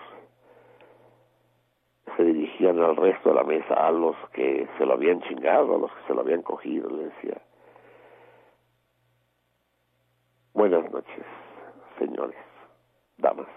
se 2.16 2.24
dirigían 2.24 2.78
al 2.80 2.96
resto 2.96 3.30
de 3.30 3.34
la 3.36 3.44
mesa, 3.44 3.74
a 3.74 3.90
los 3.90 4.16
que 4.32 4.68
se 4.76 4.84
lo 4.84 4.94
habían 4.94 5.22
chingado, 5.22 5.76
a 5.76 5.78
los 5.78 5.92
que 5.92 6.06
se 6.06 6.14
lo 6.14 6.20
habían 6.20 6.42
cogido, 6.42 6.90
le 6.90 7.04
decía, 7.04 7.40
buenas 10.52 10.90
noches, 10.90 11.24
señores, 11.98 12.36
damas, 13.16 13.48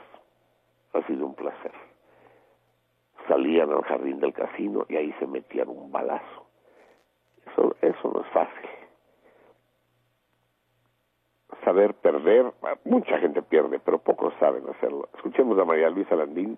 ha 0.93 1.01
sido 1.07 1.25
un 1.25 1.35
placer. 1.35 1.71
Salían 3.27 3.71
al 3.71 3.83
jardín 3.83 4.19
del 4.19 4.33
casino 4.33 4.85
y 4.89 4.97
ahí 4.97 5.13
se 5.19 5.27
metían 5.27 5.69
un 5.69 5.91
balazo 5.91 6.45
eso, 7.55 7.75
eso 7.81 8.11
no 8.11 8.21
es 8.21 8.27
fácil. 8.27 8.69
Saber 11.63 11.93
perder, 11.95 12.51
mucha 12.83 13.17
gente 13.19 13.41
pierde, 13.41 13.79
pero 13.79 13.97
pocos 13.99 14.33
saben 14.39 14.67
hacerlo. 14.69 15.09
Escuchemos 15.15 15.57
a 15.57 15.65
María 15.65 15.89
Luisa 15.89 16.15
Landín 16.15 16.57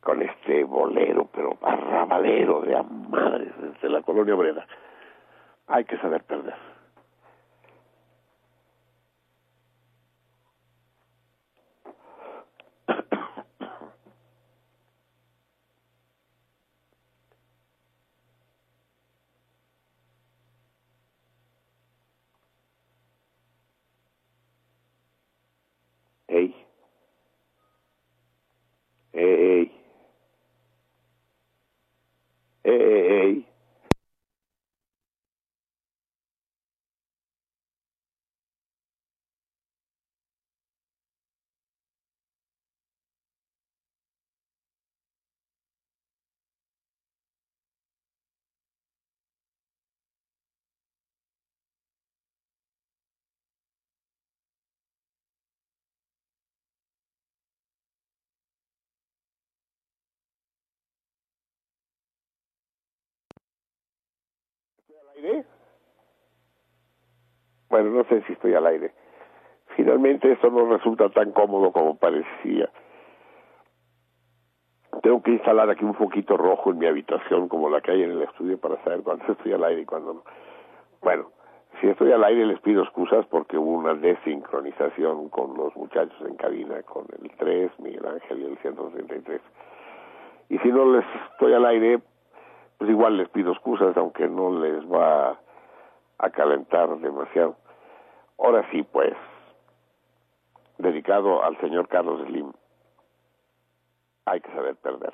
con 0.00 0.22
este 0.22 0.64
bolero, 0.64 1.28
pero 1.32 1.56
arrabalero 1.60 2.60
de 2.60 2.76
a 2.76 2.82
madres 2.82 3.52
desde 3.60 3.88
la 3.88 4.02
colonia 4.02 4.34
obrera. 4.34 4.66
Hay 5.66 5.84
que 5.84 5.96
saber 5.98 6.22
perder. 6.24 6.71
Aire? 65.16 65.44
Bueno, 67.68 67.90
no 67.90 68.04
sé 68.04 68.22
si 68.26 68.34
estoy 68.34 68.54
al 68.54 68.66
aire. 68.66 68.92
Finalmente 69.76 70.30
esto 70.30 70.50
no 70.50 70.70
resulta 70.70 71.08
tan 71.08 71.32
cómodo 71.32 71.72
como 71.72 71.96
parecía. 71.96 72.70
Tengo 75.02 75.22
que 75.22 75.32
instalar 75.32 75.70
aquí 75.70 75.84
un 75.84 75.94
foquito 75.94 76.36
rojo 76.36 76.70
en 76.70 76.78
mi 76.78 76.86
habitación 76.86 77.48
como 77.48 77.70
la 77.70 77.80
que 77.80 77.92
hay 77.92 78.02
en 78.02 78.10
el 78.10 78.22
estudio 78.22 78.58
para 78.58 78.82
saber 78.84 79.02
cuándo 79.02 79.24
estoy 79.32 79.52
al 79.52 79.64
aire 79.64 79.82
y 79.82 79.86
cuándo 79.86 80.14
no. 80.14 80.22
Bueno, 81.00 81.30
si 81.80 81.88
estoy 81.88 82.12
al 82.12 82.22
aire 82.22 82.46
les 82.46 82.60
pido 82.60 82.82
excusas 82.82 83.26
porque 83.26 83.56
hubo 83.56 83.70
una 83.70 83.94
desincronización 83.94 85.30
con 85.30 85.56
los 85.56 85.74
muchachos 85.74 86.16
en 86.28 86.36
cabina, 86.36 86.82
con 86.82 87.06
el 87.20 87.30
3, 87.38 87.72
Miguel 87.80 88.06
Ángel 88.06 88.42
y 88.42 88.44
el 88.44 88.58
133. 88.58 89.40
Y 90.50 90.58
si 90.58 90.68
no 90.68 90.92
les 90.92 91.04
estoy 91.32 91.54
al 91.54 91.64
aire, 91.64 92.00
pues 92.78 92.90
igual 92.90 93.16
les 93.16 93.28
pido 93.28 93.52
excusas, 93.52 93.96
aunque 93.96 94.28
no 94.28 94.58
les 94.58 94.84
va 94.90 95.38
a 96.18 96.30
calentar 96.30 96.88
demasiado. 96.98 97.56
Ahora 98.38 98.68
sí, 98.70 98.82
pues, 98.82 99.14
dedicado 100.78 101.42
al 101.44 101.58
señor 101.60 101.88
Carlos 101.88 102.26
Slim, 102.26 102.52
hay 104.24 104.40
que 104.40 104.52
saber 104.52 104.76
perder. 104.76 105.12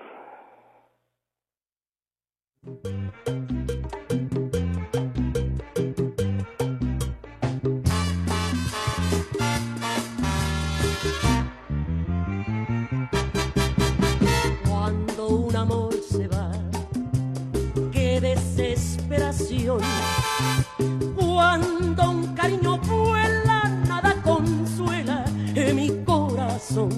Cuando 21.16 22.10
un 22.10 22.34
cariño 22.34 22.78
vuela, 22.78 23.68
nada 23.86 24.14
consuela 24.22 25.24
en 25.54 25.76
mi 25.76 26.04
corazón. 26.04 26.90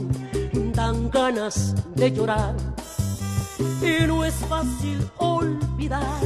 Dan 0.75 1.11
ganas 1.11 1.75
de 1.95 2.11
llorar 2.11 2.55
y 3.83 4.07
no 4.07 4.25
es 4.25 4.35
fácil 4.35 5.07
olvidar 5.19 6.21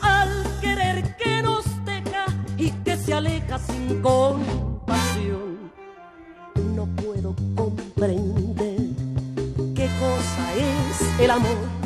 al 0.00 0.44
querer 0.60 1.16
que 1.16 1.42
nos 1.42 1.64
deja 1.84 2.26
y 2.56 2.70
que 2.84 2.96
se 2.96 3.14
aleja 3.14 3.58
sin 3.58 4.02
compasión. 4.02 5.70
No 6.74 6.86
puedo 6.96 7.34
comprender 7.54 8.80
qué 9.74 9.88
cosa 10.00 10.54
es 10.56 11.20
el 11.20 11.30
amor. 11.30 11.81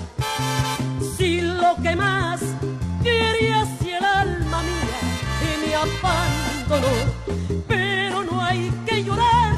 Pero 7.69 8.25
no 8.25 8.43
hay 8.43 8.71
que 8.87 9.05
llorar, 9.05 9.55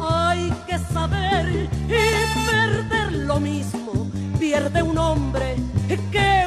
hay 0.00 0.52
que 0.66 0.78
saber 0.78 1.68
y 1.86 2.46
perder 2.46 3.12
lo 3.12 3.40
mismo. 3.40 4.10
Pierde 4.38 4.82
un 4.82 4.98
hombre 4.98 5.56
que 6.10 6.41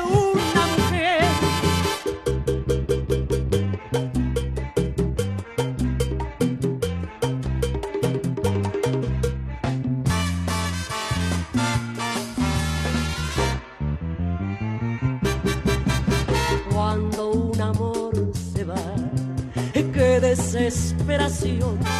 operación. 21.15 21.94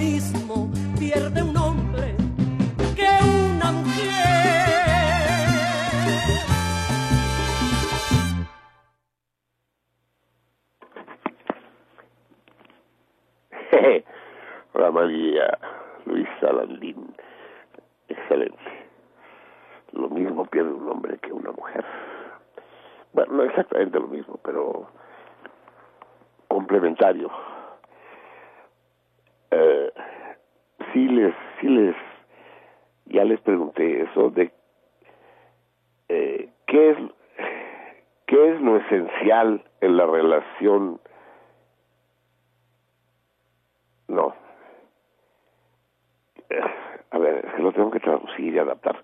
Mismo, 0.00 0.70
pierde 0.98 1.42
un 1.42 1.56
hombre 1.58 2.16
que 2.96 3.06
una 3.22 3.70
mujer. 3.70 4.00
Hola 14.72 14.90
María 14.90 15.58
Luisa 16.06 16.52
Landín, 16.52 17.14
excelente. 18.08 18.56
Lo 19.92 20.08
mismo 20.08 20.46
pierde 20.46 20.72
un 20.72 20.88
hombre 20.88 21.18
que 21.18 21.30
una 21.30 21.52
mujer. 21.52 21.84
Bueno, 23.12 23.34
no 23.34 23.42
exactamente 23.42 24.00
lo 24.00 24.06
mismo, 24.06 24.40
pero 24.42 24.88
complementario. 26.48 27.30
Eh, 29.50 29.92
sí 30.92 31.08
les, 31.08 31.34
sí 31.60 31.68
les, 31.68 31.96
ya 33.06 33.24
les 33.24 33.40
pregunté 33.40 34.02
eso 34.02 34.30
de 34.30 34.52
eh, 36.08 36.48
qué 36.66 36.90
es, 36.90 36.96
qué 38.26 38.52
es 38.52 38.60
lo 38.60 38.76
esencial 38.76 39.62
en 39.80 39.96
la 39.96 40.06
relación 40.06 41.00
no. 44.08 44.34
Eh, 46.48 46.60
A 47.12 47.18
ver, 47.18 47.44
es 47.44 47.54
que 47.54 47.62
lo 47.62 47.72
tengo 47.72 47.90
que 47.90 48.00
traducir 48.00 48.54
y 48.54 48.58
adaptar. 48.58 49.02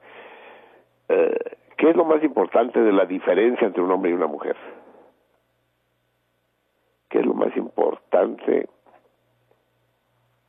Eh, 1.08 1.56
¿Qué 1.76 1.90
es 1.90 1.96
lo 1.96 2.04
más 2.04 2.22
importante 2.22 2.80
de 2.80 2.92
la 2.92 3.04
diferencia 3.04 3.66
entre 3.66 3.82
un 3.82 3.90
hombre 3.90 4.10
y 4.10 4.14
una 4.14 4.26
mujer? 4.26 4.56
¿Qué 7.08 7.18
es 7.20 7.26
lo 7.26 7.34
más 7.34 7.56
importante 7.56 8.68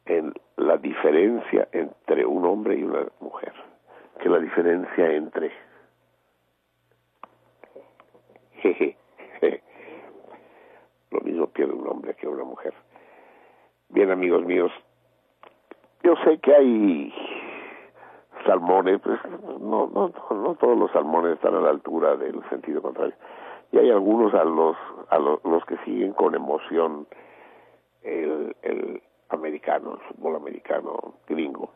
en 0.07 0.33
la 0.55 0.77
diferencia 0.77 1.67
entre 1.71 2.25
un 2.25 2.45
hombre 2.45 2.75
y 2.75 2.83
una 2.83 3.05
mujer? 3.19 3.53
Que 4.19 4.29
la 4.29 4.39
diferencia 4.39 5.11
entre. 5.11 5.51
Lo 11.11 11.21
mismo 11.21 11.47
pierde 11.47 11.73
un 11.73 11.87
hombre 11.87 12.15
que 12.15 12.27
una 12.27 12.43
mujer. 12.43 12.73
Bien, 13.89 14.11
amigos 14.11 14.43
míos, 14.45 14.71
yo 16.03 16.15
sé 16.23 16.37
que 16.39 16.53
hay 16.53 17.13
salmones, 18.45 18.99
pues 19.01 19.19
no, 19.59 19.87
no, 19.87 20.11
no 20.31 20.55
todos 20.55 20.77
los 20.77 20.91
salmones 20.91 21.35
están 21.35 21.55
a 21.55 21.61
la 21.61 21.69
altura 21.69 22.15
del 22.15 22.41
sentido 22.49 22.81
contrario. 22.81 23.15
Y 23.71 23.77
hay 23.77 23.89
algunos 23.89 24.33
a 24.33 24.43
los, 24.43 24.75
a 25.09 25.17
los, 25.19 25.43
los 25.43 25.65
que 25.65 25.77
siguen 25.85 26.13
con 26.13 26.35
emoción 26.35 27.07
el, 28.03 28.55
el 28.61 29.01
americano, 29.29 29.93
el 29.93 29.99
fútbol 29.99 30.35
americano 30.35 31.15
gringo. 31.27 31.69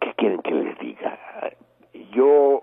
¿Qué 0.00 0.12
quieren 0.14 0.42
que 0.42 0.52
les 0.52 0.78
diga? 0.78 1.18
Yo 2.12 2.62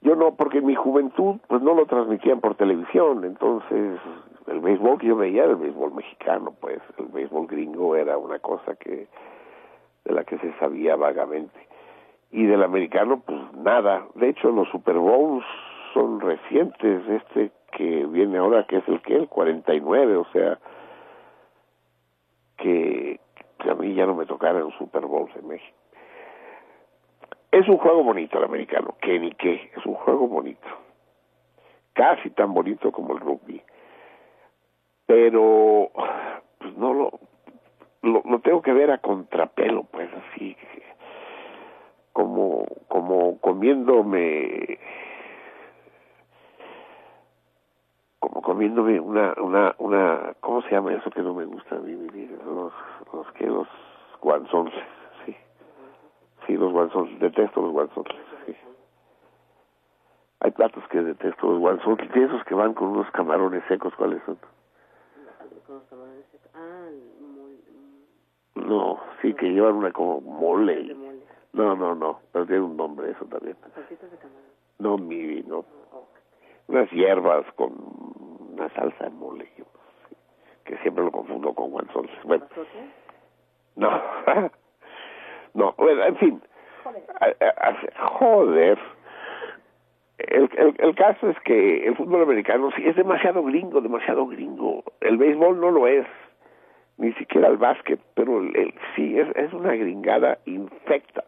yo 0.00 0.14
no, 0.14 0.36
porque 0.36 0.58
en 0.58 0.66
mi 0.66 0.74
juventud 0.74 1.36
pues 1.48 1.60
no 1.60 1.74
lo 1.74 1.86
transmitían 1.86 2.40
por 2.40 2.54
televisión, 2.54 3.24
entonces 3.24 3.98
el 4.46 4.60
béisbol 4.60 4.98
que 4.98 5.08
yo 5.08 5.16
veía 5.16 5.42
era 5.42 5.52
el 5.52 5.58
béisbol 5.58 5.92
mexicano, 5.92 6.54
pues 6.60 6.80
el 6.98 7.06
béisbol 7.06 7.46
gringo 7.48 7.96
era 7.96 8.16
una 8.16 8.38
cosa 8.38 8.76
que 8.76 9.08
de 10.04 10.12
la 10.12 10.24
que 10.24 10.38
se 10.38 10.52
sabía 10.58 10.94
vagamente 10.96 11.58
y 12.30 12.46
del 12.46 12.62
americano 12.62 13.20
pues 13.26 13.38
nada. 13.54 14.06
De 14.14 14.28
hecho 14.28 14.50
los 14.50 14.68
Super 14.68 14.96
Bowls 14.96 15.44
son 15.94 16.20
recientes, 16.20 17.08
este 17.08 17.50
que 17.72 18.06
viene 18.06 18.38
ahora 18.38 18.64
que 18.66 18.76
es 18.76 18.88
el 18.88 19.02
que 19.02 19.16
el 19.16 19.28
49, 19.28 20.16
o 20.16 20.24
sea 20.32 20.58
que, 22.58 23.20
que 23.58 23.70
a 23.70 23.74
mí 23.74 23.94
ya 23.94 24.06
no 24.06 24.14
me 24.14 24.26
tocaron 24.26 24.70
Super 24.72 25.06
Bowls 25.06 25.34
en 25.36 25.48
México. 25.48 25.76
Es 27.50 27.66
un 27.66 27.78
juego 27.78 28.04
bonito 28.04 28.38
el 28.38 28.44
americano, 28.44 28.94
que 29.00 29.18
ni 29.18 29.32
qué, 29.32 29.70
es 29.74 29.86
un 29.86 29.94
juego 29.94 30.28
bonito. 30.28 30.68
Casi 31.94 32.30
tan 32.30 32.52
bonito 32.52 32.92
como 32.92 33.14
el 33.14 33.20
rugby. 33.20 33.62
Pero, 35.06 35.90
pues 36.58 36.76
no 36.76 36.92
lo, 36.92 37.18
lo, 38.02 38.22
lo 38.24 38.40
tengo 38.40 38.60
que 38.60 38.74
ver 38.74 38.90
a 38.90 38.98
contrapelo, 38.98 39.84
pues 39.84 40.10
así, 40.12 40.54
como, 42.12 42.66
como 42.88 43.38
comiéndome, 43.40 44.78
como 48.28 48.42
comiéndome 48.42 49.00
una, 49.00 49.34
una, 49.38 49.74
una, 49.78 50.34
¿cómo 50.40 50.60
se 50.62 50.70
llama 50.70 50.92
eso 50.92 51.10
que 51.10 51.22
no 51.22 51.34
me 51.34 51.46
gusta 51.46 51.76
a 51.76 51.78
mí? 51.78 51.92
Los, 52.44 52.72
los 53.12 53.32
que, 53.32 53.46
los 53.46 53.66
guanzones, 54.20 54.74
sí. 55.24 55.34
Sí, 56.46 56.56
los 56.56 56.70
guanzones, 56.72 57.18
detesto 57.20 57.62
los 57.62 57.72
guanzones, 57.72 58.14
sí. 58.46 58.54
Hay 60.40 60.50
platos 60.50 60.84
que 60.88 61.00
detesto, 61.00 61.50
los 61.50 61.58
guanzones, 61.58 62.10
y 62.14 62.20
esos 62.20 62.44
que 62.44 62.54
van 62.54 62.74
con 62.74 62.88
unos 62.88 63.10
camarones 63.12 63.64
secos, 63.66 63.94
¿cuáles 63.94 64.22
son? 64.24 64.38
Los 65.68 65.86
tamales. 65.88 66.24
Ah, 66.54 66.88
el 66.88 67.26
mole. 67.26 67.58
No, 68.54 69.00
sí, 69.22 69.34
que 69.34 69.50
llevan 69.50 69.76
una 69.76 69.92
como 69.92 70.20
mole. 70.20 70.94
No, 71.52 71.74
no, 71.74 71.94
no, 71.94 72.20
pero 72.32 72.46
tiene 72.46 72.62
un 72.62 72.76
nombre 72.76 73.10
eso 73.10 73.24
también. 73.26 73.56
No, 74.78 74.96
mi, 74.96 75.42
no. 75.42 75.64
Oh. 75.92 76.06
Unas 76.68 76.90
hierbas 76.90 77.44
con 77.54 78.07
una 78.58 78.68
salsa 78.70 79.04
de 79.04 79.10
mole, 79.10 79.48
yo, 79.56 79.64
que 80.64 80.76
siempre 80.78 81.04
lo 81.04 81.10
confundo 81.12 81.54
con 81.54 81.70
guanzones. 81.70 82.10
Bueno, 82.24 82.46
no, 83.76 84.02
no, 85.54 85.74
bueno, 85.78 86.04
en 86.04 86.16
fin. 86.16 86.42
Joder. 87.96 88.78
El, 90.18 90.50
el, 90.56 90.74
el 90.78 90.94
caso 90.96 91.30
es 91.30 91.38
que 91.40 91.86
el 91.86 91.94
fútbol 91.96 92.22
americano 92.22 92.70
sí 92.76 92.82
es 92.86 92.96
demasiado 92.96 93.42
gringo, 93.44 93.80
demasiado 93.80 94.26
gringo. 94.26 94.82
El 95.00 95.16
béisbol 95.16 95.60
no 95.60 95.70
lo 95.70 95.86
es, 95.86 96.06
ni 96.96 97.12
siquiera 97.12 97.46
el 97.48 97.56
básquet, 97.56 98.00
pero 98.14 98.40
el, 98.40 98.56
el- 98.56 98.74
sí 98.96 99.16
es, 99.18 99.28
es 99.36 99.52
una 99.52 99.74
gringada 99.74 100.38
infecta. 100.46 101.24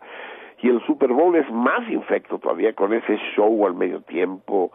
Y 0.62 0.68
el 0.70 0.84
Super 0.86 1.12
Bowl 1.12 1.36
es 1.36 1.48
más 1.52 1.88
infecto 1.88 2.38
todavía 2.38 2.74
con 2.74 2.92
ese 2.92 3.16
show 3.36 3.64
al 3.64 3.74
medio 3.74 4.00
tiempo, 4.02 4.72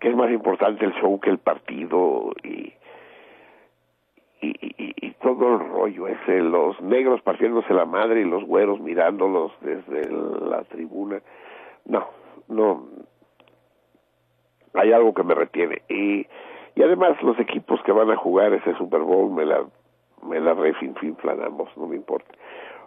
que 0.00 0.08
es 0.08 0.16
más 0.16 0.30
importante 0.30 0.84
el 0.84 0.94
show 0.94 1.20
que 1.20 1.30
el 1.30 1.38
partido 1.38 2.32
y, 2.42 2.72
y, 4.40 5.10
todo 5.20 5.54
el 5.54 5.68
rollo 5.68 6.08
ese, 6.08 6.40
los 6.40 6.80
negros 6.80 7.20
partiéndose 7.20 7.74
la 7.74 7.84
madre 7.84 8.22
y 8.22 8.24
los 8.24 8.42
güeros 8.44 8.80
mirándolos 8.80 9.52
desde 9.60 10.10
la 10.10 10.64
tribuna. 10.64 11.20
No, 11.84 12.06
no. 12.48 12.86
Hay 14.72 14.92
algo 14.92 15.12
que 15.12 15.22
me 15.22 15.34
retiene. 15.34 15.82
Y, 15.90 16.26
y 16.74 16.82
además 16.82 17.22
los 17.22 17.38
equipos 17.38 17.82
que 17.82 17.92
van 17.92 18.10
a 18.10 18.16
jugar 18.16 18.54
ese 18.54 18.74
Super 18.76 19.00
Bowl 19.00 19.30
me 19.30 19.44
la, 19.44 19.66
me 20.26 20.40
la 20.40 20.54
refinflan 20.54 21.42
ambos, 21.42 21.68
no 21.76 21.86
me 21.86 21.96
importa. 21.96 22.32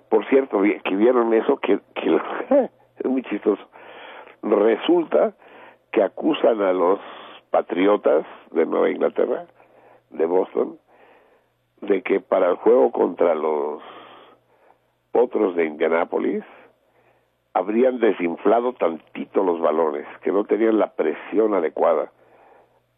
Por 0.09 0.25
cierto, 0.29 0.59
que 0.61 0.95
vieron 0.95 1.31
eso, 1.35 1.57
que 1.57 1.79
es 2.97 3.05
muy 3.05 3.21
chistoso. 3.23 3.63
Resulta 4.41 5.33
que 5.93 6.01
acusan 6.03 6.59
a 6.61 6.73
los 6.73 6.99
patriotas 7.51 8.25
de 8.51 8.65
Nueva 8.65 8.89
Inglaterra, 8.89 9.45
de 10.09 10.25
Boston, 10.25 10.79
de 11.81 12.01
que 12.01 12.19
para 12.19 12.49
el 12.49 12.55
juego 12.55 12.91
contra 12.91 13.35
los 13.35 13.81
potros 15.11 15.55
de 15.55 15.65
Indianápolis 15.65 16.43
habrían 17.53 17.99
desinflado 17.99 18.73
tantito 18.73 19.43
los 19.43 19.59
balones, 19.61 20.07
que 20.23 20.31
no 20.31 20.43
tenían 20.45 20.79
la 20.79 20.93
presión 20.93 21.53
adecuada 21.53 22.11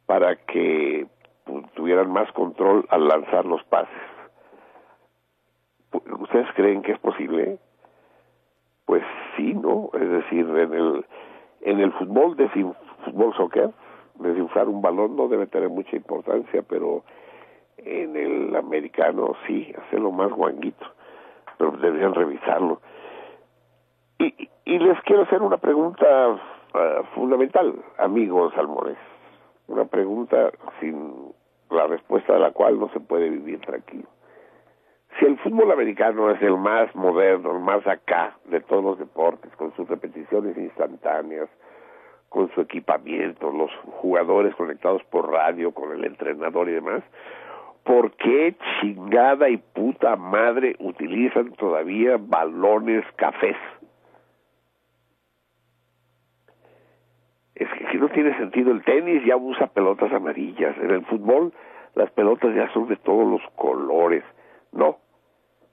para 0.06 0.38
que 0.38 1.06
pues, 1.44 1.70
tuvieran 1.74 2.10
más 2.10 2.32
control 2.32 2.86
al 2.90 3.08
lanzar 3.10 3.46
los 3.46 3.62
pases. 3.66 3.94
¿Ustedes 6.20 6.48
creen 6.56 6.82
que 6.82 6.94
es 6.94 7.00
posible? 7.00 7.60
Pues 8.86 9.04
sí, 9.36 9.54
¿no? 9.54 9.90
Es 9.94 10.10
decir, 10.10 10.46
en 10.48 10.74
el 10.74 11.06
en 11.62 11.80
el 11.80 11.92
fútbol, 11.94 12.38
desin- 12.38 12.76
fútbol 13.06 13.34
soccer, 13.36 13.72
desinflar 14.16 14.68
un 14.68 14.82
balón 14.82 15.16
no 15.16 15.28
debe 15.28 15.48
tener 15.48 15.70
mucha 15.70 15.96
importancia, 15.96 16.64
pero 16.68 17.04
en 17.78 18.16
el 18.16 18.56
americano 18.56 19.36
sí, 19.48 19.74
hacerlo 19.86 20.12
más 20.12 20.32
guanguito, 20.32 20.86
pero 21.58 21.72
deberían 21.72 22.14
revisarlo. 22.14 22.82
Y, 24.20 24.50
y 24.66 24.80
les 24.80 25.00
quiero 25.02 25.24
hacer 25.24 25.42
una 25.42 25.58
pregunta 25.58 26.06
ah, 26.74 27.02
fundamental, 27.14 27.76
amigos 27.98 28.54
salmones, 28.56 28.98
una 29.68 29.86
pregunta 29.86 30.52
sin 30.80 31.34
la 31.70 31.88
respuesta 31.88 32.34
de 32.34 32.40
la 32.40 32.52
cual 32.52 32.80
no 32.80 32.90
se 32.90 33.00
puede 33.00 33.30
vivir 33.30 33.60
tranquilo. 33.62 34.08
Si 35.20 35.26
el 35.26 35.38
fútbol 35.40 35.72
americano 35.72 36.30
es 36.30 36.42
el 36.42 36.58
más 36.58 36.94
moderno, 36.94 37.52
el 37.52 37.62
más 37.62 37.86
acá 37.88 38.38
de 38.46 38.60
todos 38.62 38.84
los 38.84 39.00
deportes, 39.00 39.56
con 39.56 39.74
sus 39.76 39.88
repeticiones 39.88 40.58
instantáneas, 40.58 41.50
con 42.36 42.54
su 42.54 42.60
equipamiento, 42.60 43.50
los 43.50 43.72
jugadores 44.02 44.54
conectados 44.56 45.02
por 45.06 45.32
radio, 45.32 45.72
con 45.72 45.94
el 45.94 46.04
entrenador 46.04 46.68
y 46.68 46.74
demás, 46.74 47.02
¿por 47.86 48.12
qué 48.18 48.58
chingada 48.82 49.48
y 49.48 49.56
puta 49.56 50.18
madre 50.18 50.76
utilizan 50.80 51.54
todavía 51.54 52.18
balones 52.20 53.06
cafés? 53.16 53.56
Es 57.56 57.70
que, 57.70 57.86
que 57.86 57.98
no 58.00 58.10
tiene 58.10 58.36
sentido. 58.36 58.74
El 58.74 58.84
tenis 58.84 59.24
ya 59.26 59.38
usa 59.38 59.68
pelotas 59.68 60.12
amarillas. 60.12 60.76
En 60.80 60.92
el 60.92 61.06
fútbol 61.06 61.54
las 61.94 62.12
pelotas 62.12 62.54
ya 62.54 62.68
son 62.74 62.90
de 62.90 62.98
todos 62.98 63.26
los 63.26 63.50
colores. 63.56 64.26
No. 64.74 64.98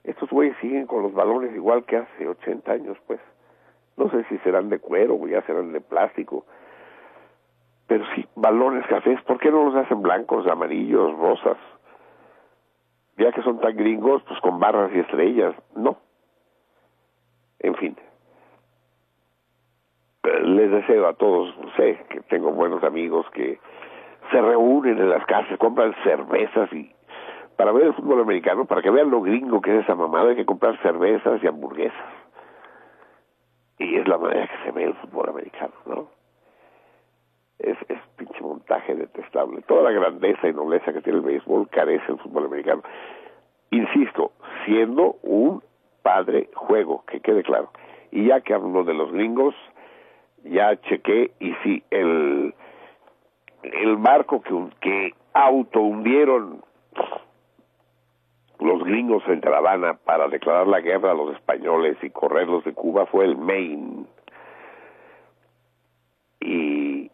Estos 0.05 0.29
güeyes 0.29 0.55
siguen 0.61 0.87
con 0.87 1.03
los 1.03 1.13
balones 1.13 1.53
igual 1.53 1.83
que 1.83 1.97
hace 1.97 2.25
80 2.25 2.71
años, 2.71 2.97
pues. 3.05 3.19
No 3.97 4.09
sé 4.09 4.23
si 4.25 4.37
serán 4.39 4.69
de 4.69 4.79
cuero 4.79 5.15
o 5.15 5.27
ya 5.27 5.41
serán 5.43 5.71
de 5.71 5.81
plástico. 5.81 6.45
Pero 7.87 8.05
sí, 8.15 8.25
balones 8.35 8.85
cafés. 8.87 9.21
¿Por 9.23 9.39
qué 9.39 9.51
no 9.51 9.65
los 9.65 9.75
hacen 9.75 10.01
blancos, 10.01 10.47
amarillos, 10.47 11.17
rosas? 11.17 11.57
Ya 13.17 13.31
que 13.31 13.43
son 13.43 13.59
tan 13.59 13.75
gringos, 13.75 14.23
pues 14.23 14.39
con 14.39 14.59
barras 14.59 14.91
y 14.93 14.99
estrellas. 14.99 15.53
No. 15.75 15.97
En 17.59 17.75
fin. 17.75 17.95
Eh, 20.23 20.39
Les 20.41 20.71
deseo 20.71 21.07
a 21.07 21.13
todos, 21.13 21.53
sé 21.77 21.99
que 22.09 22.21
tengo 22.21 22.51
buenos 22.51 22.83
amigos 22.83 23.29
que 23.31 23.59
se 24.31 24.41
reúnen 24.41 24.97
en 24.97 25.09
las 25.09 25.25
casas, 25.25 25.57
compran 25.59 25.93
cervezas 26.03 26.71
y 26.73 26.91
para 27.57 27.71
ver 27.71 27.87
el 27.87 27.93
fútbol 27.93 28.21
americano, 28.21 28.65
para 28.65 28.81
que 28.81 28.89
vean 28.89 29.11
lo 29.11 29.21
gringo 29.21 29.61
que 29.61 29.77
es 29.77 29.83
esa 29.83 29.95
mamada, 29.95 30.29
hay 30.29 30.35
que 30.35 30.45
comprar 30.45 30.77
cervezas 30.81 31.43
y 31.43 31.47
hamburguesas. 31.47 32.22
Y 33.79 33.95
es 33.97 34.07
la 34.07 34.17
manera 34.17 34.47
que 34.47 34.63
se 34.65 34.71
ve 34.71 34.83
el 34.85 34.93
fútbol 34.95 35.29
americano, 35.29 35.73
¿no? 35.85 36.07
Es, 37.59 37.77
es 37.87 37.99
pinche 38.17 38.41
montaje 38.41 38.93
detestable. 38.95 39.61
Toda 39.63 39.83
la 39.83 39.91
grandeza 39.91 40.47
y 40.47 40.53
nobleza 40.53 40.93
que 40.93 41.01
tiene 41.01 41.19
el 41.19 41.25
béisbol 41.25 41.69
carece 41.69 42.11
el 42.11 42.19
fútbol 42.19 42.45
americano. 42.45 42.83
Insisto, 43.71 44.31
siendo 44.65 45.17
un 45.23 45.63
padre 46.01 46.49
juego, 46.53 47.03
que 47.07 47.21
quede 47.21 47.43
claro. 47.43 47.71
Y 48.11 48.27
ya 48.27 48.41
que 48.41 48.53
hablo 48.53 48.83
de 48.83 48.93
los 48.93 49.11
gringos, 49.11 49.55
ya 50.43 50.79
chequé 50.81 51.31
y 51.39 51.53
sí, 51.63 51.83
el, 51.89 52.53
el 53.63 53.95
barco 53.97 54.41
que, 54.41 54.53
que 54.81 55.15
auto 55.33 55.81
hundieron 55.81 56.61
los 58.63 58.83
gringos 58.83 59.23
frente 59.23 59.47
a 59.47 59.51
La 59.51 59.57
Habana 59.57 59.93
para 59.93 60.27
declarar 60.27 60.67
la 60.67 60.81
guerra 60.81 61.11
a 61.11 61.15
los 61.15 61.35
españoles 61.35 61.97
y 62.01 62.09
correrlos 62.09 62.63
de 62.63 62.73
Cuba 62.73 63.05
fue 63.05 63.25
el 63.25 63.37
Maine. 63.37 64.05
Y, 66.39 67.11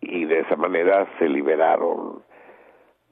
y 0.00 0.24
de 0.24 0.40
esa 0.40 0.56
manera 0.56 1.06
se 1.18 1.28
liberaron 1.28 2.22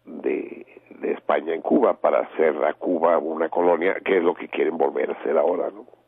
de, 0.05 0.67
de 1.01 1.13
España 1.13 1.55
en 1.55 1.63
Cuba 1.63 1.95
para 1.95 2.21
hacer 2.21 2.65
a 2.65 2.75
Cuba 2.75 3.19
una 3.19 3.49
colonia, 3.49 3.95
que 4.05 4.19
es 4.19 4.25
lo 4.25 4.35
que 4.35 4.49
quieren 4.49 4.77
volver 4.77 5.11
a 5.11 5.15
hacer 5.15 5.37
ahora, 5.37 5.71
¿no? 5.71 6.00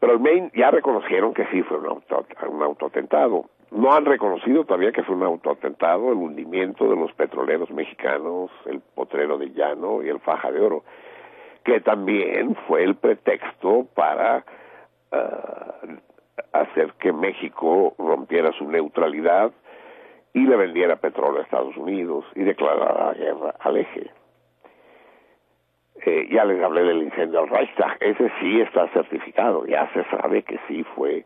Pero 0.00 0.12
el 0.12 0.20
Maine 0.20 0.50
ya 0.54 0.70
reconocieron 0.70 1.32
que 1.34 1.46
sí 1.46 1.62
fue 1.62 1.78
un, 1.78 1.86
auto, 1.86 2.26
un 2.48 2.62
autoatentado. 2.62 3.46
No 3.70 3.92
han 3.92 4.04
reconocido 4.04 4.64
todavía 4.64 4.92
que 4.92 5.02
fue 5.02 5.16
un 5.16 5.22
autoatentado 5.22 6.12
el 6.12 6.18
hundimiento 6.18 6.88
de 6.88 6.96
los 6.96 7.12
petroleros 7.12 7.70
mexicanos, 7.70 8.50
el 8.66 8.80
potrero 8.80 9.38
de 9.38 9.50
llano 9.50 10.02
y 10.02 10.08
el 10.08 10.20
faja 10.20 10.52
de 10.52 10.60
oro, 10.60 10.84
que 11.64 11.80
también 11.80 12.54
fue 12.68 12.84
el 12.84 12.94
pretexto 12.94 13.86
para 13.94 14.44
uh, 15.12 15.96
hacer 16.52 16.92
que 17.00 17.12
México 17.12 17.94
rompiera 17.98 18.52
su 18.52 18.68
neutralidad 18.68 19.52
y 20.34 20.40
le 20.46 20.56
vendiera 20.56 20.96
petróleo 20.96 21.40
a 21.40 21.44
Estados 21.44 21.76
Unidos 21.76 22.24
y 22.34 22.42
declarara 22.42 23.06
la 23.06 23.14
guerra 23.14 23.54
al 23.60 23.76
eje. 23.76 24.10
Eh, 26.06 26.28
ya 26.30 26.44
les 26.44 26.62
hablé 26.62 26.82
del 26.82 27.02
incendio 27.02 27.40
al 27.40 27.48
Reichstag, 27.48 27.96
ese 28.00 28.30
sí 28.38 28.60
está 28.60 28.88
certificado, 28.88 29.64
ya 29.66 29.90
se 29.94 30.04
sabe 30.04 30.42
que 30.42 30.58
sí 30.68 30.84
fue 30.94 31.24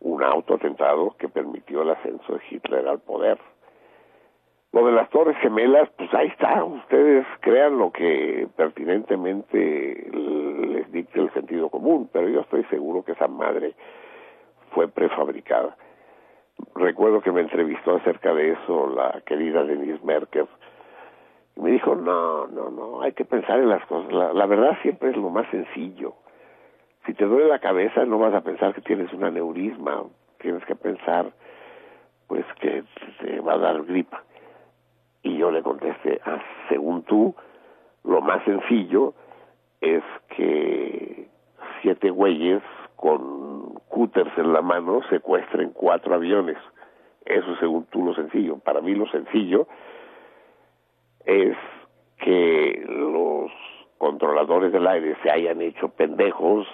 un 0.00 0.22
autoatentado 0.22 1.16
que 1.18 1.30
permitió 1.30 1.80
el 1.80 1.90
ascenso 1.90 2.34
de 2.34 2.40
Hitler 2.50 2.86
al 2.86 2.98
poder. 2.98 3.38
Lo 4.72 4.84
de 4.84 4.92
las 4.92 5.08
Torres 5.08 5.36
Gemelas, 5.38 5.88
pues 5.96 6.12
ahí 6.12 6.28
está, 6.28 6.62
ustedes 6.62 7.26
crean 7.40 7.78
lo 7.78 7.90
que 7.90 8.46
pertinentemente 8.54 10.10
les 10.12 10.92
dicte 10.92 11.20
el 11.20 11.32
sentido 11.32 11.70
común, 11.70 12.10
pero 12.12 12.28
yo 12.28 12.40
estoy 12.40 12.64
seguro 12.64 13.02
que 13.02 13.12
esa 13.12 13.28
madre 13.28 13.72
fue 14.72 14.88
prefabricada. 14.88 15.74
Recuerdo 16.74 17.22
que 17.22 17.32
me 17.32 17.40
entrevistó 17.40 17.96
acerca 17.96 18.34
de 18.34 18.52
eso 18.52 18.88
la 18.94 19.22
querida 19.24 19.64
Denise 19.64 20.04
Merkel, 20.04 20.46
me 21.62 21.70
dijo, 21.70 21.94
no, 21.94 22.46
no, 22.46 22.70
no, 22.70 23.02
hay 23.02 23.12
que 23.12 23.24
pensar 23.24 23.58
en 23.58 23.68
las 23.68 23.84
cosas, 23.86 24.12
la, 24.12 24.32
la 24.32 24.46
verdad 24.46 24.76
siempre 24.82 25.10
es 25.10 25.16
lo 25.16 25.30
más 25.30 25.48
sencillo 25.50 26.14
si 27.08 27.14
te 27.14 27.24
duele 27.24 27.48
la 27.48 27.58
cabeza 27.58 28.04
no 28.04 28.18
vas 28.18 28.34
a 28.34 28.42
pensar 28.42 28.74
que 28.74 28.82
tienes 28.82 29.10
un 29.14 29.24
aneurisma, 29.24 30.04
tienes 30.42 30.62
que 30.66 30.76
pensar 30.76 31.32
pues 32.26 32.44
que 32.60 32.84
te 33.20 33.40
va 33.40 33.54
a 33.54 33.58
dar 33.58 33.82
gripa. 33.84 34.22
Y 35.22 35.38
yo 35.38 35.50
le 35.50 35.62
contesté, 35.62 36.20
ah, 36.26 36.38
según 36.68 37.04
tú, 37.04 37.34
lo 38.04 38.20
más 38.20 38.44
sencillo 38.44 39.14
es 39.80 40.02
que 40.36 41.28
siete 41.80 42.10
güeyes 42.10 42.62
con 42.96 43.72
cúters 43.88 44.36
en 44.36 44.52
la 44.52 44.60
mano 44.60 45.00
secuestren 45.08 45.70
cuatro 45.70 46.14
aviones. 46.14 46.58
Eso 47.24 47.56
según 47.56 47.86
tú 47.86 48.04
lo 48.04 48.14
sencillo. 48.14 48.58
Para 48.58 48.82
mí 48.82 48.94
lo 48.94 49.06
sencillo 49.06 49.66
es 51.28 51.56
que 52.16 52.84
los 52.88 53.52
controladores 53.98 54.72
del 54.72 54.86
aire 54.86 55.14
se 55.22 55.30
hayan 55.30 55.60
hecho 55.60 55.88
pendejos 55.88 56.66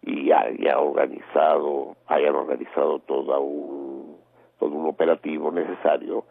y 0.00 0.32
haya 0.32 0.78
organizado, 0.78 1.94
hayan 2.06 2.34
organizado 2.34 3.00
todo 3.00 3.38
un, 3.40 4.16
todo 4.58 4.70
un 4.70 4.88
operativo 4.88 5.50
necesario 5.52 6.24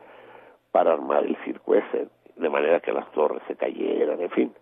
para 0.72 0.93
armar 0.93 1.26
el 1.26 1.38
circo 1.45 1.76
ese, 1.76 2.08
de 2.36 2.49
manera 2.49 2.80
que 2.80 2.91
las 2.91 3.10
torres 3.12 3.43
se 3.47 3.56
cayeran, 3.56 4.20
en 4.20 4.32
fin, 4.32 4.54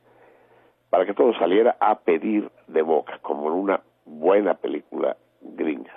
para 0.90 1.06
que 1.06 1.14
todo 1.14 1.34
saliera 1.36 1.78
a 1.80 2.00
pedir 2.00 2.52
de 2.68 2.82
boca, 2.82 3.20
como 3.22 3.48
en 3.48 3.54
una 3.54 3.82
buena 4.06 4.56
película 4.56 5.16
gringa, 5.40 5.96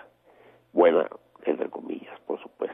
buena 0.72 1.08
entre 1.44 1.68
comillas, 1.68 2.18
por 2.20 2.40
supuesto. 2.40 2.73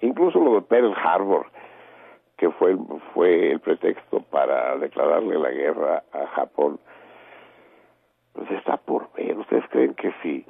Incluso 0.00 0.38
lo 0.38 0.54
de 0.54 0.62
Pearl 0.62 0.94
Harbor, 0.94 1.46
que 2.36 2.50
fue, 2.50 2.76
fue 3.14 3.50
el 3.50 3.60
pretexto 3.60 4.20
para 4.20 4.76
declararle 4.76 5.38
la 5.38 5.50
guerra 5.50 6.04
a 6.12 6.26
Japón, 6.28 6.78
pues 8.32 8.50
está 8.52 8.76
por 8.76 9.12
ver. 9.14 9.36
¿Ustedes 9.38 9.64
creen 9.70 9.94
que 9.94 10.12
si, 10.22 10.46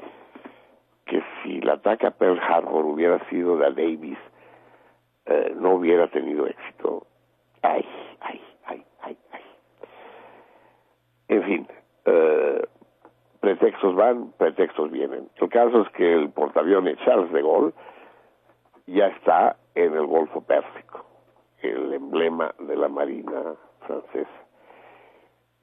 que 1.07 1.22
si 1.42 1.59
el 1.59 1.70
ataque 1.70 2.07
a 2.07 2.11
Pearl 2.11 2.38
Harbor 2.38 2.84
hubiera 2.84 3.18
sido 3.30 3.57
de 3.57 3.70
Davis, 3.70 4.18
eh, 5.24 5.55
no 5.57 5.74
hubiera 5.74 6.09
tenido 6.09 6.46
éxito? 6.46 7.07
Ay, 7.62 7.86
ay, 8.20 8.40
ay, 8.66 8.84
ay, 9.01 9.18
ay. 9.32 9.42
En 11.28 11.42
fin, 11.44 11.68
eh, 12.05 12.62
pretextos 13.40 13.94
van, 13.94 14.32
pretextos 14.32 14.90
vienen. 14.90 15.30
El 15.36 15.49
caso 15.49 15.82
es 15.82 15.88
que 15.90 16.12
el 16.12 16.28
portaaviones 16.30 16.99
Charles 17.05 17.32
de 17.32 17.40
Gaulle 17.40 17.72
ya 18.89 19.09
está 19.09 19.57
en 19.74 19.95
el 19.95 20.07
Golfo 20.07 20.41
Pérsico 20.43 21.05
el 21.62 21.93
emblema 21.93 22.55
de 22.59 22.76
la 22.76 22.89
Marina 22.89 23.55
francesa. 23.86 24.30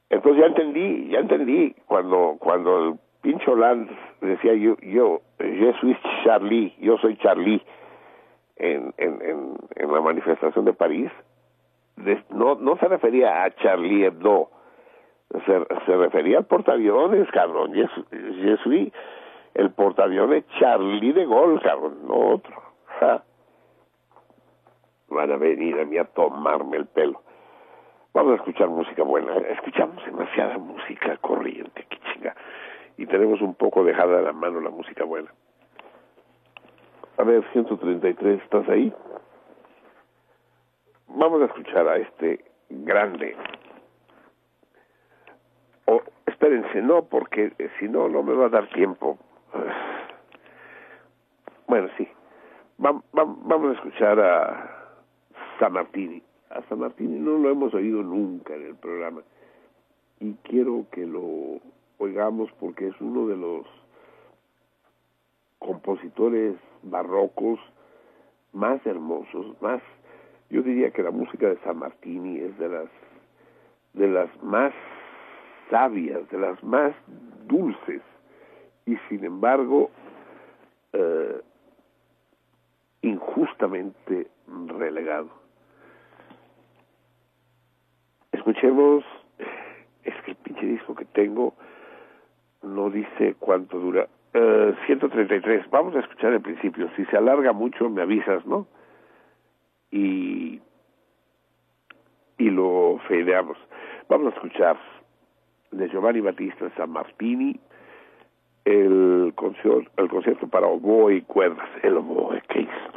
Entonces 0.10 0.42
ya 0.42 0.48
entendí, 0.48 1.10
ya 1.10 1.20
entendí 1.20 1.76
cuando 1.88 2.36
cuando 2.40 2.86
el 2.86 3.00
pincho 3.22 3.54
Hollande 3.54 3.96
decía 4.22 4.54
yo, 4.54 4.78
yo, 4.78 5.22
yo 5.40 5.74
soy 5.82 5.98
Charlie, 6.24 6.76
yo 6.80 6.98
soy 6.98 7.18
Charlie 7.18 7.62
en, 8.58 8.94
en, 8.98 9.58
en, 9.76 9.92
la 9.92 10.02
manifestación 10.02 10.66
de 10.66 10.74
París, 10.74 11.12
no, 12.30 12.56
no 12.56 12.78
se 12.78 12.88
refería 12.88 13.44
a 13.44 13.52
Charlie 13.56 14.06
Hebdo, 14.06 14.50
se, 15.46 15.66
se 15.86 15.98
refería 15.98 16.38
al 16.38 16.46
portaaviones, 16.46 17.30
cabrón, 17.32 17.74
yo 17.74 18.58
soy 18.64 18.94
el 19.56 19.72
portaaviones 19.72 20.46
Charlie 20.60 21.14
de 21.14 21.26
Gaulle, 21.26 21.62
cabrón, 21.62 21.98
no 22.08 22.34
otro. 22.36 22.65
Van 25.10 25.32
a 25.32 25.38
venir 25.38 25.80
a 25.80 25.86
mí 25.86 25.98
a 25.98 26.06
tomarme 26.06 26.78
el 26.78 26.88
pelo. 26.88 27.22
Vamos 28.14 28.34
a 28.34 28.36
escuchar 28.36 28.70
música 28.70 29.04
buena. 29.04 29.36
Escuchamos 29.50 30.04
demasiada 30.06 30.58
música 30.58 31.18
corriente, 31.18 31.86
qué 31.90 32.00
chinga. 32.00 32.36
Y 32.98 33.06
tenemos 33.08 33.42
un 33.42 33.56
poco 33.56 33.84
dejada 33.84 34.18
de 34.18 34.24
la 34.24 34.34
mano 34.34 34.62
la 34.62 34.70
música 34.70 35.04
buena. 35.04 35.34
A 37.18 37.24
ver, 37.24 37.44
133, 37.52 38.42
¿estás 38.42 38.68
ahí? 38.70 38.94
Vamos 41.08 41.42
a 41.42 41.46
escuchar 41.46 41.88
a 41.88 41.98
este 41.98 42.44
grande. 42.70 43.36
O, 45.86 46.02
espérense, 46.26 46.82
no, 46.82 47.04
porque 47.06 47.54
si 47.80 47.88
no, 47.88 48.10
no 48.10 48.24
me 48.24 48.34
va 48.34 48.46
a 48.46 48.50
dar 48.50 48.68
tiempo. 48.70 49.18
Bueno, 51.68 51.90
sí. 51.98 52.08
Vamos 52.78 53.70
a 53.70 53.74
escuchar 53.74 54.20
a 54.20 54.92
San 55.60 55.74
Martini. 55.74 56.22
A 56.50 56.62
San 56.70 56.80
Martini 56.80 57.20
no 57.20 57.38
lo 57.38 57.50
hemos 57.50 57.74
oído 57.74 58.04
nunca 58.04 58.56
en 58.56 58.68
el 58.68 58.76
programa 58.76 59.22
y 60.20 60.34
quiero 60.44 60.86
que 60.92 61.06
lo 61.06 61.60
oigamos 61.98 62.50
porque 62.60 62.88
es 62.88 63.02
uno 63.02 63.28
de 63.28 63.38
los 63.38 63.66
compositores 65.60 66.56
barrocos 66.84 67.60
más 68.54 68.86
hermosos, 68.86 69.60
más 69.62 69.82
yo 70.50 70.62
diría 70.62 70.92
que 70.92 71.04
la 71.04 71.12
música 71.12 71.48
de 71.50 71.58
San 71.64 71.78
Martini 71.78 72.40
es 72.40 72.58
de 72.58 72.70
las 72.70 72.90
de 73.94 74.08
las 74.08 74.44
más 74.44 74.74
sabias, 75.70 76.30
de 76.30 76.38
las 76.38 76.64
más 76.64 76.94
dulces 77.48 78.02
y 78.86 78.96
sin 79.10 79.26
embargo 79.26 79.90
eh, 80.94 81.42
injustamente 83.36 84.28
relegado 84.68 85.46
escuchemos, 88.46 89.04
es 90.04 90.14
que 90.24 90.32
el 90.32 90.38
pinche 90.38 90.66
disco 90.68 90.94
que 90.94 91.06
tengo 91.06 91.56
no 92.62 92.92
dice 92.92 93.36
cuánto 93.40 93.80
dura. 93.80 94.08
133, 94.34 95.62
eh, 95.62 95.68
vamos 95.72 95.96
a 95.96 96.00
escuchar 96.00 96.34
el 96.34 96.42
principio. 96.42 96.90
Si 96.96 97.06
se 97.06 97.18
alarga 97.18 97.54
mucho, 97.54 97.90
me 97.90 98.04
avisas, 98.04 98.46
¿no? 98.46 98.68
Y, 99.90 100.62
y 102.38 102.50
lo 102.52 103.00
fedeamos. 103.08 103.58
Vamos 104.10 104.34
a 104.34 104.36
escuchar 104.36 104.78
de 105.72 105.90
Giovanni 105.90 106.22
Battista 106.22 106.70
San 106.78 106.92
Martini 106.92 107.60
el 108.66 109.32
concierto, 109.36 109.90
el 109.98 110.10
concierto 110.10 110.48
para 110.48 110.68
oboe 110.68 111.16
y 111.16 111.22
cuerdas. 111.22 111.70
El 111.82 111.98
oboe, 111.98 112.42
el 112.50 112.68
oboe. 112.68 112.95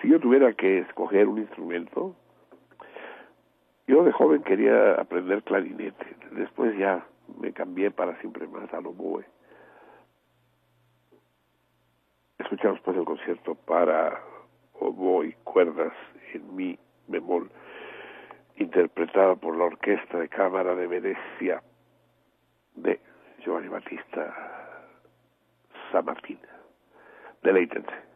Si 0.00 0.08
yo 0.08 0.18
tuviera 0.18 0.52
que 0.54 0.78
escoger 0.78 1.28
un 1.28 1.38
instrumento, 1.38 2.16
yo 3.86 4.02
de 4.04 4.12
joven 4.12 4.42
quería 4.42 4.94
aprender 4.94 5.42
clarinete, 5.42 6.16
después 6.32 6.76
ya 6.78 7.04
me 7.38 7.52
cambié 7.52 7.90
para 7.90 8.18
siempre 8.20 8.46
más 8.46 8.72
al 8.72 8.86
oboe. 8.86 9.24
Escuchamos 12.38 12.80
pues 12.80 12.96
el 12.96 13.04
concierto 13.04 13.54
para 13.54 14.22
oboe 14.74 15.28
y 15.28 15.32
cuerdas 15.44 15.92
en 16.32 16.56
mi 16.56 16.78
bemol, 17.08 17.50
interpretada 18.56 19.36
por 19.36 19.56
la 19.56 19.64
Orquesta 19.64 20.18
de 20.18 20.28
Cámara 20.28 20.74
de 20.74 20.86
Venecia 20.86 21.62
de 22.76 23.00
Giovanni 23.44 23.68
Battista 23.68 24.34
San 25.92 26.04
Martín. 26.06 26.38
Deleítense. 27.42 28.09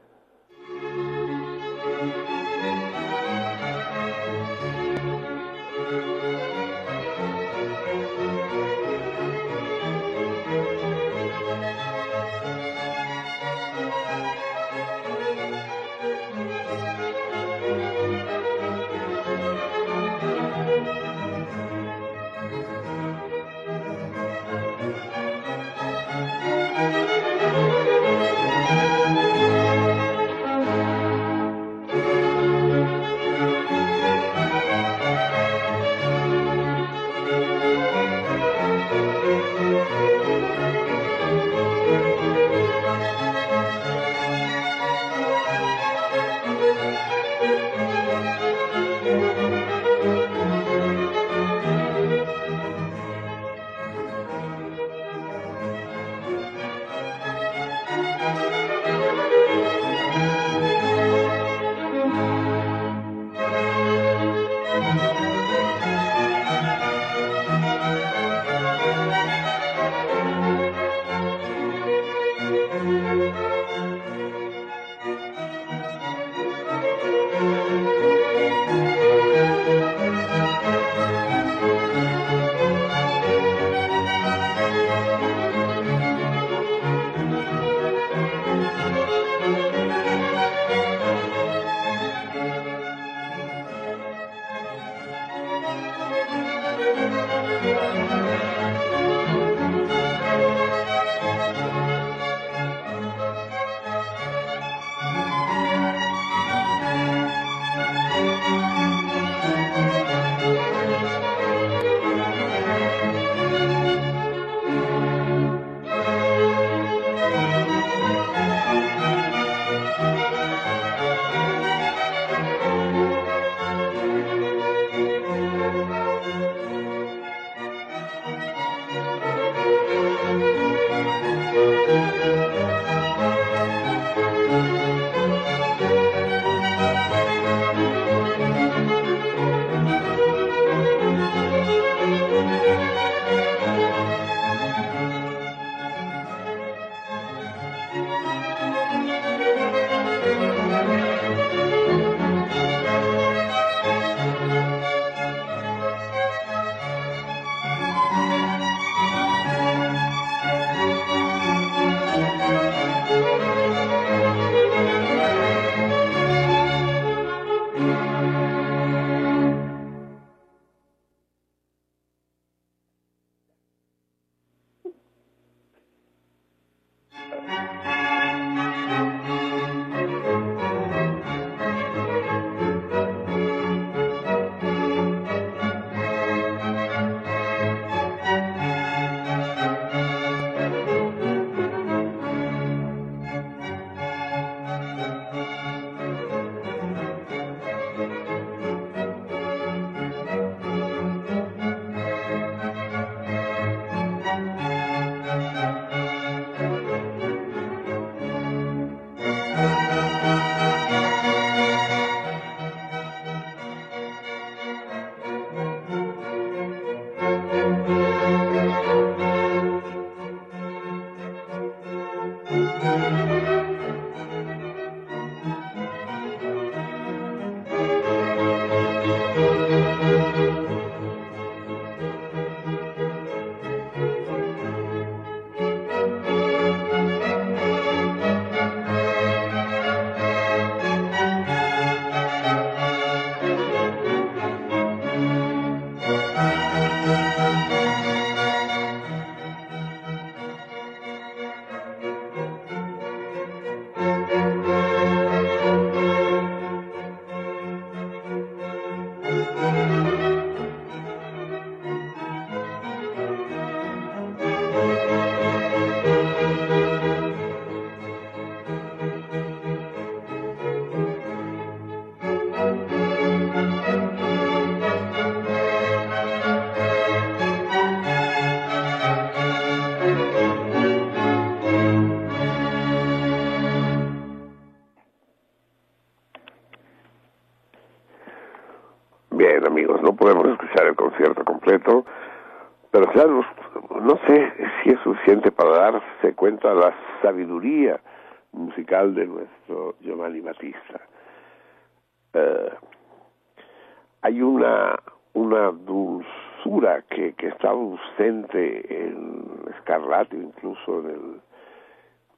Hay 304.35 304.43
una, 304.43 304.99
una 305.35 305.71
dulzura 305.71 307.03
que, 307.09 307.35
que 307.35 307.49
está 307.49 307.71
ausente 307.71 309.07
en 309.07 309.45
Scarlatti, 309.81 310.37
incluso 310.37 311.01
en 311.01 311.11
el 311.11 311.41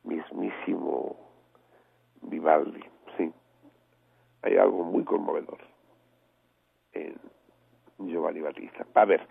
mismísimo 0.04 1.16
Vivaldi, 2.20 2.82
sí. 3.16 3.32
Hay 4.42 4.56
algo 4.58 4.84
muy 4.84 5.04
conmovedor 5.04 5.58
en 6.92 7.14
Giovanni 7.98 8.40
Battista. 8.42 8.86
A 8.94 9.04
ver, 9.06 9.26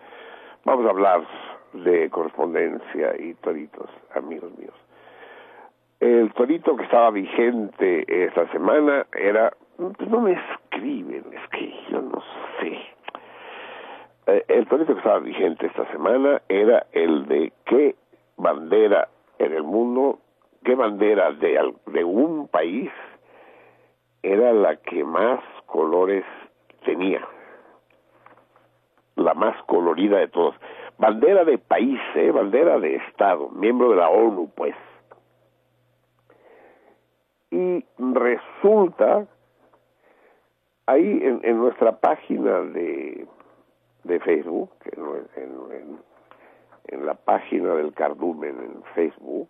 vamos 0.64 0.86
a 0.86 0.90
hablar 0.90 1.24
de 1.72 2.10
correspondencia 2.10 3.14
y 3.20 3.34
toritos, 3.34 3.88
amigos 4.14 4.50
míos. 4.58 4.74
El 6.00 6.32
torito 6.32 6.76
que 6.76 6.84
estaba 6.84 7.10
vigente 7.10 8.04
esta 8.26 8.50
semana 8.50 9.06
era, 9.12 9.52
pues 9.76 10.10
no 10.10 10.20
me 10.20 10.36
escriben, 10.76 11.24
es 11.32 11.48
que 11.50 11.74
yo 11.90 12.02
no 12.02 12.22
sé. 12.60 12.78
Eh, 14.26 14.44
el 14.48 14.66
torito 14.66 14.92
que 14.92 14.98
estaba 14.98 15.18
vigente 15.20 15.66
esta 15.66 15.90
semana 15.92 16.42
era 16.48 16.86
el 16.92 17.26
de 17.26 17.52
qué 17.64 17.96
bandera 18.36 19.08
en 19.38 19.52
el 19.52 19.62
mundo, 19.62 20.18
qué 20.64 20.74
bandera 20.74 21.32
de, 21.32 21.74
de 21.86 22.04
un 22.04 22.48
país 22.48 22.90
era 24.22 24.52
la 24.52 24.76
que 24.76 25.04
más 25.04 25.40
colores 25.66 26.24
tenía 26.84 27.26
la 29.16 29.34
más 29.34 29.56
colorida 29.64 30.18
de 30.18 30.28
todas. 30.28 30.58
Bandera 30.98 31.44
de 31.44 31.58
país, 31.58 31.98
¿eh? 32.14 32.30
bandera 32.30 32.78
de 32.78 32.96
Estado, 32.96 33.48
miembro 33.50 33.90
de 33.90 33.96
la 33.96 34.08
ONU, 34.08 34.50
pues. 34.54 34.74
Y 37.50 37.84
resulta, 37.98 39.26
ahí 40.86 41.20
en, 41.22 41.40
en 41.42 41.58
nuestra 41.58 41.92
página 41.98 42.60
de, 42.60 43.26
de 44.04 44.20
Facebook, 44.20 44.70
en, 45.36 47.04
la 47.04 47.14
página 47.14 47.74
del 47.74 47.92
Cardumen 47.92 48.56
en 48.58 48.82
Facebook, 48.94 49.48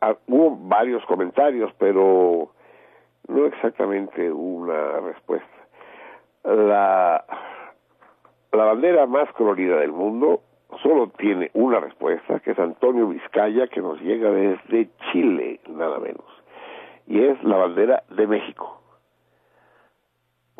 ah, 0.00 0.14
hubo 0.26 0.56
varios 0.56 1.04
comentarios, 1.06 1.72
pero 1.78 2.50
no 3.28 3.46
exactamente 3.46 4.30
una 4.30 5.00
respuesta. 5.00 5.48
La, 6.44 7.24
la 8.52 8.64
bandera 8.64 9.06
más 9.06 9.32
colorida 9.32 9.76
del 9.76 9.92
mundo 9.92 10.42
solo 10.82 11.08
tiene 11.18 11.50
una 11.54 11.80
respuesta, 11.80 12.40
que 12.40 12.52
es 12.52 12.58
Antonio 12.58 13.08
Vizcaya, 13.08 13.68
que 13.68 13.80
nos 13.80 14.00
llega 14.00 14.30
desde 14.30 14.90
Chile, 15.12 15.60
nada 15.68 15.98
menos. 15.98 16.24
Y 17.06 17.22
es 17.24 17.42
la 17.44 17.56
bandera 17.56 18.02
de 18.10 18.26
México. 18.26 18.79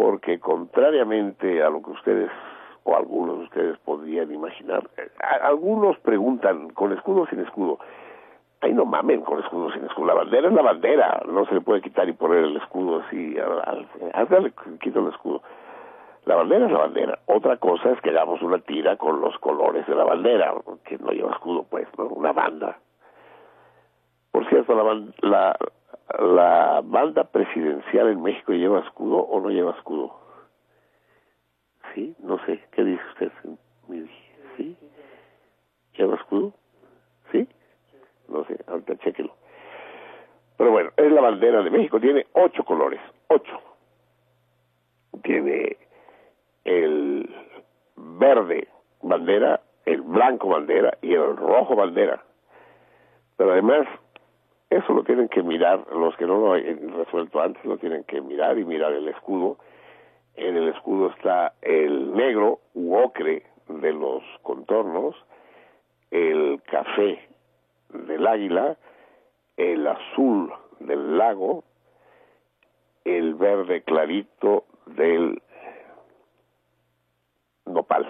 Porque 0.01 0.41
contrariamente 0.41 1.63
a 1.63 1.69
lo 1.69 1.83
que 1.83 1.91
ustedes 1.91 2.31
o 2.85 2.97
algunos 2.97 3.37
de 3.37 3.45
ustedes 3.45 3.79
podrían 3.81 4.33
imaginar, 4.33 4.89
eh, 4.97 5.11
algunos 5.43 5.99
preguntan, 5.99 6.71
¿con 6.71 6.93
escudo 6.95 7.23
o 7.23 7.27
sin 7.27 7.41
escudo? 7.41 7.79
Ay, 8.63 8.73
no 8.73 8.87
mamen 8.87 9.21
con 9.21 9.41
escudo 9.41 9.67
o 9.67 9.73
sin 9.73 9.85
escudo. 9.85 10.07
La 10.07 10.15
bandera 10.15 10.49
es 10.49 10.55
la 10.55 10.63
bandera. 10.63 11.23
No 11.31 11.45
se 11.45 11.53
le 11.53 11.61
puede 11.61 11.83
quitar 11.83 12.09
y 12.09 12.15
poner 12.15 12.45
el 12.45 12.57
escudo 12.57 13.03
así. 13.07 13.37
al- 13.39 13.87
al- 14.15 14.53
quito 14.81 15.01
el 15.01 15.09
escudo. 15.09 15.43
La 16.25 16.37
bandera 16.37 16.65
es 16.65 16.73
la 16.73 16.79
bandera. 16.79 17.19
Otra 17.27 17.59
cosa 17.59 17.91
es 17.91 18.01
que 18.01 18.09
hagamos 18.09 18.41
una 18.41 18.59
tira 18.59 18.97
con 18.97 19.21
los 19.21 19.37
colores 19.39 19.87
de 19.87 19.95
la 19.95 20.05
bandera, 20.05 20.55
que 20.87 20.97
no 20.97 21.11
lleva 21.11 21.33
escudo, 21.33 21.67
pues, 21.69 21.87
¿no? 21.99 22.05
Una 22.07 22.33
banda. 22.33 22.79
Por 24.33 24.49
cierto, 24.49 24.75
la, 24.75 24.95
la, 25.29 25.57
la 26.19 26.81
banda 26.85 27.25
presidencial 27.25 28.09
en 28.09 28.23
México 28.23 28.53
lleva 28.53 28.81
escudo 28.81 29.19
o 29.19 29.41
no 29.41 29.51
lleva 29.51 29.73
escudo. 29.73 30.15
Sí, 31.95 32.15
no 32.21 32.39
sé. 32.45 32.63
¿Qué 32.73 32.85
dice 32.85 33.03
usted? 33.13 33.33
¿Sí? 34.57 34.77
¿Lleva 35.97 36.17
escudo? 36.17 36.53
¿Sí? 37.33 37.49
No 38.29 38.45
sé, 38.45 38.59
ahorita 38.67 38.97
chéquelo. 38.99 39.35
Pero 40.57 40.71
bueno, 40.73 40.91
es 40.97 41.11
la 41.11 41.21
bandera 41.21 41.63
de 41.63 41.71
México. 41.71 42.01
Tiene 42.01 42.27
ocho 42.33 42.65
colores. 42.65 43.01
Ocho. 43.29 43.61
Tiene 45.23 45.77
el 46.65 47.29
verde 47.97 48.69
bandera, 49.03 49.61
el 49.87 50.03
blanco 50.03 50.49
bandera 50.49 50.97
y 51.03 51.15
el 51.15 51.37
rojo 51.37 51.75
bandera. 51.77 52.23
Pero 53.37 53.53
además 53.53 53.87
Eso 54.71 54.93
lo 54.93 55.03
tienen 55.03 55.29
que 55.29 55.43
mirar, 55.43 55.85
los 55.93 56.17
que 56.17 56.27
no 56.27 56.39
lo 56.39 56.53
han 56.53 56.93
resuelto 56.97 57.41
antes 57.41 57.65
lo 57.65 57.77
tienen 57.77 58.05
que 58.05 58.21
mirar 58.21 58.57
y 58.57 58.65
mirar 58.65 58.93
el 58.93 59.09
escudo. 59.09 59.59
En 60.37 60.57
el 60.57 60.69
escudo 60.69 61.11
está 61.11 61.55
el 61.61 62.15
negro 62.15 62.61
u 62.75 62.95
ocre 62.95 63.43
de 63.67 63.93
los 63.93 64.23
contornos, 64.43 65.17
el 66.13 66.63
café 66.63 67.21
del 67.89 68.25
águila, 68.25 68.77
el 69.57 69.85
azul 69.89 70.53
del 70.79 71.19
lago, 71.19 71.65
el 73.05 73.35
verde 73.35 73.83
clarito 73.83 74.67
del 74.87 75.43
nopal. 77.67 78.09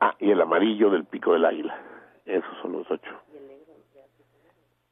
Ah, 0.00 0.14
y 0.18 0.30
el 0.30 0.40
amarillo 0.42 0.90
del 0.90 1.04
pico 1.04 1.32
del 1.32 1.46
águila. 1.46 1.78
Esos 2.26 2.56
son 2.60 2.72
los 2.72 2.90
ocho. 2.90 3.10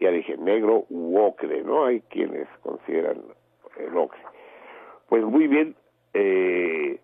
Ya 0.00 0.10
dije, 0.10 0.36
negro 0.36 0.84
u 0.90 1.18
ocre, 1.18 1.62
¿no? 1.64 1.84
Hay 1.86 2.00
quienes 2.02 2.48
consideran 2.62 3.20
el 3.78 3.96
ocre. 3.96 4.20
Pues 5.08 5.24
muy 5.24 5.48
bien, 5.48 5.74
eh, 6.14 7.00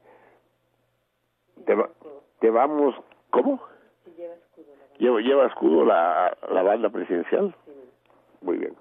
te, 1.67 1.75
va- 1.75 1.91
te 2.41 2.51
vamos, 2.51 2.95
¿cómo? 3.31 3.61
Lleva, 4.99 5.21
lleva 5.21 5.47
escudo 5.47 5.85
la, 5.85 6.37
la 6.51 6.63
banda 6.63 6.89
presidencial. 6.91 7.55
Muy 8.43 8.59
bien. 8.59 8.75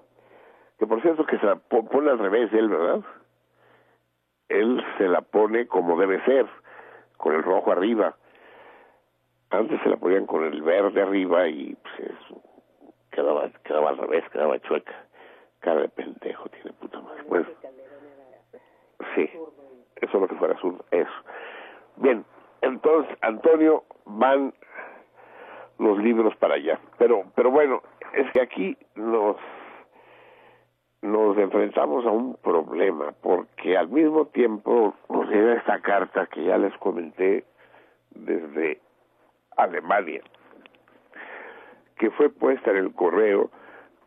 Que 0.78 0.86
por 0.86 1.00
cierto 1.02 1.24
que 1.26 1.38
se 1.38 1.46
la 1.46 1.56
po- 1.56 1.84
pone 1.86 2.10
al 2.10 2.18
revés 2.18 2.52
él, 2.52 2.68
¿verdad? 2.68 3.00
Él 4.48 4.80
se 4.98 5.08
la 5.08 5.22
pone 5.22 5.66
como 5.66 5.98
debe 5.98 6.22
ser, 6.24 6.46
con 7.16 7.34
el 7.34 7.42
rojo 7.42 7.72
arriba. 7.72 8.14
Antes 9.50 9.80
se 9.82 9.88
la 9.88 9.96
ponían 9.96 10.26
con 10.26 10.44
el 10.44 10.62
verde 10.62 11.02
arriba 11.02 11.48
y 11.48 11.74
pues 11.76 12.10
es- 12.10 12.53
quedaba, 13.14 13.48
quedaba 13.64 13.90
al 13.90 13.98
revés, 13.98 14.24
quedaba 14.30 14.58
chueca. 14.60 14.92
Cara 15.60 15.80
de 15.80 15.88
pendejo 15.88 16.48
tiene 16.50 16.72
puta 16.72 17.00
madre. 17.00 17.22
Bueno, 17.26 17.46
sí, 19.14 19.30
eso 19.96 20.16
es 20.16 20.20
lo 20.20 20.28
que 20.28 20.34
fuera 20.34 20.54
azul, 20.54 20.82
eso. 20.90 21.10
Bien, 21.96 22.24
entonces, 22.60 23.16
Antonio, 23.22 23.84
van 24.04 24.52
los 25.78 25.98
libros 25.98 26.36
para 26.36 26.54
allá. 26.54 26.78
Pero, 26.98 27.24
pero 27.34 27.50
bueno, 27.50 27.82
es 28.12 28.30
que 28.32 28.40
aquí 28.40 28.76
nos 28.94 29.36
nos 31.04 31.36
enfrentamos 31.36 32.06
a 32.06 32.10
un 32.10 32.34
problema, 32.36 33.12
porque 33.20 33.76
al 33.76 33.88
mismo 33.88 34.24
tiempo 34.28 34.94
nos 35.10 35.28
llega 35.28 35.54
esta 35.54 35.78
carta 35.80 36.26
que 36.26 36.44
ya 36.44 36.56
les 36.56 36.74
comenté 36.78 37.44
desde 38.10 38.80
Alemania, 39.54 40.22
que 41.96 42.10
fue 42.10 42.30
puesta 42.30 42.70
en 42.70 42.78
el 42.78 42.92
correo 42.92 43.50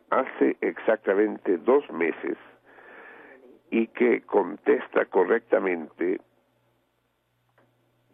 hace 0.09 0.57
exactamente 0.61 1.57
dos 1.57 1.89
meses 1.91 2.37
y 3.69 3.87
que 3.87 4.21
contesta 4.21 5.05
correctamente 5.05 6.21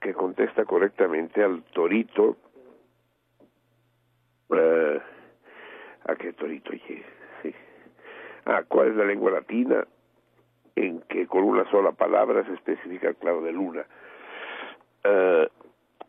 que 0.02 0.14
contesta 0.14 0.66
correctamente 0.66 1.42
al 1.42 1.64
torito. 1.74 2.36
Eh, 4.50 5.02
a 6.06 6.16
qué 6.16 6.34
torito 6.34 6.72
oye 6.72 7.04
sí. 7.42 7.56
Ah 8.46 8.64
cuál 8.68 8.90
es 8.90 8.96
la 8.96 9.06
lengua 9.06 9.32
latina 9.32 9.88
en 10.76 11.02
que 11.02 11.28
con 11.28 11.44
una 11.44 11.70
sola 11.72 11.92
palabra 11.92 12.44
se 12.46 12.54
especifica 12.54 13.10
el 13.10 13.16
claro 13.16 13.42
de 13.42 13.52
luna. 13.54 13.86
Eh, 15.04 15.50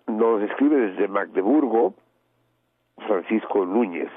nos 0.06 0.42
escribe 0.42 0.76
desde 0.76 1.08
Magdeburgo 1.08 1.94
Francisco 3.06 3.64
Núñez 3.66 4.10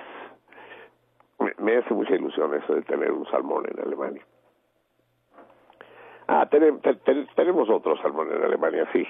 me, 1.40 1.54
me 1.60 1.78
hace 1.78 1.94
mucha 1.94 2.16
ilusión 2.16 2.54
eso 2.54 2.76
de 2.76 2.82
tener 2.84 3.12
un 3.12 3.26
salmón 3.30 3.66
en 3.72 3.80
Alemania 3.80 4.22
ah 6.28 6.48
tenem- 6.50 6.82
te- 6.82 6.96
te- 6.96 7.26
tenemos 7.36 7.70
otro 7.70 7.98
salmón 8.02 8.32
en 8.32 8.44
Alemania 8.44 8.88
sí 8.94 9.06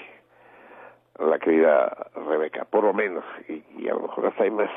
la 1.19 1.39
querida 1.39 2.11
Rebeca, 2.27 2.65
por 2.65 2.83
lo 2.83 2.93
menos, 2.93 3.23
y, 3.49 3.63
y 3.79 3.89
a 3.89 3.95
lo 3.95 4.01
mejor 4.01 4.27
hasta 4.27 4.43
hay 4.43 4.51
más. 4.51 4.69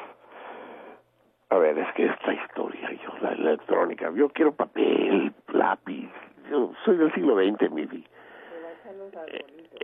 A 1.50 1.58
ver, 1.58 1.76
es 1.78 1.92
que 1.92 2.06
esta 2.06 2.32
historia, 2.32 2.90
yo, 2.92 3.10
la 3.20 3.32
electrónica, 3.32 4.10
yo 4.14 4.30
quiero 4.30 4.52
papel, 4.52 5.34
lápiz, 5.48 6.08
yo 6.50 6.72
soy 6.86 6.96
del 6.96 7.12
siglo 7.12 7.34
XX, 7.36 7.70
mi 7.72 7.84
vida. 7.84 8.08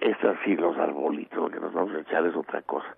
Es 0.00 0.16
así, 0.24 0.56
los 0.56 0.78
arbolitos, 0.78 1.38
lo 1.38 1.50
que 1.50 1.60
nos 1.60 1.74
vamos 1.74 1.94
a 1.94 2.00
echar 2.00 2.24
es 2.24 2.34
otra 2.34 2.62
cosa. 2.62 2.96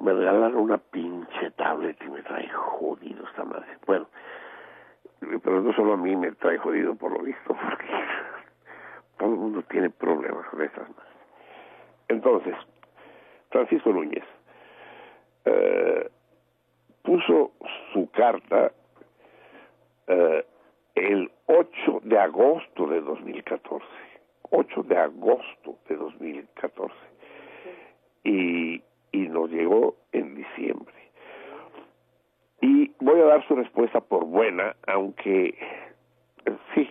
Me 0.00 0.12
regalaron 0.12 0.56
una 0.56 0.78
pinche 0.78 1.50
tablet 1.52 1.96
y 2.02 2.08
me 2.08 2.22
trae 2.22 2.48
jodido 2.48 3.24
esta 3.26 3.44
madre. 3.44 3.78
Bueno, 3.86 4.06
pero 5.42 5.60
no 5.60 5.72
solo 5.74 5.94
a 5.94 5.96
mí 5.96 6.14
me 6.16 6.32
trae 6.32 6.58
jodido 6.58 6.94
por 6.94 7.12
lo 7.12 7.22
visto, 7.22 7.48
porque 7.54 7.86
todo 9.18 9.30
el 9.30 9.36
mundo 9.36 9.62
tiene 9.62 9.90
problemas 9.90 10.46
con 10.48 10.62
estas 10.62 10.88
madres. 10.88 11.14
Entonces, 12.08 12.54
Francisco 13.50 13.90
Núñez 13.90 14.24
eh, 15.44 16.10
puso 17.02 17.52
su 17.92 18.10
carta 18.10 18.72
eh, 20.06 20.44
el 20.94 21.30
8 21.46 22.00
de 22.02 22.18
agosto 22.18 22.86
de 22.86 23.00
2014. 23.00 23.86
8 24.50 24.82
de 24.84 24.96
agosto 24.96 25.78
de 25.88 25.96
2014. 25.96 26.94
Y, 28.24 28.82
y 29.14 29.28
nos 29.28 29.48
llegó 29.48 29.94
en 30.10 30.34
diciembre. 30.34 30.92
Y 32.60 32.90
voy 32.98 33.20
a 33.20 33.24
dar 33.26 33.46
su 33.46 33.54
respuesta 33.54 34.00
por 34.00 34.24
buena, 34.24 34.74
aunque 34.88 35.54
eh, 36.46 36.56
sí, 36.74 36.90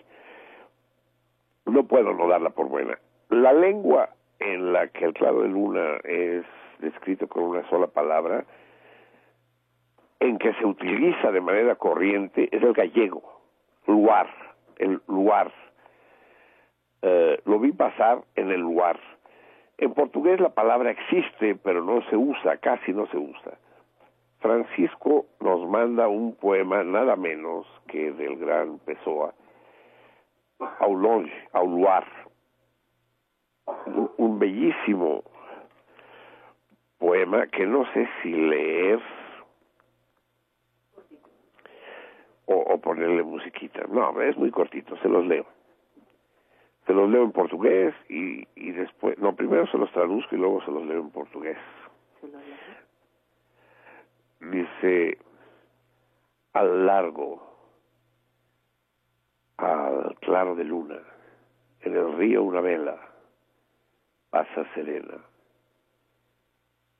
no 1.66 1.84
puedo 1.84 2.14
no 2.14 2.30
darla 2.30 2.52
por 2.52 2.70
buena. 2.70 2.98
La 3.30 3.52
lengua 3.52 4.10
en 4.40 4.72
la 4.72 4.88
que 4.88 5.04
el 5.04 5.14
claro 5.14 5.42
de 5.42 5.50
luna 5.50 5.98
es 6.06 6.46
descrito 6.80 7.28
con 7.28 7.44
una 7.44 7.70
sola 7.70 7.88
palabra, 7.88 8.46
en 10.22 10.38
que 10.38 10.54
se 10.54 10.66
utiliza 10.66 11.30
de 11.30 11.42
manera 11.42 11.76
corriente, 11.76 12.48
es 12.56 12.64
el 12.64 12.72
gallego, 12.72 13.42
luar, 13.86 14.30
el 14.78 15.02
luar. 15.08 15.52
Eh, 17.02 17.42
lo 17.44 17.60
vi 17.60 17.74
pasar 17.74 18.22
en 18.36 18.50
el 18.50 18.62
luar. 18.62 18.98
En 19.84 19.94
portugués 19.94 20.40
la 20.40 20.48
palabra 20.48 20.92
existe, 20.92 21.56
pero 21.56 21.84
no 21.84 22.02
se 22.04 22.16
usa, 22.16 22.56
casi 22.56 22.94
no 22.94 23.06
se 23.08 23.18
usa. 23.18 23.58
Francisco 24.40 25.26
nos 25.42 25.68
manda 25.68 26.08
un 26.08 26.38
poema 26.38 26.86
nada 26.86 27.18
menos 27.18 27.68
que 27.88 28.14
del 28.14 28.38
gran 28.38 28.80
Pessoa, 28.80 29.34
Ao 30.80 30.96
longe, 30.96 31.34
ao 31.52 31.68
luar, 31.68 32.08
un, 33.88 34.10
un 34.16 34.40
bellísimo 34.40 35.22
poema 36.98 37.48
que 37.48 37.66
no 37.66 37.84
sé 37.92 38.08
si 38.22 38.32
leer 38.32 39.02
o, 42.46 42.56
o 42.56 42.78
ponerle 42.78 43.24
musiquita. 43.24 43.82
No, 43.90 44.22
es 44.22 44.38
muy 44.38 44.50
cortito, 44.50 44.96
se 45.00 45.10
los 45.10 45.26
leo. 45.26 45.46
Se 46.86 46.94
los 46.94 47.10
leo 47.10 47.24
en 47.24 47.32
portugués 47.32 47.94
y, 48.10 48.48
y 48.56 48.72
después, 48.72 49.18
no, 49.18 49.36
primero 49.36 49.66
se 49.68 49.78
los 49.78 49.92
traduzco 49.92 50.36
y 50.36 50.38
luego 50.38 50.62
se 50.66 50.72
los 50.72 50.86
leo 50.86 51.00
en 51.00 51.12
portugués. 51.12 51.58
Dice, 54.42 55.18
al 56.52 56.86
largo, 56.86 57.42
al 59.58 60.16
claro 60.20 60.56
de 60.56 60.66
luna, 60.66 61.00
en 61.82 61.96
el 61.96 62.18
río 62.18 62.44
una 62.44 62.60
vela, 62.60 63.00
pasa 64.30 64.66
serena. 64.74 65.18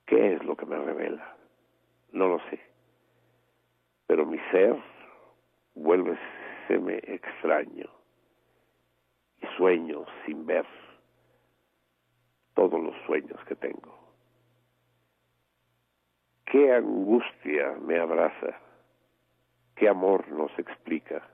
¿Qué 0.06 0.34
es 0.34 0.44
lo 0.44 0.56
que 0.56 0.66
me 0.66 0.78
revela? 0.78 1.36
No 2.12 2.28
lo 2.28 2.40
sé. 2.50 2.60
Pero 4.08 4.26
mi 4.26 4.38
ser 4.52 4.78
vuelve 5.76 6.18
me 6.70 6.98
extraño 6.98 8.03
sueño 9.58 10.06
sin 10.26 10.46
ver 10.46 10.66
todos 12.54 12.82
los 12.82 12.96
sueños 13.06 13.40
que 13.46 13.56
tengo. 13.56 13.98
Qué 16.46 16.72
angustia 16.72 17.76
me 17.82 18.00
abraza, 18.00 18.60
qué 19.76 19.90
amor 19.90 20.28
nos 20.30 20.52
explica 20.60 21.28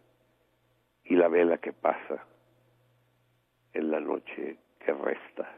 y 1.04 1.16
la 1.16 1.28
vela 1.28 1.58
que 1.58 1.74
pasa 1.74 2.26
en 3.74 3.92
la 3.92 4.00
noche 4.00 4.58
que 4.80 4.94
resta. 4.94 5.52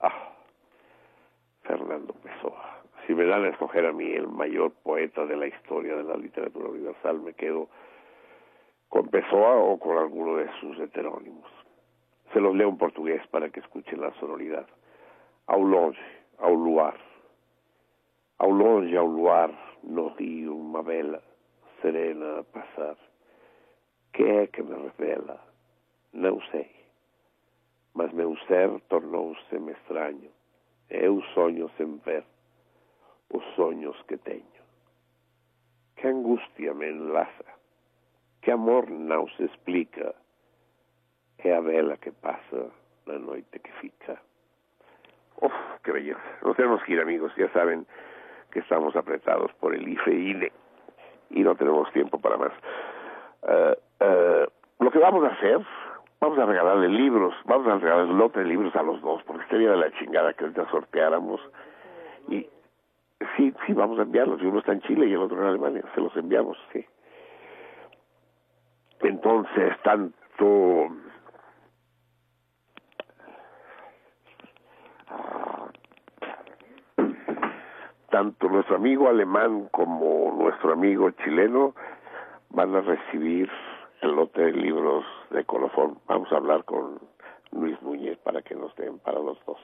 Ah, 0.00 0.34
Fernando 1.62 2.12
Pessoa. 2.14 2.82
Si 3.06 3.14
me 3.14 3.24
dan 3.24 3.44
a 3.44 3.48
escoger 3.48 3.86
a 3.86 3.92
mí 3.92 4.12
el 4.12 4.28
mayor 4.28 4.72
poeta 4.82 5.24
de 5.24 5.36
la 5.36 5.46
historia 5.46 5.96
de 5.96 6.04
la 6.04 6.16
literatura 6.16 6.68
universal, 6.68 7.20
me 7.20 7.34
quedo 7.34 7.68
con 8.92 9.08
Pessoa 9.08 9.56
o 9.56 9.78
con 9.78 9.96
alguno 9.96 10.36
de 10.36 10.50
sus 10.60 10.78
heterónimos. 10.78 11.50
Se 12.30 12.40
los 12.40 12.54
leo 12.54 12.68
en 12.68 12.76
portugués 12.76 13.26
para 13.28 13.48
que 13.48 13.60
escuchen 13.60 14.02
la 14.02 14.12
sonoridad. 14.20 14.66
Ao 15.46 15.64
longe, 15.64 15.98
ao 16.38 16.54
luar. 16.54 16.98
Ao 18.36 18.50
longe, 18.50 18.94
ao 18.94 19.06
luar, 19.06 19.50
no 19.82 20.10
rio, 20.10 20.54
uma 20.54 20.82
vela. 20.82 21.22
serena 21.80 22.40
a 22.40 22.44
passar. 22.44 22.98
Què 24.12 24.42
é 24.42 24.46
que 24.46 24.62
me 24.62 24.76
revela? 24.76 25.40
Non 26.12 26.38
sei. 26.52 26.68
Mas 27.94 28.12
meu 28.12 28.36
ser 28.44 28.68
tornou-se-me 28.92 29.72
estranho. 29.72 30.30
Eu 30.90 31.22
sonho 31.32 31.70
sem 31.78 31.96
ver 32.04 32.24
os 33.30 33.42
sonhos 33.56 33.96
que 34.06 34.18
teño. 34.18 34.62
Que 35.96 36.08
angustia 36.08 36.74
me 36.74 36.90
enlaza. 36.90 37.61
Que 38.42 38.52
amor 38.52 38.90
non 38.90 39.30
se 39.38 39.46
explica. 39.46 40.14
É 41.38 41.54
a 41.54 41.62
vela 41.62 41.96
que 41.96 42.12
pasa 42.12 42.70
na 43.06 43.18
noite 43.18 43.58
que 43.58 43.72
fica. 43.78 44.18
Uf, 45.40 45.54
qué 45.82 45.90
belleza. 45.90 46.22
Nos 46.42 46.56
tenemos 46.56 46.82
que 46.82 46.92
ir, 46.94 47.00
amigos. 47.00 47.32
Ya 47.38 47.48
saben 47.50 47.86
que 48.50 48.60
estamos 48.60 48.94
apretados 48.94 49.50
por 49.58 49.74
el 49.74 49.88
IFE 49.88 50.14
y 50.14 50.30
INE 50.30 50.52
y 51.30 51.42
no 51.42 51.54
tenemos 51.54 51.90
tiempo 51.92 52.20
para 52.20 52.36
más. 52.36 52.52
Uh, 53.42 54.04
uh, 54.04 54.84
lo 54.84 54.90
que 54.90 54.98
vamos 54.98 55.24
a 55.24 55.34
hacer, 55.34 55.60
vamos 56.20 56.38
a 56.38 56.46
regalarle 56.46 56.88
libros, 56.88 57.34
vamos 57.44 57.66
a 57.66 57.78
regalarle 57.78 58.14
lote 58.14 58.40
de 58.40 58.46
libros 58.46 58.74
a 58.76 58.82
los 58.82 59.00
dos, 59.00 59.22
porque 59.24 59.46
sería 59.48 59.70
de 59.70 59.76
la 59.76 59.90
chingada 59.92 60.32
que 60.34 60.44
ahorita 60.44 60.68
sorteáramos. 60.70 61.40
Y 62.28 62.46
sí, 63.36 63.54
sí, 63.66 63.72
vamos 63.72 63.98
a 63.98 64.02
enviarlos. 64.02 64.40
Uno 64.42 64.58
está 64.58 64.72
en 64.72 64.82
Chile 64.82 65.06
y 65.06 65.12
el 65.12 65.18
otro 65.18 65.40
en 65.40 65.46
Alemania. 65.46 65.82
Se 65.94 66.00
los 66.00 66.14
enviamos, 66.16 66.58
sí. 66.72 66.84
Entonces, 69.02 69.76
tanto 69.82 70.88
tanto 78.10 78.48
nuestro 78.48 78.76
amigo 78.76 79.08
alemán 79.08 79.68
como 79.72 80.32
nuestro 80.38 80.72
amigo 80.72 81.10
chileno 81.10 81.74
van 82.50 82.74
a 82.76 82.80
recibir 82.82 83.50
el 84.02 84.12
lote 84.14 84.42
de 84.42 84.52
libros 84.52 85.04
de 85.30 85.44
colofón. 85.44 85.98
Vamos 86.06 86.30
a 86.30 86.36
hablar 86.36 86.64
con 86.64 87.00
Luis 87.52 87.80
Núñez 87.82 88.18
para 88.18 88.42
que 88.42 88.54
nos 88.54 88.74
den 88.76 88.98
para 88.98 89.18
los 89.18 89.44
dos. 89.46 89.58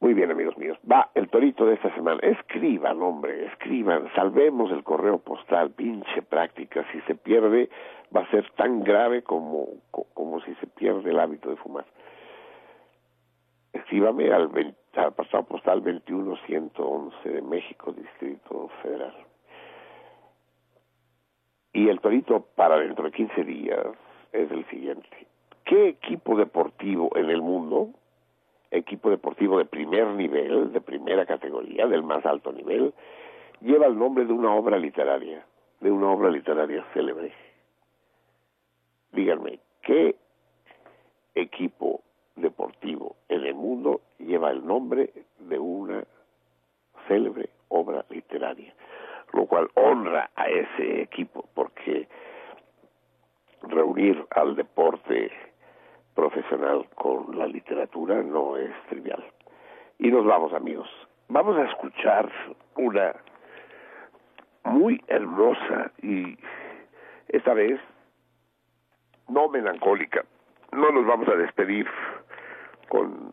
Muy 0.00 0.12
bien, 0.12 0.30
amigos 0.30 0.58
míos. 0.58 0.78
Va 0.90 1.10
el 1.14 1.28
torito 1.28 1.64
de 1.64 1.74
esta 1.74 1.94
semana. 1.94 2.20
Escriban, 2.22 3.00
hombre, 3.02 3.46
escriban. 3.46 4.08
Salvemos 4.14 4.70
el 4.70 4.84
correo 4.84 5.18
postal, 5.18 5.70
pinche 5.70 6.22
práctica. 6.22 6.84
Si 6.92 7.00
se 7.02 7.14
pierde, 7.14 7.70
va 8.14 8.20
a 8.20 8.30
ser 8.30 8.50
tan 8.52 8.82
grave 8.84 9.22
como, 9.22 9.68
como 9.90 10.40
si 10.42 10.54
se 10.56 10.66
pierde 10.66 11.10
el 11.10 11.18
hábito 11.18 11.48
de 11.48 11.56
fumar. 11.56 11.86
Escríbame 13.72 14.32
al, 14.32 14.48
20, 14.48 14.76
al 15.00 15.14
pasado 15.14 15.44
postal 15.44 15.82
21111 15.82 17.28
de 17.28 17.42
México, 17.42 17.92
Distrito 17.92 18.68
Federal. 18.82 19.14
Y 21.72 21.88
el 21.88 22.00
torito 22.00 22.46
para 22.54 22.78
dentro 22.78 23.04
de 23.04 23.12
15 23.12 23.44
días 23.44 23.86
es 24.32 24.50
el 24.50 24.64
siguiente. 24.66 25.26
¿Qué 25.64 25.88
equipo 25.88 26.36
deportivo 26.36 27.10
en 27.16 27.28
el 27.28 27.42
mundo, 27.42 27.90
equipo 28.70 29.10
deportivo 29.10 29.58
de 29.58 29.64
primer 29.64 30.06
nivel, 30.08 30.72
de 30.72 30.80
primera 30.80 31.26
categoría, 31.26 31.86
del 31.86 32.02
más 32.02 32.24
alto 32.26 32.52
nivel, 32.52 32.92
lleva 33.60 33.86
el 33.86 33.98
nombre 33.98 34.24
de 34.24 34.32
una 34.32 34.54
obra 34.54 34.78
literaria, 34.78 35.44
de 35.80 35.90
una 35.90 36.10
obra 36.10 36.30
literaria 36.30 36.84
célebre? 36.92 37.32
Díganme, 39.12 39.60
¿qué 39.82 40.16
equipo 41.34 42.02
deportivo 42.34 43.16
en 43.28 43.44
el 43.44 43.54
mundo 43.54 44.00
lleva 44.18 44.50
el 44.50 44.66
nombre 44.66 45.10
de 45.38 45.58
una 45.58 46.04
célebre 47.08 47.50
obra 47.68 48.04
literaria, 48.10 48.74
lo 49.32 49.46
cual 49.46 49.68
honra 49.74 50.30
a 50.34 50.48
ese 50.48 51.02
equipo 51.02 51.48
porque 51.54 52.08
reunir 53.62 54.26
al 54.30 54.56
deporte 54.56 55.30
profesional 56.16 56.88
con 56.96 57.38
la 57.38 57.46
literatura 57.46 58.22
no 58.22 58.56
es 58.56 58.72
trivial. 58.88 59.22
Y 59.98 60.10
nos 60.10 60.24
vamos 60.24 60.52
amigos, 60.52 60.88
vamos 61.28 61.56
a 61.56 61.64
escuchar 61.64 62.28
una 62.74 63.14
muy 64.64 65.00
hermosa 65.06 65.92
y 66.02 66.36
esta 67.28 67.54
vez 67.54 67.80
no 69.28 69.48
melancólica. 69.48 70.24
No 70.72 70.90
nos 70.90 71.06
vamos 71.06 71.28
a 71.28 71.36
despedir 71.36 71.86
con, 72.88 73.32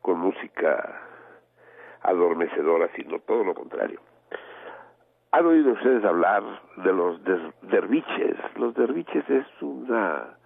con 0.00 0.18
música 0.18 1.02
adormecedora, 2.02 2.88
sino 2.96 3.18
todo 3.20 3.44
lo 3.44 3.54
contrario. 3.54 4.00
¿Han 5.32 5.46
oído 5.46 5.72
ustedes 5.72 6.04
hablar 6.04 6.42
de 6.78 6.92
los 6.92 7.20
derviches? 7.62 8.36
Los 8.56 8.74
derviches 8.74 9.28
es 9.28 9.46
una, 9.60 10.36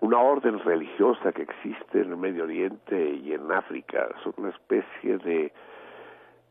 una 0.00 0.18
orden 0.18 0.58
religiosa 0.60 1.32
que 1.32 1.42
existe 1.42 2.00
en 2.00 2.10
el 2.10 2.16
Medio 2.16 2.44
Oriente 2.44 3.10
y 3.14 3.32
en 3.32 3.50
África. 3.50 4.08
Son 4.22 4.34
una 4.36 4.50
especie 4.50 5.18
de 5.18 5.52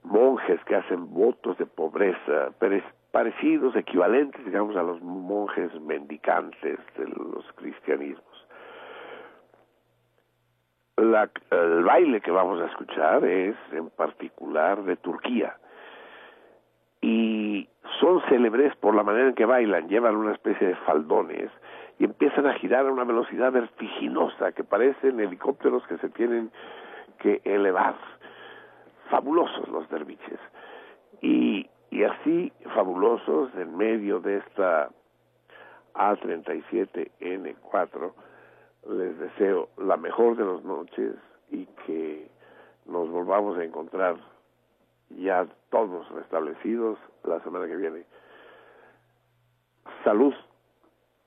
monjes 0.04 0.64
que 0.66 0.76
hacen 0.76 1.14
votos 1.14 1.58
de 1.58 1.66
pobreza, 1.66 2.52
parecidos, 3.12 3.76
equivalentes, 3.76 4.44
digamos, 4.46 4.76
a 4.76 4.84
los 4.84 5.02
monjes 5.02 5.74
mendicantes 5.82 6.80
de 6.98 7.06
los 7.08 7.46
cristianismos 7.56 8.28
la, 10.98 11.30
el 11.52 11.84
baile 11.84 12.22
que 12.22 12.32
vamos 12.32 12.62
a 12.62 12.66
escuchar 12.66 13.24
es 13.24 13.56
en 13.72 13.90
particular 13.92 14.84
de 14.84 14.96
Turquía 14.98 15.58
y 17.02 17.70
son 18.00 18.22
célebres 18.28 18.76
por 18.78 18.96
la 18.96 19.04
manera 19.04 19.30
en 19.30 19.36
que 19.36 19.46
bailan, 19.46 19.88
llevan 19.88 20.16
una 20.16 20.34
especie 20.34 20.68
de 20.68 20.76
faldones 20.78 21.52
y 22.00 22.06
empiezan 22.06 22.46
a 22.46 22.54
girar 22.54 22.86
a 22.86 22.92
una 22.92 23.04
velocidad 23.04 23.52
vertiginosa 23.52 24.52
que 24.52 24.64
parecen 24.64 25.20
helicópteros 25.20 25.86
que 25.88 25.98
se 25.98 26.10
tienen 26.10 26.52
que 27.20 27.42
elevar. 27.44 27.96
Fabulosos 29.10 29.68
los 29.70 29.90
derviches. 29.90 30.40
Y, 31.22 31.68
y 31.90 32.04
así 32.04 32.52
fabulosos 32.76 33.50
en 33.56 33.76
medio 33.78 34.20
de 34.20 34.38
esta 34.38 34.90
A37N4 35.96 38.12
les 38.90 39.18
deseo 39.20 39.70
la 39.78 39.98
mejor 39.98 40.38
de 40.38 40.46
las 40.46 40.64
noches 40.64 41.16
y 41.50 41.66
que 41.86 42.30
nos 42.86 43.10
volvamos 43.10 43.58
a 43.58 43.64
encontrar 43.64 44.16
ya 45.10 45.48
todos 45.70 46.08
restablecidos 46.10 46.98
la 47.24 47.40
semana 47.42 47.68
que 47.68 47.76
viene. 47.76 48.04
Salud 50.04 50.34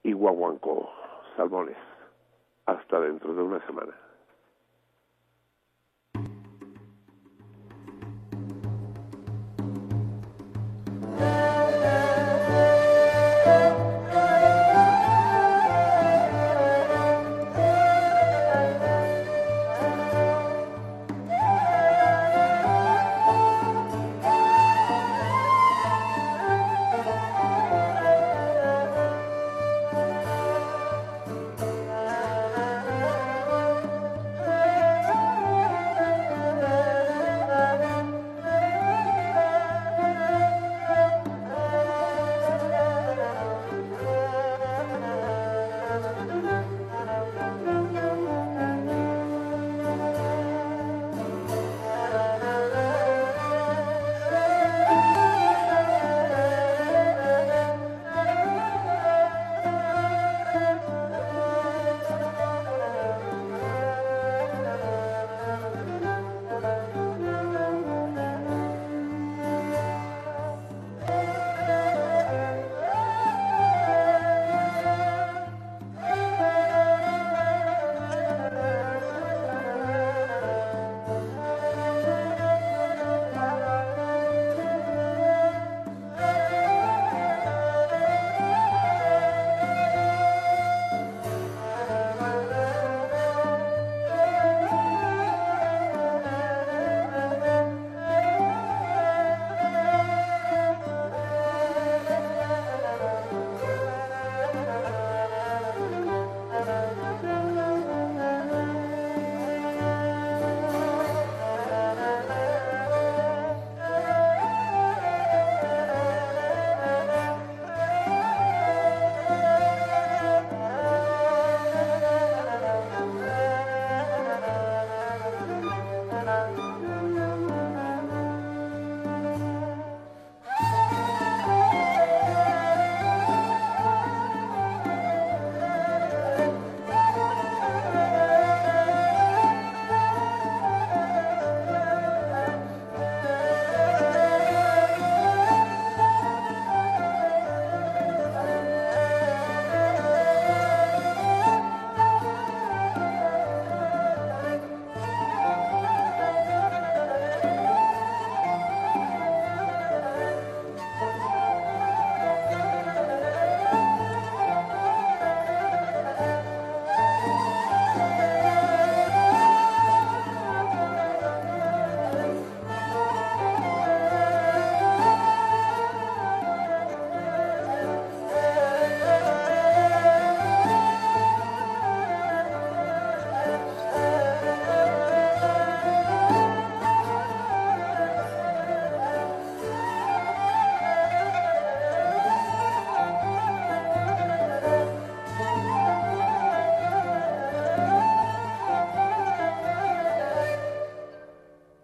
y 0.02 0.12
guaguancó, 0.12 0.90
salmones. 1.36 1.76
Hasta 2.66 3.00
dentro 3.00 3.34
de 3.34 3.42
una 3.42 3.64
semana. 3.66 3.94